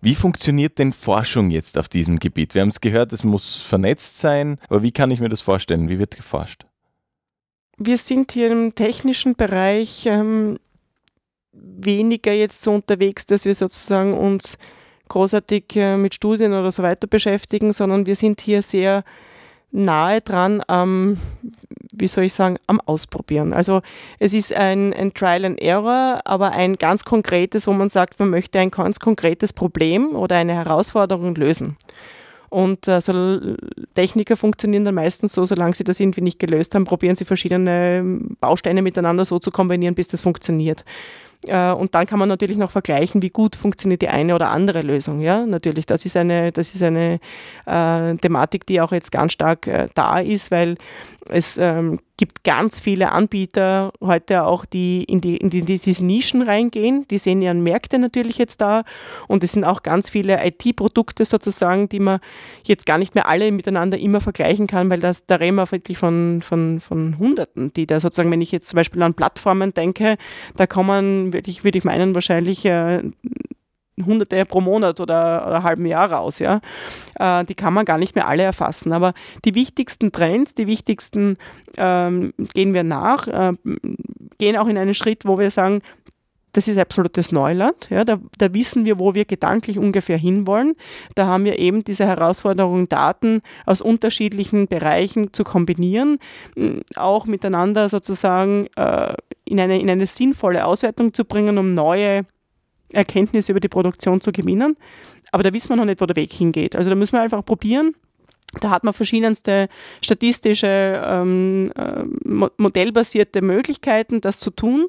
Wie 0.01 0.15
funktioniert 0.15 0.77
denn 0.77 0.91
Forschung 0.91 1.49
jetzt 1.49 1.77
auf 1.77 1.87
diesem 1.87 2.19
Gebiet? 2.19 2.55
Wir 2.55 2.61
haben 2.61 2.69
es 2.69 2.81
gehört, 2.81 3.13
es 3.13 3.23
muss 3.23 3.55
vernetzt 3.55 4.17
sein, 4.17 4.57
aber 4.67 4.83
wie 4.83 4.91
kann 4.91 5.11
ich 5.11 5.21
mir 5.21 5.29
das 5.29 5.39
vorstellen? 5.39 5.87
Wie 5.87 5.97
wird 5.97 6.17
geforscht? 6.17 6.65
Wir 7.77 7.97
sind 7.97 8.31
hier 8.31 8.51
im 8.51 8.75
technischen 8.75 9.35
Bereich 9.35 10.05
ähm, 10.05 10.57
weniger 11.51 12.33
jetzt 12.33 12.61
so 12.61 12.71
unterwegs, 12.71 13.25
dass 13.25 13.45
wir 13.45 13.55
sozusagen 13.55 14.13
uns 14.13 14.57
großartig 15.09 15.75
äh, 15.75 15.97
mit 15.97 16.15
Studien 16.15 16.53
oder 16.53 16.71
so 16.71 16.83
weiter 16.83 17.07
beschäftigen, 17.07 17.73
sondern 17.73 18.05
wir 18.05 18.15
sind 18.15 18.41
hier 18.41 18.61
sehr 18.61 19.03
nahe 19.71 20.21
dran 20.21 20.61
am, 20.67 21.17
wie 21.91 22.07
soll 22.07 22.25
ich 22.25 22.33
sagen, 22.33 22.57
am 22.67 22.79
Ausprobieren. 22.79 23.53
Also 23.53 23.81
es 24.19 24.33
ist 24.33 24.53
ein, 24.53 24.93
ein 24.93 25.13
Trial 25.13 25.45
and 25.45 25.61
Error, 25.61 26.21
aber 26.25 26.51
ein 26.51 26.75
ganz 26.75 27.03
konkretes, 27.03 27.67
wo 27.67 27.73
man 27.73 27.89
sagt, 27.89 28.19
man 28.19 28.29
möchte 28.29 28.59
ein 28.59 28.69
ganz 28.71 28.99
konkretes 28.99 29.51
Problem 29.51 30.15
oder 30.15 30.37
eine 30.37 30.53
Herausforderung 30.53 31.35
lösen. 31.35 31.77
Und 32.53 32.87
äh, 32.87 33.01
so 33.01 33.39
Techniker 33.95 34.37
funktionieren 34.37 34.85
dann 34.85 34.93
meistens 34.93 35.33
so, 35.33 35.43
solange 35.43 35.73
sie 35.73 35.83
das 35.83 35.99
irgendwie 35.99 36.21
nicht 36.21 36.37
gelöst 36.37 36.75
haben, 36.75 36.85
probieren 36.85 37.15
sie 37.15 37.25
verschiedene 37.25 38.19
Bausteine 38.39 38.83
miteinander 38.83 39.25
so 39.25 39.39
zu 39.39 39.49
kombinieren, 39.49 39.95
bis 39.95 40.07
das 40.07 40.21
funktioniert. 40.21 40.85
Äh, 41.47 41.71
und 41.71 41.95
dann 41.95 42.05
kann 42.05 42.19
man 42.19 42.29
natürlich 42.29 42.57
noch 42.57 42.69
vergleichen, 42.69 43.23
wie 43.23 43.31
gut 43.31 43.55
funktioniert 43.55 44.03
die 44.03 44.09
eine 44.09 44.35
oder 44.35 44.49
andere 44.49 44.83
Lösung. 44.83 45.19
Ja, 45.19 45.47
natürlich, 45.47 45.87
das 45.87 46.05
ist 46.05 46.15
eine, 46.15 46.51
das 46.51 46.75
ist 46.75 46.83
eine 46.83 47.19
äh, 47.65 48.15
Thematik, 48.17 48.67
die 48.67 48.81
auch 48.81 48.91
jetzt 48.91 49.11
ganz 49.11 49.33
stark 49.33 49.65
äh, 49.65 49.87
da 49.95 50.19
ist, 50.19 50.51
weil 50.51 50.77
es 51.29 51.57
ähm, 51.57 52.01
gibt 52.17 52.43
ganz 52.43 52.79
viele 52.79 53.11
Anbieter 53.11 53.91
heute 53.99 54.45
auch, 54.45 54.65
die 54.65 55.03
in, 55.03 55.19
die 55.19 55.37
in 55.37 55.49
die, 55.49 55.63
diese 55.63 56.05
Nischen 56.05 56.43
reingehen. 56.43 57.07
Die 57.09 57.17
sehen 57.17 57.41
ihren 57.41 57.63
Märkte 57.63 57.97
natürlich 57.97 58.37
jetzt 58.37 58.61
da. 58.61 58.83
Und 59.27 59.43
es 59.43 59.53
sind 59.53 59.63
auch 59.63 59.81
ganz 59.81 60.09
viele 60.09 60.45
IT-Produkte 60.45 61.25
sozusagen, 61.25 61.89
die 61.89 61.99
man 61.99 62.19
jetzt 62.65 62.85
gar 62.85 62.99
nicht 62.99 63.15
mehr 63.15 63.27
alle 63.27 63.51
miteinander 63.51 63.97
immer 63.97 64.21
vergleichen 64.21 64.67
kann, 64.67 64.89
weil 64.89 64.99
das, 64.99 65.25
da 65.25 65.35
reden 65.35 65.55
wir 65.55 65.71
wirklich 65.71 65.97
von, 65.97 66.41
von, 66.41 66.79
von 66.79 67.17
Hunderten, 67.17 67.73
die 67.73 67.87
da 67.87 67.99
sozusagen, 67.99 68.31
wenn 68.31 68.41
ich 68.41 68.51
jetzt 68.51 68.69
zum 68.69 68.77
Beispiel 68.77 69.01
an 69.01 69.15
Plattformen 69.15 69.73
denke, 69.73 70.17
da 70.55 70.67
kommen, 70.67 71.33
wirklich, 71.33 71.63
würde 71.63 71.79
ich 71.79 71.83
meinen, 71.83 72.13
wahrscheinlich 72.13 72.63
äh, 72.65 73.01
Hunderte 74.05 74.45
pro 74.45 74.61
Monat 74.61 74.99
oder, 74.99 75.47
oder 75.47 75.63
halben 75.63 75.85
Jahr 75.85 76.11
raus. 76.11 76.39
Ja? 76.39 76.61
Äh, 77.19 77.45
die 77.45 77.55
kann 77.55 77.73
man 77.73 77.85
gar 77.85 77.97
nicht 77.97 78.15
mehr 78.15 78.27
alle 78.27 78.43
erfassen. 78.43 78.93
Aber 78.93 79.13
die 79.45 79.55
wichtigsten 79.55 80.11
Trends, 80.11 80.55
die 80.55 80.67
wichtigsten 80.67 81.37
ähm, 81.77 82.33
gehen 82.53 82.73
wir 82.73 82.83
nach, 82.83 83.27
äh, 83.27 83.53
gehen 84.37 84.57
auch 84.57 84.67
in 84.67 84.77
einen 84.77 84.93
Schritt, 84.93 85.25
wo 85.25 85.37
wir 85.37 85.51
sagen, 85.51 85.81
das 86.53 86.67
ist 86.67 86.77
absolutes 86.77 87.31
Neuland. 87.31 87.89
Ja, 87.89 88.05
da, 88.05 88.19
da, 88.37 88.53
wissen 88.53 88.85
wir, 88.85 88.99
wo 88.99 89.15
wir 89.15 89.25
gedanklich 89.25 89.79
ungefähr 89.79 90.17
hinwollen. 90.17 90.75
Da 91.15 91.25
haben 91.25 91.45
wir 91.45 91.57
eben 91.57 91.83
diese 91.83 92.05
Herausforderung, 92.05 92.87
Daten 92.87 93.41
aus 93.65 93.81
unterschiedlichen 93.81 94.67
Bereichen 94.67 95.33
zu 95.33 95.43
kombinieren, 95.43 96.19
auch 96.95 97.25
miteinander 97.25 97.89
sozusagen 97.89 98.67
äh, 98.75 99.15
in, 99.45 99.59
eine, 99.59 99.79
in 99.79 99.89
eine 99.89 100.05
sinnvolle 100.05 100.65
Auswertung 100.65 101.13
zu 101.13 101.25
bringen, 101.25 101.57
um 101.57 101.73
neue 101.73 102.25
Erkenntnisse 102.93 103.51
über 103.51 103.59
die 103.59 103.69
Produktion 103.69 104.21
zu 104.21 104.31
gewinnen. 104.31 104.77
Aber 105.31 105.43
da 105.43 105.51
wissen 105.51 105.69
wir 105.69 105.75
noch 105.75 105.85
nicht, 105.85 106.01
wo 106.01 106.05
der 106.05 106.15
Weg 106.15 106.31
hingeht. 106.31 106.75
Also 106.75 106.89
da 106.89 106.95
müssen 106.95 107.13
wir 107.13 107.21
einfach 107.21 107.43
probieren. 107.43 107.95
Da 108.61 108.69
hat 108.69 108.83
man 108.83 108.93
verschiedenste 108.93 109.67
statistische, 110.01 111.01
ähm, 111.03 111.71
äh, 111.75 112.03
modellbasierte 112.57 113.41
Möglichkeiten, 113.41 114.21
das 114.21 114.39
zu 114.39 114.51
tun. 114.51 114.87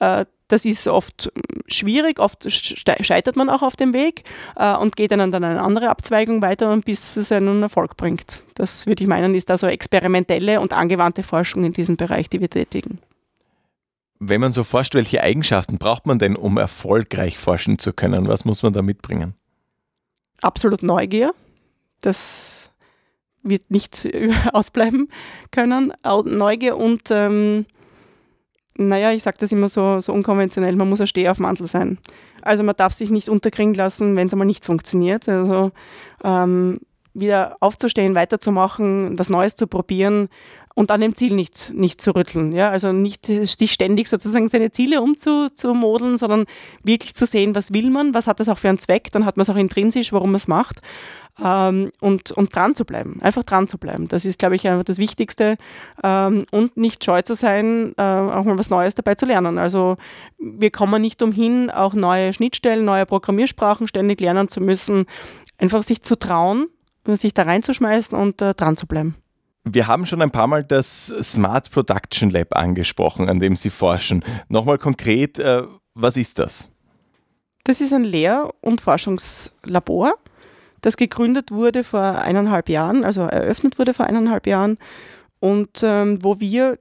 Äh, 0.00 0.24
das 0.48 0.66
ist 0.66 0.86
oft 0.86 1.32
schwierig, 1.66 2.18
oft 2.18 2.46
scheitert 2.50 3.36
man 3.36 3.48
auch 3.48 3.62
auf 3.62 3.74
dem 3.74 3.94
Weg 3.94 4.24
äh, 4.56 4.74
und 4.74 4.96
geht 4.96 5.10
dann 5.10 5.20
an 5.20 5.32
eine 5.32 5.62
andere 5.62 5.88
Abzweigung 5.88 6.42
weiter, 6.42 6.76
bis 6.84 7.16
es 7.16 7.32
einen 7.32 7.62
Erfolg 7.62 7.96
bringt. 7.96 8.44
Das 8.54 8.86
würde 8.86 9.02
ich 9.02 9.08
meinen, 9.08 9.34
ist 9.34 9.50
also 9.50 9.66
experimentelle 9.66 10.60
und 10.60 10.74
angewandte 10.74 11.22
Forschung 11.22 11.64
in 11.64 11.72
diesem 11.72 11.96
Bereich, 11.96 12.28
die 12.28 12.40
wir 12.40 12.50
tätigen. 12.50 12.98
Wenn 14.24 14.40
man 14.40 14.52
so 14.52 14.62
forscht, 14.62 14.94
welche 14.94 15.20
Eigenschaften 15.20 15.78
braucht 15.78 16.06
man 16.06 16.20
denn, 16.20 16.36
um 16.36 16.56
erfolgreich 16.56 17.38
forschen 17.38 17.80
zu 17.80 17.92
können? 17.92 18.28
Was 18.28 18.44
muss 18.44 18.62
man 18.62 18.72
da 18.72 18.80
mitbringen? 18.80 19.34
Absolut 20.40 20.84
Neugier. 20.84 21.34
Das 22.02 22.70
wird 23.42 23.68
nicht 23.72 24.08
ausbleiben 24.52 25.08
können. 25.50 25.92
Neugier 26.04 26.76
und, 26.76 27.10
ähm, 27.10 27.66
naja, 28.78 29.10
ich 29.10 29.24
sage 29.24 29.38
das 29.40 29.50
immer 29.50 29.68
so, 29.68 29.98
so 29.98 30.12
unkonventionell, 30.12 30.76
man 30.76 30.88
muss 30.88 31.00
ein 31.00 31.08
Stehaufmantel 31.08 31.66
sein. 31.66 31.98
Also 32.42 32.62
man 32.62 32.76
darf 32.76 32.92
sich 32.92 33.10
nicht 33.10 33.28
unterkriegen 33.28 33.74
lassen, 33.74 34.14
wenn 34.14 34.28
es 34.28 34.32
einmal 34.32 34.46
nicht 34.46 34.64
funktioniert. 34.64 35.28
Also 35.28 35.72
ähm, 36.22 36.78
wieder 37.12 37.56
aufzustehen, 37.58 38.14
weiterzumachen, 38.14 39.18
was 39.18 39.28
Neues 39.28 39.56
zu 39.56 39.66
probieren 39.66 40.28
und 40.74 40.90
an 40.90 41.00
dem 41.00 41.14
Ziel 41.14 41.34
nicht, 41.34 41.72
nicht 41.74 42.00
zu 42.00 42.14
rütteln. 42.14 42.52
Ja? 42.52 42.70
Also 42.70 42.92
nicht 42.92 43.26
sich 43.26 43.72
ständig 43.72 44.08
sozusagen 44.08 44.48
seine 44.48 44.70
Ziele 44.70 45.02
umzumodeln, 45.02 46.16
sondern 46.16 46.46
wirklich 46.82 47.14
zu 47.14 47.26
sehen, 47.26 47.54
was 47.54 47.72
will 47.72 47.90
man, 47.90 48.14
was 48.14 48.26
hat 48.26 48.40
das 48.40 48.48
auch 48.48 48.58
für 48.58 48.68
einen 48.68 48.78
Zweck, 48.78 49.10
dann 49.12 49.24
hat 49.24 49.36
man 49.36 49.42
es 49.42 49.50
auch 49.50 49.56
intrinsisch, 49.56 50.12
warum 50.12 50.30
man 50.30 50.36
es 50.36 50.48
macht. 50.48 50.80
Ähm, 51.42 51.92
und, 52.00 52.30
und 52.32 52.54
dran 52.54 52.74
zu 52.74 52.84
bleiben, 52.84 53.22
einfach 53.22 53.42
dran 53.42 53.66
zu 53.66 53.78
bleiben. 53.78 54.06
Das 54.06 54.26
ist, 54.26 54.38
glaube 54.38 54.54
ich, 54.54 54.68
einfach 54.68 54.84
das 54.84 54.98
Wichtigste. 54.98 55.56
Ähm, 56.04 56.44
und 56.50 56.76
nicht 56.76 57.02
scheu 57.02 57.22
zu 57.22 57.34
sein, 57.34 57.94
äh, 57.96 58.02
auch 58.02 58.44
mal 58.44 58.58
was 58.58 58.68
Neues 58.68 58.94
dabei 58.94 59.14
zu 59.14 59.24
lernen. 59.24 59.56
Also 59.56 59.96
wir 60.38 60.70
kommen 60.70 61.00
nicht 61.00 61.22
umhin, 61.22 61.70
auch 61.70 61.94
neue 61.94 62.34
Schnittstellen, 62.34 62.84
neue 62.84 63.06
Programmiersprachen 63.06 63.88
ständig 63.88 64.20
lernen 64.20 64.48
zu 64.48 64.60
müssen. 64.60 65.06
Einfach 65.56 65.82
sich 65.82 66.02
zu 66.02 66.18
trauen, 66.18 66.66
sich 67.06 67.32
da 67.32 67.44
reinzuschmeißen 67.44 68.16
und 68.16 68.42
äh, 68.42 68.52
dran 68.52 68.76
zu 68.76 68.86
bleiben. 68.86 69.16
Wir 69.64 69.86
haben 69.86 70.06
schon 70.06 70.22
ein 70.22 70.30
paar 70.30 70.48
Mal 70.48 70.64
das 70.64 71.06
Smart 71.06 71.70
Production 71.70 72.30
Lab 72.30 72.56
angesprochen, 72.56 73.28
an 73.28 73.38
dem 73.38 73.54
Sie 73.54 73.70
forschen. 73.70 74.24
Nochmal 74.48 74.78
konkret, 74.78 75.38
äh, 75.38 75.62
was 75.94 76.16
ist 76.16 76.38
das? 76.38 76.68
Das 77.64 77.80
ist 77.80 77.92
ein 77.92 78.02
Lehr- 78.02 78.52
und 78.60 78.80
Forschungslabor, 78.80 80.14
das 80.80 80.96
gegründet 80.96 81.52
wurde 81.52 81.84
vor 81.84 82.18
eineinhalb 82.18 82.68
Jahren, 82.68 83.04
also 83.04 83.22
eröffnet 83.22 83.78
wurde 83.78 83.94
vor 83.94 84.06
eineinhalb 84.06 84.48
Jahren 84.48 84.78
und 85.38 85.80
ähm, 85.84 86.22
wo 86.22 86.40
wir 86.40 86.78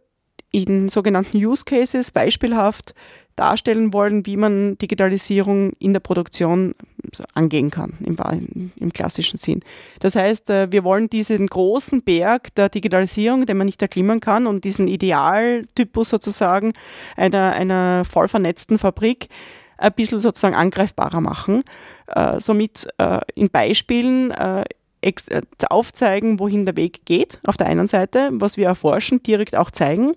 in 0.51 0.89
sogenannten 0.89 1.37
Use 1.37 1.63
Cases 1.65 2.09
beispielhaft 2.11 2.95
darstellen 3.35 3.93
wollen, 3.93 4.25
wie 4.25 4.37
man 4.37 4.77
Digitalisierung 4.77 5.73
in 5.79 5.93
der 5.93 5.99
Produktion 5.99 6.75
angehen 7.33 7.71
kann, 7.71 7.93
im, 8.01 8.71
im, 8.75 8.93
klassischen 8.93 9.37
Sinn. 9.37 9.61
Das 9.99 10.15
heißt, 10.15 10.49
äh, 10.49 10.71
wir 10.71 10.83
wollen 10.83 11.09
diesen 11.09 11.47
großen 11.47 12.03
Berg 12.03 12.53
der 12.55 12.69
Digitalisierung, 12.69 13.45
den 13.45 13.57
man 13.57 13.65
nicht 13.65 13.81
erklimmen 13.81 14.19
kann, 14.19 14.47
und 14.47 14.63
diesen 14.63 14.87
Idealtypus 14.87 16.09
sozusagen 16.09 16.73
einer, 17.15 17.53
einer 17.53 18.05
voll 18.05 18.27
vernetzten 18.27 18.77
Fabrik 18.77 19.27
ein 19.77 19.93
bisschen 19.93 20.19
sozusagen 20.19 20.55
angreifbarer 20.55 21.21
machen. 21.21 21.63
Äh, 22.07 22.39
somit 22.39 22.87
äh, 22.97 23.19
in 23.35 23.49
Beispielen 23.49 24.33
aufzeigen, 25.67 26.39
wohin 26.39 26.65
der 26.65 26.75
Weg 26.75 27.05
geht, 27.05 27.39
auf 27.47 27.57
der 27.57 27.65
einen 27.65 27.87
Seite, 27.87 28.29
was 28.33 28.55
wir 28.57 28.67
erforschen, 28.67 29.23
direkt 29.23 29.55
auch 29.55 29.71
zeigen 29.71 30.13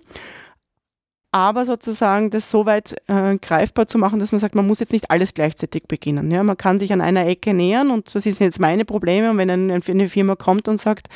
aber 1.35 1.65
sozusagen 1.65 2.29
das 2.29 2.49
so 2.49 2.65
weit 2.65 2.95
äh, 3.07 3.37
greifbar 3.37 3.89
zu 3.89 3.97
machen, 3.97 4.19
dass 4.19 4.31
man 4.31 4.39
sagt, 4.39 4.55
man 4.55 4.65
muss 4.65 4.79
jetzt 4.79 4.93
nicht 4.93 5.11
alles 5.11 5.33
gleichzeitig 5.33 5.83
beginnen. 5.85 6.31
Ja? 6.31 6.43
Man 6.43 6.55
kann 6.55 6.79
sich 6.79 6.93
an 6.93 7.01
einer 7.01 7.27
Ecke 7.27 7.53
nähern 7.53 7.91
und 7.91 8.15
das 8.15 8.23
sind 8.23 8.39
jetzt 8.39 8.61
meine 8.61 8.85
Probleme. 8.85 9.31
Und 9.31 9.37
wenn 9.37 9.49
eine 9.49 10.07
Firma 10.07 10.37
kommt 10.37 10.69
und 10.69 10.77
sagt, 10.77 11.07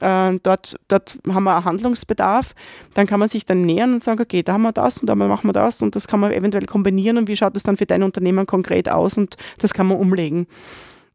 äh, 0.00 0.38
dort, 0.44 0.76
dort 0.86 1.18
haben 1.28 1.42
wir 1.42 1.64
Handlungsbedarf, 1.64 2.54
dann 2.94 3.08
kann 3.08 3.18
man 3.18 3.28
sich 3.28 3.46
dann 3.46 3.62
nähern 3.62 3.94
und 3.94 4.04
sagen, 4.04 4.22
okay, 4.22 4.44
da 4.44 4.52
haben 4.52 4.62
wir 4.62 4.70
das 4.70 4.98
und 4.98 5.08
da 5.08 5.16
machen 5.16 5.48
wir 5.48 5.52
das 5.52 5.82
und 5.82 5.96
das 5.96 6.06
kann 6.06 6.20
man 6.20 6.30
eventuell 6.30 6.66
kombinieren 6.66 7.18
und 7.18 7.26
wie 7.26 7.34
schaut 7.34 7.56
das 7.56 7.64
dann 7.64 7.76
für 7.76 7.86
dein 7.86 8.04
Unternehmen 8.04 8.46
konkret 8.46 8.88
aus 8.88 9.18
und 9.18 9.34
das 9.58 9.74
kann 9.74 9.88
man 9.88 9.98
umlegen 9.98 10.46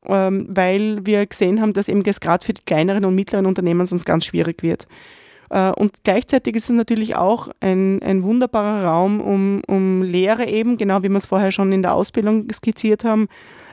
ähm, 0.05 0.47
weil 0.49 1.05
wir 1.05 1.25
gesehen 1.25 1.61
haben, 1.61 1.71
dass 1.71 1.87
eben 1.87 2.03
das 2.03 2.19
gerade 2.19 2.45
für 2.45 2.53
die 2.53 2.63
kleineren 2.65 3.05
und 3.05 3.15
mittleren 3.15 3.45
Unternehmen 3.45 3.85
sonst 3.85 4.05
ganz 4.05 4.25
schwierig 4.25 4.63
wird. 4.63 4.85
Äh, 5.49 5.71
und 5.71 6.03
gleichzeitig 6.03 6.55
ist 6.55 6.69
es 6.69 6.75
natürlich 6.75 7.15
auch 7.15 7.49
ein, 7.59 8.01
ein 8.01 8.23
wunderbarer 8.23 8.85
Raum, 8.85 9.21
um, 9.21 9.61
um 9.67 10.03
Lehre 10.03 10.47
eben, 10.47 10.77
genau 10.77 11.03
wie 11.03 11.09
wir 11.09 11.17
es 11.17 11.25
vorher 11.25 11.51
schon 11.51 11.71
in 11.71 11.81
der 11.81 11.93
Ausbildung 11.93 12.47
skizziert 12.51 13.03
haben, 13.03 13.27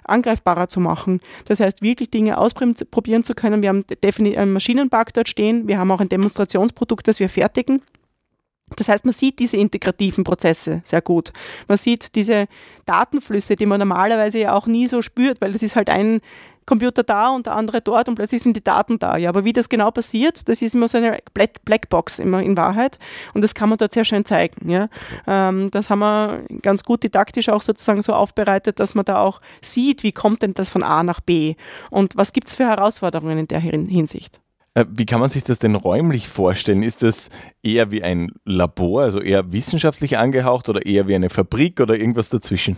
angreifbarer 0.04 0.68
zu 0.68 0.80
machen. 0.80 1.20
Das 1.46 1.60
heißt, 1.60 1.82
wirklich 1.82 2.10
Dinge 2.10 2.38
ausprobieren 2.38 3.24
zu 3.24 3.34
können. 3.34 3.62
Wir 3.62 3.70
haben 3.70 3.84
definitiv 4.02 4.38
einen 4.38 4.52
Maschinenpark 4.52 5.12
dort 5.12 5.28
stehen. 5.28 5.66
Wir 5.66 5.78
haben 5.78 5.90
auch 5.90 6.00
ein 6.00 6.08
Demonstrationsprodukt, 6.08 7.08
das 7.08 7.20
wir 7.20 7.28
fertigen. 7.28 7.82
Das 8.74 8.88
heißt, 8.88 9.04
man 9.04 9.14
sieht 9.14 9.38
diese 9.38 9.58
integrativen 9.58 10.24
Prozesse 10.24 10.80
sehr 10.82 11.00
gut. 11.00 11.32
Man 11.68 11.78
sieht 11.78 12.16
diese 12.16 12.46
Datenflüsse, 12.84 13.54
die 13.54 13.66
man 13.66 13.78
normalerweise 13.78 14.38
ja 14.38 14.54
auch 14.54 14.66
nie 14.66 14.88
so 14.88 15.02
spürt, 15.02 15.40
weil 15.40 15.52
das 15.52 15.62
ist 15.62 15.76
halt 15.76 15.88
ein, 15.88 16.20
Computer 16.66 17.02
da 17.02 17.30
und 17.30 17.46
der 17.46 17.54
andere 17.54 17.80
dort 17.80 18.08
und 18.08 18.16
plötzlich 18.16 18.42
sind 18.42 18.56
die 18.56 18.64
Daten 18.64 18.98
da. 18.98 19.16
Ja, 19.16 19.30
aber 19.30 19.44
wie 19.44 19.52
das 19.52 19.68
genau 19.68 19.90
passiert, 19.90 20.48
das 20.48 20.60
ist 20.60 20.74
immer 20.74 20.88
so 20.88 20.98
eine 20.98 21.18
Blackbox 21.32 22.18
immer 22.18 22.42
in 22.42 22.56
Wahrheit 22.56 22.98
und 23.34 23.42
das 23.42 23.54
kann 23.54 23.68
man 23.68 23.78
dort 23.78 23.94
sehr 23.94 24.04
schön 24.04 24.24
zeigen. 24.24 24.68
Ja. 24.68 24.88
Ähm, 25.26 25.70
das 25.70 25.88
haben 25.88 26.00
wir 26.00 26.44
ganz 26.62 26.82
gut 26.84 27.02
didaktisch 27.02 27.48
auch 27.48 27.62
sozusagen 27.62 28.02
so 28.02 28.12
aufbereitet, 28.12 28.80
dass 28.80 28.94
man 28.94 29.04
da 29.04 29.18
auch 29.18 29.40
sieht, 29.62 30.02
wie 30.02 30.12
kommt 30.12 30.42
denn 30.42 30.54
das 30.54 30.68
von 30.68 30.82
A 30.82 31.02
nach 31.02 31.20
B 31.20 31.54
und 31.90 32.16
was 32.16 32.32
gibt 32.32 32.48
es 32.48 32.56
für 32.56 32.66
Herausforderungen 32.66 33.38
in 33.38 33.48
der 33.48 33.60
Hinsicht. 33.60 34.40
Äh, 34.74 34.84
wie 34.90 35.06
kann 35.06 35.20
man 35.20 35.30
sich 35.30 35.42
das 35.42 35.58
denn 35.58 35.74
räumlich 35.74 36.28
vorstellen? 36.28 36.82
Ist 36.82 37.02
das 37.02 37.30
eher 37.62 37.90
wie 37.90 38.02
ein 38.02 38.32
Labor, 38.44 39.02
also 39.02 39.20
eher 39.20 39.52
wissenschaftlich 39.52 40.18
angehaucht 40.18 40.68
oder 40.68 40.84
eher 40.84 41.08
wie 41.08 41.14
eine 41.14 41.30
Fabrik 41.30 41.80
oder 41.80 41.98
irgendwas 41.98 42.28
dazwischen? 42.28 42.76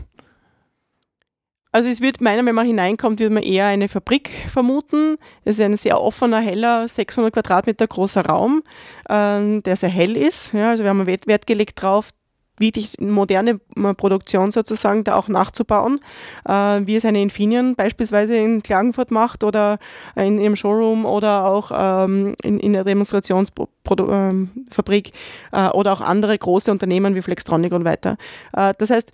Also 1.71 1.91
es 1.91 2.01
wird 2.01 2.21
meiner, 2.21 2.45
wenn 2.47 2.55
man 2.55 2.67
hineinkommt, 2.67 3.21
wird 3.21 3.33
man 3.33 3.43
eher 3.43 3.67
eine 3.67 3.89
Fabrik 3.89 4.31
vermuten. 4.49 5.17
Es 5.45 5.59
ist 5.59 5.65
ein 5.65 5.77
sehr 5.77 6.01
offener, 6.01 6.41
heller, 6.41 6.89
600 6.89 7.33
Quadratmeter 7.33 7.87
großer 7.87 8.25
Raum, 8.25 8.63
ähm, 9.11 9.63
der 9.63 9.77
sehr 9.77 9.91
hell 9.91 10.17
ist. 10.17 10.55
Ja, 10.55 10.71
also 10.71 10.83
wir 10.83 10.91
haben 10.91 11.07
Wert, 11.07 11.27
Wert 11.27 11.47
gelegt 11.47 11.83
drauf, 11.83 12.13
wirklich 12.59 12.99
moderne 13.01 13.61
äh, 13.77 13.95
Produktion 13.95 14.51
sozusagen 14.51 15.05
da 15.05 15.15
auch 15.17 15.29
nachzubauen, 15.29 16.01
äh, 16.47 16.81
wie 16.85 16.97
es 16.97 17.05
eine 17.05 17.21
Infineon 17.23 17.77
beispielsweise 17.77 18.37
in 18.37 18.63
Klagenfurt 18.63 19.11
macht 19.11 19.45
oder 19.45 19.79
in 20.17 20.39
ihrem 20.39 20.57
Showroom 20.57 21.05
oder 21.05 21.45
auch 21.47 21.71
ähm, 21.73 22.35
in, 22.43 22.59
in 22.61 22.73
der 22.73 22.85
Demonstrationsfabrik 22.85 25.13
äh, 25.53 25.69
oder 25.69 25.93
auch 25.93 26.01
andere 26.01 26.39
große 26.39 26.71
Unternehmen 26.71 27.15
wie 27.15 27.23
Flextronic 27.23 27.73
und 27.73 27.85
weiter. 27.85 28.17
Äh, 28.53 28.75
das 28.79 28.91
heißt, 28.91 29.11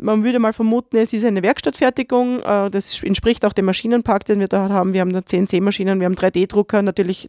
man 0.00 0.24
würde 0.24 0.38
mal 0.38 0.52
vermuten, 0.52 0.96
es 0.96 1.12
ist 1.12 1.24
eine 1.24 1.42
Werkstattfertigung, 1.42 2.40
äh, 2.40 2.70
das 2.70 3.02
entspricht 3.02 3.44
auch 3.44 3.52
dem 3.52 3.66
Maschinenpark, 3.66 4.24
den 4.24 4.40
wir 4.40 4.48
dort 4.48 4.70
haben. 4.70 4.92
Wir 4.92 5.00
haben 5.00 5.12
da 5.12 5.24
CNC-Maschinen, 5.24 6.00
wir 6.00 6.06
haben 6.06 6.14
3D-Drucker, 6.14 6.82
natürlich 6.82 7.28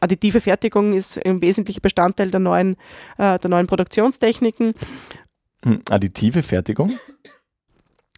additive 0.00 0.40
Fertigung 0.40 0.92
ist 0.92 1.24
ein 1.24 1.40
wesentlicher 1.40 1.80
Bestandteil 1.80 2.30
der 2.30 2.40
neuen, 2.40 2.76
äh, 3.18 3.38
der 3.38 3.50
neuen 3.50 3.66
Produktionstechniken. 3.66 4.74
Hm, 5.64 5.82
additive 5.90 6.42
Fertigung? 6.42 6.92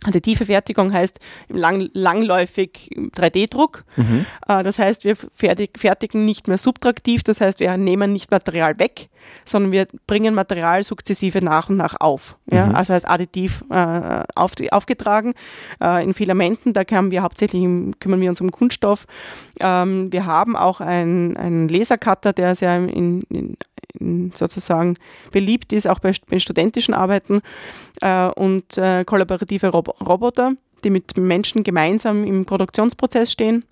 Additive 0.04 0.46
Fertigung 0.46 0.92
heißt 0.92 1.18
lang, 1.48 1.88
langläufig 1.92 2.90
3D-Druck. 2.96 3.84
Mhm. 3.96 4.26
Äh, 4.48 4.62
das 4.62 4.78
heißt, 4.78 5.04
wir 5.04 5.16
fertig, 5.34 5.78
fertigen 5.78 6.24
nicht 6.24 6.48
mehr 6.48 6.58
subtraktiv, 6.58 7.22
das 7.22 7.40
heißt, 7.40 7.60
wir 7.60 7.76
nehmen 7.76 8.12
nicht 8.12 8.30
Material 8.30 8.78
weg, 8.78 9.08
sondern 9.44 9.72
wir 9.72 9.86
bringen 10.06 10.34
Material 10.34 10.82
sukzessive 10.82 11.42
nach 11.44 11.68
und 11.68 11.76
nach 11.76 11.96
auf. 12.00 12.36
Ja? 12.50 12.66
Mhm. 12.66 12.74
Also 12.74 12.94
heißt 12.94 13.08
additiv 13.08 13.64
äh, 13.70 14.24
auf, 14.34 14.52
aufgetragen 14.70 15.34
äh, 15.80 16.02
in 16.02 16.14
Filamenten. 16.14 16.72
Da 16.72 16.84
können 16.84 17.10
wir 17.10 17.22
hauptsächlich 17.22 17.62
kümmern 18.00 18.20
wir 18.20 18.30
uns 18.30 18.40
um 18.40 18.50
Kunststoff. 18.50 19.06
Ähm, 19.60 20.12
wir 20.12 20.26
haben 20.26 20.56
auch 20.56 20.80
einen 20.80 21.68
Lasercutter, 21.68 22.32
der 22.32 22.54
sehr 22.54 22.76
in, 22.76 23.22
in 23.22 23.56
sozusagen 24.34 24.96
beliebt 25.32 25.72
ist, 25.72 25.86
auch 25.86 25.98
bei, 25.98 26.12
bei 26.28 26.38
studentischen 26.38 26.94
Arbeiten 26.94 27.40
äh, 28.00 28.28
und 28.28 28.78
äh, 28.78 29.04
kollaborative 29.04 29.68
Rob 29.68 30.00
Roboter, 30.06 30.54
die 30.84 30.90
mit 30.90 31.16
Menschen 31.16 31.62
gemeinsam 31.62 32.24
im 32.24 32.44
Produktionsprozess 32.44 33.32
stehen. 33.32 33.64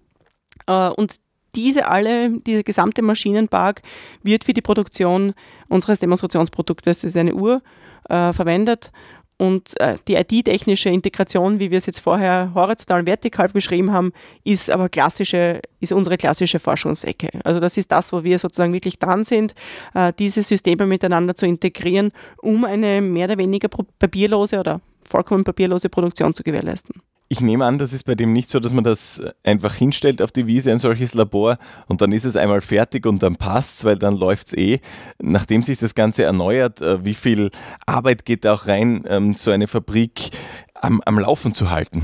Äh, 0.66 0.88
und 0.90 1.16
diese 1.54 1.88
alle, 1.88 2.30
dieser 2.40 2.62
gesamte 2.62 3.02
Maschinenpark 3.02 3.82
wird 4.22 4.44
für 4.44 4.52
die 4.52 4.62
Produktion 4.62 5.34
unseres 5.68 5.98
Demonstrationsproduktes, 5.98 7.00
das 7.00 7.10
ist 7.10 7.16
eine 7.16 7.34
Uhr, 7.34 7.62
äh, 8.08 8.32
verwendet 8.32 8.90
und 9.38 9.80
äh, 9.80 9.96
die 10.08 10.16
IT-technische 10.16 10.88
Integration, 10.90 11.60
wie 11.60 11.70
wir 11.70 11.78
es 11.78 11.86
jetzt 11.86 12.00
vorher 12.00 12.50
horizontal 12.54 13.00
und 13.00 13.06
vertikal 13.06 13.48
beschrieben 13.48 13.92
haben, 13.92 14.12
ist 14.42 14.68
aber 14.68 14.88
klassische, 14.88 15.62
ist 15.78 15.92
unsere 15.92 16.16
klassische 16.16 16.58
Forschungsecke. 16.58 17.28
Also 17.44 17.60
das 17.60 17.76
ist 17.76 17.92
das, 17.92 18.12
wo 18.12 18.24
wir 18.24 18.38
sozusagen 18.40 18.72
wirklich 18.72 18.98
dran 18.98 19.24
sind, 19.24 19.54
äh, 19.94 20.12
diese 20.18 20.42
Systeme 20.42 20.86
miteinander 20.86 21.36
zu 21.36 21.46
integrieren, 21.46 22.10
um 22.38 22.64
eine 22.64 23.00
mehr 23.00 23.26
oder 23.26 23.38
weniger 23.38 23.68
papierlose 23.68 24.58
oder 24.58 24.80
vollkommen 25.02 25.44
papierlose 25.44 25.88
Produktion 25.88 26.34
zu 26.34 26.42
gewährleisten. 26.42 27.00
Ich 27.30 27.42
nehme 27.42 27.66
an, 27.66 27.76
das 27.76 27.92
ist 27.92 28.04
bei 28.04 28.14
dem 28.14 28.32
nicht 28.32 28.48
so, 28.48 28.58
dass 28.58 28.72
man 28.72 28.84
das 28.84 29.22
einfach 29.44 29.74
hinstellt 29.74 30.22
auf 30.22 30.32
die 30.32 30.46
Wiese, 30.46 30.72
ein 30.72 30.78
solches 30.78 31.12
Labor, 31.12 31.58
und 31.86 32.00
dann 32.00 32.12
ist 32.12 32.24
es 32.24 32.36
einmal 32.36 32.62
fertig 32.62 33.04
und 33.04 33.22
dann 33.22 33.36
passt 33.36 33.78
es, 33.78 33.84
weil 33.84 33.98
dann 33.98 34.16
läuft 34.16 34.48
es 34.48 34.54
eh. 34.54 34.80
Nachdem 35.18 35.62
sich 35.62 35.78
das 35.78 35.94
Ganze 35.94 36.24
erneuert, 36.24 36.80
äh, 36.80 37.04
wie 37.04 37.14
viel 37.14 37.50
Arbeit 37.84 38.24
geht 38.24 38.46
da 38.46 38.54
auch 38.54 38.66
rein, 38.66 39.04
ähm, 39.06 39.34
so 39.34 39.50
eine 39.50 39.66
Fabrik 39.66 40.30
am, 40.74 41.02
am 41.04 41.18
Laufen 41.18 41.52
zu 41.52 41.70
halten? 41.70 42.02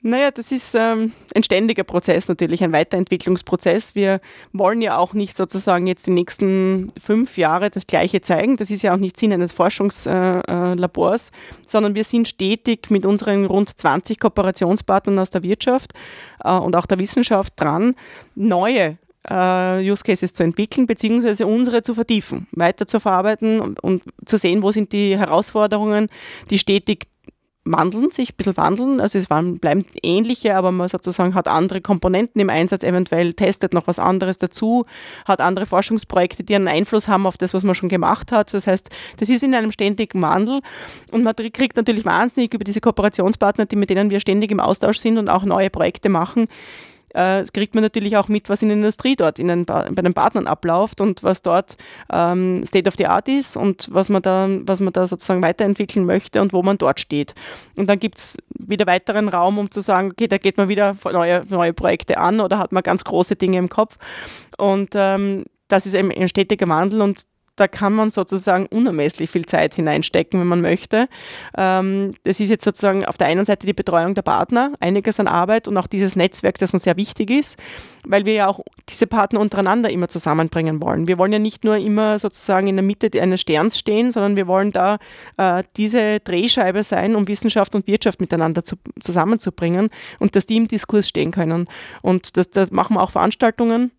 Naja, 0.00 0.30
das 0.30 0.52
ist 0.52 0.76
ähm, 0.76 1.12
ein 1.34 1.42
ständiger 1.42 1.82
Prozess 1.82 2.28
natürlich, 2.28 2.62
ein 2.62 2.72
Weiterentwicklungsprozess. 2.72 3.96
Wir 3.96 4.20
wollen 4.52 4.80
ja 4.80 4.96
auch 4.96 5.12
nicht 5.12 5.36
sozusagen 5.36 5.88
jetzt 5.88 6.06
die 6.06 6.12
nächsten 6.12 6.86
fünf 7.00 7.36
Jahre 7.36 7.68
das 7.68 7.88
Gleiche 7.88 8.20
zeigen. 8.20 8.56
Das 8.56 8.70
ist 8.70 8.82
ja 8.82 8.94
auch 8.94 8.98
nicht 8.98 9.16
Sinn 9.16 9.32
eines 9.32 9.52
Forschungslabors, 9.52 11.28
äh, 11.28 11.32
sondern 11.66 11.96
wir 11.96 12.04
sind 12.04 12.28
stetig 12.28 12.90
mit 12.90 13.04
unseren 13.04 13.44
rund 13.44 13.76
20 13.76 14.20
Kooperationspartnern 14.20 15.18
aus 15.18 15.30
der 15.30 15.42
Wirtschaft 15.42 15.94
äh, 16.44 16.52
und 16.52 16.76
auch 16.76 16.86
der 16.86 17.00
Wissenschaft 17.00 17.54
dran, 17.56 17.94
neue 18.34 18.98
Uh, 19.30 19.80
Use 19.80 20.04
Cases 20.04 20.32
zu 20.32 20.42
entwickeln, 20.42 20.86
beziehungsweise 20.86 21.46
unsere 21.46 21.82
zu 21.82 21.92
vertiefen, 21.92 22.46
weiter 22.52 22.86
zu 22.86 22.98
verarbeiten 22.98 23.60
und, 23.60 23.78
und, 23.80 24.02
zu 24.24 24.38
sehen, 24.38 24.62
wo 24.62 24.72
sind 24.72 24.92
die 24.92 25.18
Herausforderungen, 25.18 26.08
die 26.48 26.58
stetig 26.58 27.08
wandeln, 27.72 28.10
sich 28.10 28.32
ein 28.32 28.36
bisschen 28.36 28.56
wandeln. 28.56 29.00
Also 29.00 29.18
es 29.18 29.30
waren, 29.30 29.58
bleiben 29.58 29.84
ähnliche, 30.02 30.56
aber 30.56 30.72
man 30.72 30.88
sozusagen 30.88 31.34
hat 31.34 31.48
andere 31.48 31.80
Komponenten 31.80 32.40
im 32.40 32.50
Einsatz, 32.50 32.82
eventuell 32.82 33.34
testet 33.34 33.74
noch 33.74 33.86
was 33.86 33.98
anderes 33.98 34.38
dazu, 34.38 34.86
hat 35.24 35.40
andere 35.40 35.66
Forschungsprojekte, 35.66 36.44
die 36.44 36.54
einen 36.54 36.68
Einfluss 36.68 37.08
haben 37.08 37.26
auf 37.26 37.36
das, 37.36 37.54
was 37.54 37.62
man 37.62 37.74
schon 37.74 37.88
gemacht 37.88 38.32
hat. 38.32 38.52
Das 38.54 38.66
heißt, 38.66 38.90
das 39.18 39.28
ist 39.28 39.42
in 39.42 39.54
einem 39.54 39.72
ständigen 39.72 40.20
Wandel 40.22 40.60
und 41.10 41.22
man 41.22 41.34
kriegt 41.36 41.76
natürlich 41.76 42.04
wahnsinnig 42.04 42.54
über 42.54 42.64
diese 42.64 42.80
Kooperationspartner, 42.80 43.66
die, 43.66 43.76
mit 43.76 43.90
denen 43.90 44.10
wir 44.10 44.20
ständig 44.20 44.50
im 44.50 44.60
Austausch 44.60 44.98
sind 44.98 45.18
und 45.18 45.28
auch 45.28 45.44
neue 45.44 45.70
Projekte 45.70 46.08
machen, 46.08 46.48
äh, 47.18 47.44
kriegt 47.52 47.74
man 47.74 47.82
natürlich 47.82 48.16
auch 48.16 48.28
mit, 48.28 48.48
was 48.48 48.62
in 48.62 48.68
der 48.68 48.76
Industrie 48.76 49.16
dort 49.16 49.40
in 49.40 49.48
den, 49.48 49.64
bei 49.64 49.90
den 49.90 50.14
Partnern 50.14 50.46
abläuft 50.46 51.00
und 51.00 51.24
was 51.24 51.42
dort 51.42 51.76
ähm, 52.12 52.64
State 52.64 52.88
of 52.88 52.94
the 52.96 53.06
Art 53.06 53.28
ist 53.28 53.56
und 53.56 53.88
was 53.90 54.08
man, 54.08 54.22
da, 54.22 54.48
was 54.62 54.78
man 54.78 54.92
da 54.92 55.06
sozusagen 55.06 55.42
weiterentwickeln 55.42 56.06
möchte 56.06 56.40
und 56.40 56.52
wo 56.52 56.62
man 56.62 56.78
dort 56.78 57.00
steht. 57.00 57.34
Und 57.76 57.88
dann 57.88 57.98
gibt 57.98 58.18
es 58.18 58.36
wieder 58.54 58.86
weiteren 58.86 59.28
Raum, 59.28 59.58
um 59.58 59.70
zu 59.70 59.80
sagen, 59.80 60.12
okay, 60.12 60.28
da 60.28 60.38
geht 60.38 60.56
man 60.56 60.68
wieder 60.68 60.96
neue, 61.04 61.44
neue 61.48 61.72
Projekte 61.72 62.18
an 62.18 62.40
oder 62.40 62.58
hat 62.58 62.70
man 62.70 62.84
ganz 62.84 63.02
große 63.02 63.34
Dinge 63.34 63.58
im 63.58 63.68
Kopf. 63.68 63.98
Und 64.56 64.90
ähm, 64.94 65.44
das 65.66 65.86
ist 65.86 65.94
eben 65.94 66.12
ein 66.12 66.28
stetiger 66.28 66.68
Wandel 66.68 67.02
und 67.02 67.24
da 67.58 67.68
kann 67.68 67.92
man 67.92 68.10
sozusagen 68.10 68.66
unermesslich 68.66 69.30
viel 69.30 69.46
Zeit 69.46 69.74
hineinstecken, 69.74 70.40
wenn 70.40 70.46
man 70.46 70.60
möchte. 70.60 71.08
Ähm, 71.56 72.14
das 72.24 72.40
ist 72.40 72.50
jetzt 72.50 72.64
sozusagen 72.64 73.04
auf 73.04 73.18
der 73.18 73.26
einen 73.26 73.44
Seite 73.44 73.66
die 73.66 73.72
Betreuung 73.72 74.14
der 74.14 74.22
Partner, 74.22 74.72
einiges 74.80 75.18
an 75.20 75.28
Arbeit 75.28 75.68
und 75.68 75.76
auch 75.76 75.86
dieses 75.86 76.16
Netzwerk, 76.16 76.58
das 76.58 76.72
uns 76.72 76.84
sehr 76.84 76.96
wichtig 76.96 77.30
ist, 77.30 77.58
weil 78.06 78.24
wir 78.24 78.34
ja 78.34 78.46
auch 78.46 78.60
diese 78.88 79.06
Partner 79.06 79.40
untereinander 79.40 79.90
immer 79.90 80.08
zusammenbringen 80.08 80.80
wollen. 80.80 81.08
Wir 81.08 81.18
wollen 81.18 81.32
ja 81.32 81.38
nicht 81.38 81.64
nur 81.64 81.76
immer 81.76 82.18
sozusagen 82.18 82.68
in 82.68 82.76
der 82.76 82.84
Mitte 82.84 83.10
eines 83.20 83.40
Sterns 83.40 83.78
stehen, 83.78 84.12
sondern 84.12 84.36
wir 84.36 84.46
wollen 84.46 84.72
da 84.72 84.98
äh, 85.36 85.64
diese 85.76 86.20
Drehscheibe 86.20 86.82
sein, 86.82 87.16
um 87.16 87.26
Wissenschaft 87.26 87.74
und 87.74 87.86
Wirtschaft 87.86 88.20
miteinander 88.20 88.62
zu, 88.62 88.76
zusammenzubringen 89.00 89.88
und 90.18 90.36
dass 90.36 90.46
die 90.46 90.56
im 90.56 90.68
Diskurs 90.68 91.08
stehen 91.08 91.32
können. 91.32 91.68
Und 92.02 92.36
das, 92.36 92.50
da 92.50 92.66
machen 92.70 92.96
wir 92.96 93.02
auch 93.02 93.10
Veranstaltungen 93.10 93.90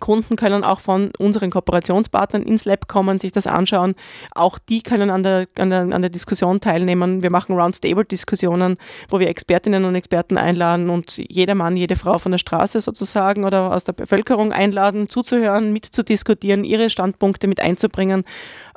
Kunden 0.00 0.36
können 0.36 0.64
auch 0.64 0.80
von 0.80 1.10
unseren 1.18 1.50
Kooperationspartnern 1.50 2.42
ins 2.42 2.64
Lab 2.64 2.88
kommen, 2.88 3.18
sich 3.18 3.32
das 3.32 3.46
anschauen. 3.46 3.94
Auch 4.34 4.58
die 4.58 4.82
können 4.82 5.10
an 5.10 5.22
der, 5.22 5.46
an 5.58 5.70
der, 5.70 5.80
an 5.80 6.02
der 6.02 6.10
Diskussion 6.10 6.60
teilnehmen. 6.60 7.22
Wir 7.22 7.30
machen 7.30 7.56
Roundtable-Diskussionen, 7.56 8.76
wo 9.08 9.20
wir 9.20 9.28
Expertinnen 9.28 9.84
und 9.84 9.94
Experten 9.94 10.38
einladen 10.38 10.90
und 10.90 11.18
jeder 11.18 11.54
Mann, 11.54 11.76
jede 11.76 11.96
Frau 11.96 12.18
von 12.18 12.32
der 12.32 12.38
Straße 12.38 12.80
sozusagen 12.80 13.44
oder 13.44 13.72
aus 13.72 13.84
der 13.84 13.92
Bevölkerung 13.92 14.52
einladen, 14.52 15.08
zuzuhören, 15.08 15.72
mitzudiskutieren, 15.72 16.64
ihre 16.64 16.90
Standpunkte 16.90 17.46
mit 17.46 17.60
einzubringen 17.60 18.24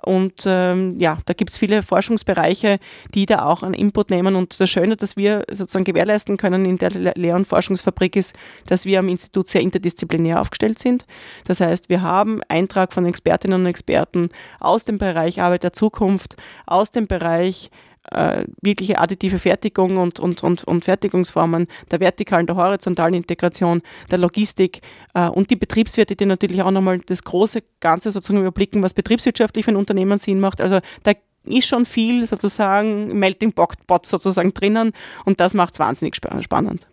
und 0.05 0.43
ähm, 0.45 0.99
ja, 0.99 1.17
da 1.25 1.33
gibt 1.33 1.51
es 1.51 1.57
viele 1.57 1.81
Forschungsbereiche, 1.81 2.79
die 3.13 3.25
da 3.25 3.45
auch 3.45 3.63
einen 3.63 3.73
Input 3.73 4.09
nehmen. 4.09 4.35
Und 4.35 4.59
das 4.59 4.69
Schöne, 4.69 4.97
dass 4.97 5.15
wir 5.15 5.43
sozusagen 5.49 5.85
gewährleisten 5.85 6.37
können 6.37 6.65
in 6.65 6.77
der 6.77 6.91
Lehr- 6.91 7.35
und 7.35 7.47
Forschungsfabrik 7.47 8.15
ist, 8.15 8.35
dass 8.67 8.85
wir 8.85 8.99
am 8.99 9.09
Institut 9.09 9.47
sehr 9.47 9.61
interdisziplinär 9.61 10.41
aufgestellt 10.41 10.79
sind. 10.79 11.05
Das 11.45 11.61
heißt, 11.61 11.89
wir 11.89 12.01
haben 12.01 12.41
Eintrag 12.49 12.93
von 12.93 13.05
Expertinnen 13.05 13.61
und 13.61 13.67
Experten 13.67 14.29
aus 14.59 14.85
dem 14.85 14.97
Bereich 14.97 15.41
Arbeit 15.41 15.63
der 15.63 15.73
Zukunft, 15.73 16.35
aus 16.65 16.91
dem 16.91 17.07
Bereich 17.07 17.69
äh, 18.11 18.45
wirkliche 18.61 18.99
additive 18.99 19.39
Fertigung 19.39 19.97
und, 19.97 20.19
und, 20.19 20.43
und, 20.43 20.63
und 20.63 20.83
Fertigungsformen 20.83 21.67
der 21.91 21.99
vertikalen, 21.99 22.47
der 22.47 22.55
horizontalen 22.55 23.13
Integration, 23.13 23.81
der 24.11 24.19
Logistik 24.19 24.81
äh, 25.13 25.27
und 25.27 25.49
die 25.49 25.55
Betriebswirte, 25.55 26.15
die 26.15 26.25
natürlich 26.25 26.61
auch 26.61 26.71
nochmal 26.71 26.99
das 26.99 27.23
große 27.23 27.63
Ganze 27.79 28.11
sozusagen 28.11 28.41
überblicken, 28.41 28.83
was 28.83 28.93
betriebswirtschaftlich 28.93 29.65
für 29.65 29.71
ein 29.71 29.77
Unternehmen 29.77 30.19
Sinn 30.19 30.39
macht. 30.39 30.61
Also 30.61 30.79
da 31.03 31.13
ist 31.45 31.67
schon 31.67 31.85
viel 31.85 32.25
sozusagen 32.25 33.17
Melting 33.19 33.53
Pot 33.53 34.05
sozusagen 34.05 34.53
drinnen 34.53 34.93
und 35.25 35.39
das 35.39 35.53
macht 35.53 35.73
es 35.73 35.79
wahnsinnig 35.79 36.15
spannend. 36.15 36.87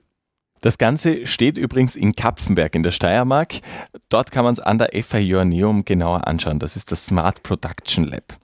Das 0.61 0.77
Ganze 0.77 1.27
steht 1.27 1.57
übrigens 1.57 1.97
in 1.97 2.15
Kapfenberg 2.15 2.75
in 2.75 2.83
der 2.83 2.91
Steiermark. 2.91 3.61
Dort 4.11 4.31
kann 4.31 4.45
man 4.45 4.53
es 4.53 4.61
an 4.61 4.79
der 4.79 4.91
FA 5.03 5.19
Joanneum 5.19 5.87
genauer 5.87 6.27
anschauen. 6.27 6.59
Das 6.59 6.77
ist 6.77 6.93
das 6.93 7.07
Smart 7.07 7.43
Production 7.43 8.05
Lab. 8.05 8.37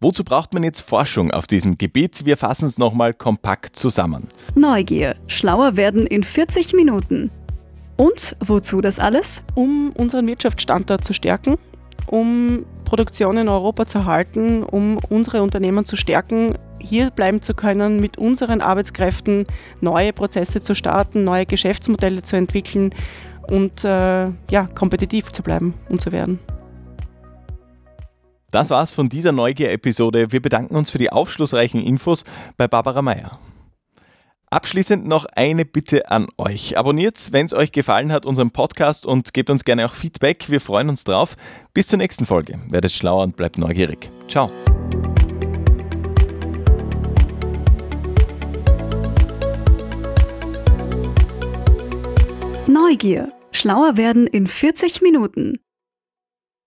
Wozu 0.00 0.24
braucht 0.24 0.52
man 0.52 0.62
jetzt 0.62 0.80
Forschung 0.80 1.30
auf 1.30 1.46
diesem 1.46 1.78
Gebiet? 1.78 2.24
Wir 2.24 2.36
fassen 2.36 2.66
es 2.66 2.78
nochmal 2.78 3.14
kompakt 3.14 3.76
zusammen. 3.76 4.28
Neugier. 4.54 5.16
Schlauer 5.26 5.76
werden 5.76 6.06
in 6.06 6.24
40 6.24 6.74
Minuten. 6.74 7.30
Und 7.96 8.36
wozu 8.40 8.80
das 8.80 8.98
alles? 8.98 9.42
Um 9.54 9.92
unseren 9.92 10.26
Wirtschaftsstandort 10.26 11.04
zu 11.04 11.12
stärken, 11.12 11.56
um 12.06 12.66
Produktion 12.84 13.36
in 13.36 13.48
Europa 13.48 13.86
zu 13.86 14.04
halten, 14.04 14.62
um 14.62 14.98
unsere 15.08 15.42
Unternehmen 15.42 15.84
zu 15.84 15.96
stärken, 15.96 16.54
hier 16.78 17.10
bleiben 17.10 17.40
zu 17.40 17.54
können, 17.54 18.00
mit 18.00 18.18
unseren 18.18 18.60
Arbeitskräften 18.60 19.44
neue 19.80 20.12
Prozesse 20.12 20.60
zu 20.60 20.74
starten, 20.74 21.24
neue 21.24 21.46
Geschäftsmodelle 21.46 22.22
zu 22.22 22.36
entwickeln 22.36 22.94
und 23.48 23.84
äh, 23.84 24.28
ja, 24.50 24.68
kompetitiv 24.74 25.32
zu 25.32 25.42
bleiben 25.42 25.74
und 25.88 26.00
zu 26.00 26.12
werden. 26.12 26.38
Das 28.54 28.70
war's 28.70 28.92
von 28.92 29.08
dieser 29.08 29.32
Neugier-Episode. 29.32 30.30
Wir 30.30 30.40
bedanken 30.40 30.76
uns 30.76 30.88
für 30.88 30.98
die 30.98 31.10
aufschlussreichen 31.10 31.82
Infos 31.82 32.22
bei 32.56 32.68
Barbara 32.68 33.02
Meyer. 33.02 33.40
Abschließend 34.48 35.08
noch 35.08 35.26
eine 35.34 35.64
Bitte 35.64 36.08
an 36.08 36.28
euch. 36.38 36.78
Abonniert, 36.78 37.32
wenn 37.32 37.46
es 37.46 37.52
euch 37.52 37.72
gefallen 37.72 38.12
hat, 38.12 38.24
unseren 38.24 38.52
Podcast 38.52 39.06
und 39.06 39.34
gebt 39.34 39.50
uns 39.50 39.64
gerne 39.64 39.84
auch 39.86 39.94
Feedback. 39.94 40.50
Wir 40.50 40.60
freuen 40.60 40.88
uns 40.88 41.02
drauf. 41.02 41.34
Bis 41.72 41.88
zur 41.88 41.98
nächsten 41.98 42.26
Folge. 42.26 42.60
Werdet 42.70 42.92
schlauer 42.92 43.24
und 43.24 43.34
bleibt 43.34 43.58
neugierig. 43.58 44.08
Ciao. 44.28 44.48
Neugier. 52.68 53.32
Schlauer 53.50 53.96
werden 53.96 54.28
in 54.28 54.46
40 54.46 55.02
Minuten. 55.02 55.58